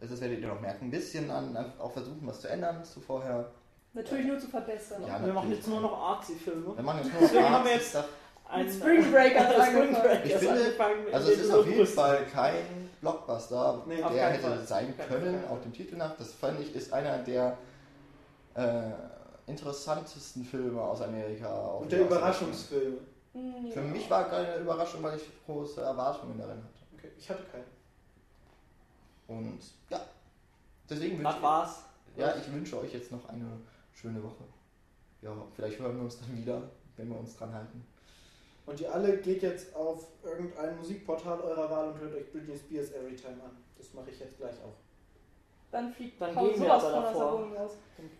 das 0.00 0.20
werdet 0.20 0.40
ihr 0.40 0.48
noch 0.48 0.60
merken, 0.60 0.86
ein 0.86 0.90
bisschen 0.90 1.30
an, 1.30 1.56
auch 1.78 1.92
versuchen, 1.92 2.20
was 2.26 2.40
zu 2.40 2.48
ändern 2.48 2.84
zu 2.84 3.00
vorher. 3.00 3.50
Natürlich 3.94 4.26
nur 4.26 4.38
zu 4.38 4.48
verbessern. 4.48 5.02
Ja, 5.06 5.24
wir 5.24 5.32
machen 5.32 5.50
jetzt 5.52 5.68
nur 5.68 5.80
noch 5.80 5.92
Artsy-Filme. 5.96 6.76
Wir 6.76 6.82
machen 6.82 7.00
jetzt 7.02 7.12
nur 7.12 7.20
Deswegen 7.22 7.42
noch 7.42 7.50
haben 7.50 7.64
wir 7.64 7.72
Arts, 7.72 7.82
jetzt 7.82 7.90
Stuff. 7.90 8.08
Ein- 8.46 8.66
Mit 8.66 8.74
Spring 8.74 9.12
Break 9.12 9.38
hat 9.38 9.52
Spring 9.52 9.62
angefangen. 9.66 10.02
Break 10.02 10.24
Ich 10.26 10.34
finde, 10.34 11.12
Also 11.12 11.30
es 11.32 11.38
ist 11.38 11.50
auf 11.54 11.66
jeden. 11.66 11.86
Fall 11.86 12.26
kein 12.26 12.90
Blockbuster, 13.00 13.82
Nee, 13.86 13.96
der 13.96 14.30
hätte 14.30 14.42
Fall. 14.48 14.66
sein 14.66 14.94
können, 15.08 15.44
auf 15.48 15.62
dem 15.62 15.72
Titel 15.72 15.96
nach. 15.96 16.16
Das 16.16 16.32
fand 16.32 16.60
ich, 16.60 16.74
ist 16.74 16.92
einer 16.92 17.18
der 17.18 17.56
äh, 18.54 18.90
interessantesten 19.46 20.44
Filme 20.44 20.80
aus 20.80 21.00
Amerika. 21.00 21.48
auch 21.48 21.80
Und 21.80 21.92
der 21.92 22.00
wieder 22.00 22.10
aus 22.10 22.16
Überraschungsfilm. 22.16 22.94
Mm, 23.32 23.70
Für 23.72 23.80
ja. 23.80 23.86
mich 23.86 24.08
war 24.10 24.28
keine 24.28 24.56
Überraschung, 24.56 25.02
weil 25.02 25.16
ich 25.16 25.24
große 25.46 25.80
Erwartungen 25.80 26.38
darin 26.38 26.58
hatte. 26.58 26.68
Okay, 26.96 27.12
ich 27.18 27.28
hatte 27.30 27.42
keinen. 27.44 27.64
Und 29.38 29.60
ja, 29.90 30.00
deswegen 30.88 31.18
wünsche 31.18 31.36
ich, 32.14 32.18
ja, 32.20 32.34
ich 32.36 32.52
wünsche 32.52 32.78
euch 32.80 32.92
jetzt 32.92 33.10
noch 33.10 33.28
eine 33.28 33.46
schöne 33.94 34.22
Woche. 34.22 34.44
Ja, 35.22 35.34
vielleicht 35.54 35.78
hören 35.78 35.96
wir 35.96 36.04
uns 36.04 36.20
dann 36.20 36.36
wieder, 36.36 36.62
wenn 36.96 37.08
wir 37.08 37.18
uns 37.18 37.36
dran 37.36 37.54
halten. 37.54 37.84
Und 38.66 38.80
ihr 38.80 38.92
alle 38.92 39.18
geht 39.18 39.42
jetzt 39.42 39.74
auf 39.74 40.06
irgendein 40.22 40.76
Musikportal 40.76 41.40
eurer 41.40 41.70
Wahl 41.70 41.88
und 41.88 42.00
hört 42.00 42.14
euch 42.14 42.30
Britney 42.32 42.56
Spears 42.56 42.92
Everytime 42.92 43.42
an. 43.42 43.56
Das 43.76 43.92
mache 43.94 44.10
ich 44.10 44.20
jetzt 44.20 44.38
gleich 44.38 44.56
auch. 44.62 44.76
Dann 45.70 45.92
fliegt 45.92 46.20
Dann 46.20 46.34
Paul 46.34 46.50
gehen 46.50 46.62
wir 46.62 46.80
sowas 46.80 46.82
von 46.84 47.04
aus 47.04 47.50
der 47.50 47.60
raus. 47.60 47.70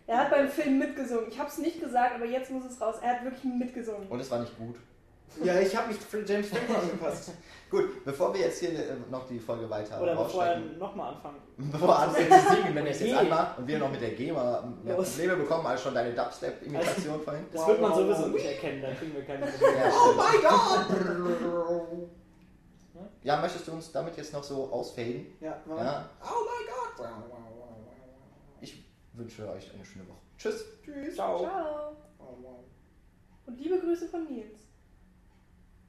Er 0.06 0.18
hat 0.18 0.30
beim 0.30 0.48
Film 0.48 0.78
mitgesungen. 0.78 1.28
Ich 1.28 1.38
habe 1.38 1.48
es 1.48 1.58
nicht 1.58 1.80
gesagt, 1.80 2.14
aber 2.14 2.26
jetzt 2.26 2.50
muss 2.50 2.64
es 2.64 2.80
raus. 2.80 2.96
Er 3.00 3.16
hat 3.16 3.24
wirklich 3.24 3.44
mitgesungen. 3.44 4.08
Und 4.08 4.20
es 4.20 4.30
war 4.30 4.40
nicht 4.40 4.58
gut. 4.58 4.76
Ja, 5.42 5.58
ich 5.60 5.74
habe 5.76 5.88
mich 5.88 5.96
für 5.96 6.24
James 6.24 6.48
Franco 6.48 6.74
angepasst. 6.80 7.32
Gut, 7.70 8.04
bevor 8.04 8.32
wir 8.32 8.40
jetzt 8.42 8.60
hier 8.60 8.70
äh, 8.70 8.94
noch 9.10 9.26
die 9.26 9.38
Folge 9.40 9.68
weiter 9.68 10.00
Oder 10.00 10.14
bevor 10.14 10.44
er 10.44 10.50
aussteigen, 10.52 10.78
nochmal 10.78 11.14
anfangen. 11.14 11.38
bevor 11.56 11.88
er 11.88 11.98
anfängt 12.00 12.32
zu 12.32 12.54
singen, 12.54 12.74
wenn 12.74 12.86
er 12.86 12.92
es 12.92 13.00
jetzt 13.00 13.14
anmacht 13.16 13.58
und 13.58 13.66
wir 13.66 13.78
noch 13.78 13.90
mit 13.90 14.00
der 14.00 14.10
GEMA 14.10 14.62
mehr. 14.84 14.94
Probleme 14.94 15.36
bekommen 15.36 15.66
als 15.66 15.82
schon 15.82 15.94
deine 15.94 16.12
Dubstep-Imitation 16.14 17.20
vorhin. 17.20 17.46
Das 17.50 17.62
Wow, 17.62 17.68
wird 17.68 17.80
man 17.80 17.90
wow, 17.90 17.98
sowieso 17.98 18.22
wow. 18.22 18.28
nicht 18.28 18.46
erkennen, 18.46 18.82
dann 18.82 18.96
kriegen 18.96 19.14
wir 19.14 19.24
keine 19.24 19.46
Probleme. 19.46 19.76
Ja, 19.76 19.92
Oh 19.92 20.12
stimmt. 21.88 22.10
ja, 23.24 23.40
möchtest 23.40 23.66
du 23.66 23.72
uns 23.72 23.90
damit 23.90 24.16
jetzt 24.16 24.32
noch 24.32 24.44
so 24.44 24.70
ausfaden? 24.70 25.26
Ja. 25.40 25.60
Ja, 25.68 26.10
Oh 26.22 26.44
my 26.44 26.66
god! 26.98 27.08
ich 28.60 28.84
wünsche 29.14 29.48
euch 29.48 29.74
eine 29.74 29.84
schöne 29.84 30.06
Woche. 30.08 30.18
Tschüss. 30.38 30.64
Tschüss. 30.84 31.14
Ciao. 31.14 31.38
Ciao. 31.40 31.96
Oh. 32.18 32.64
Und 33.46 33.58
liebe 33.58 33.78
Grüße 33.80 34.08
von 34.08 34.24
Nils. 34.24 34.60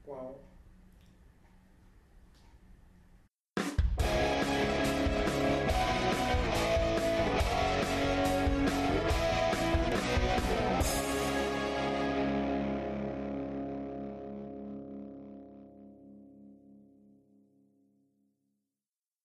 Wow. 0.06 0.36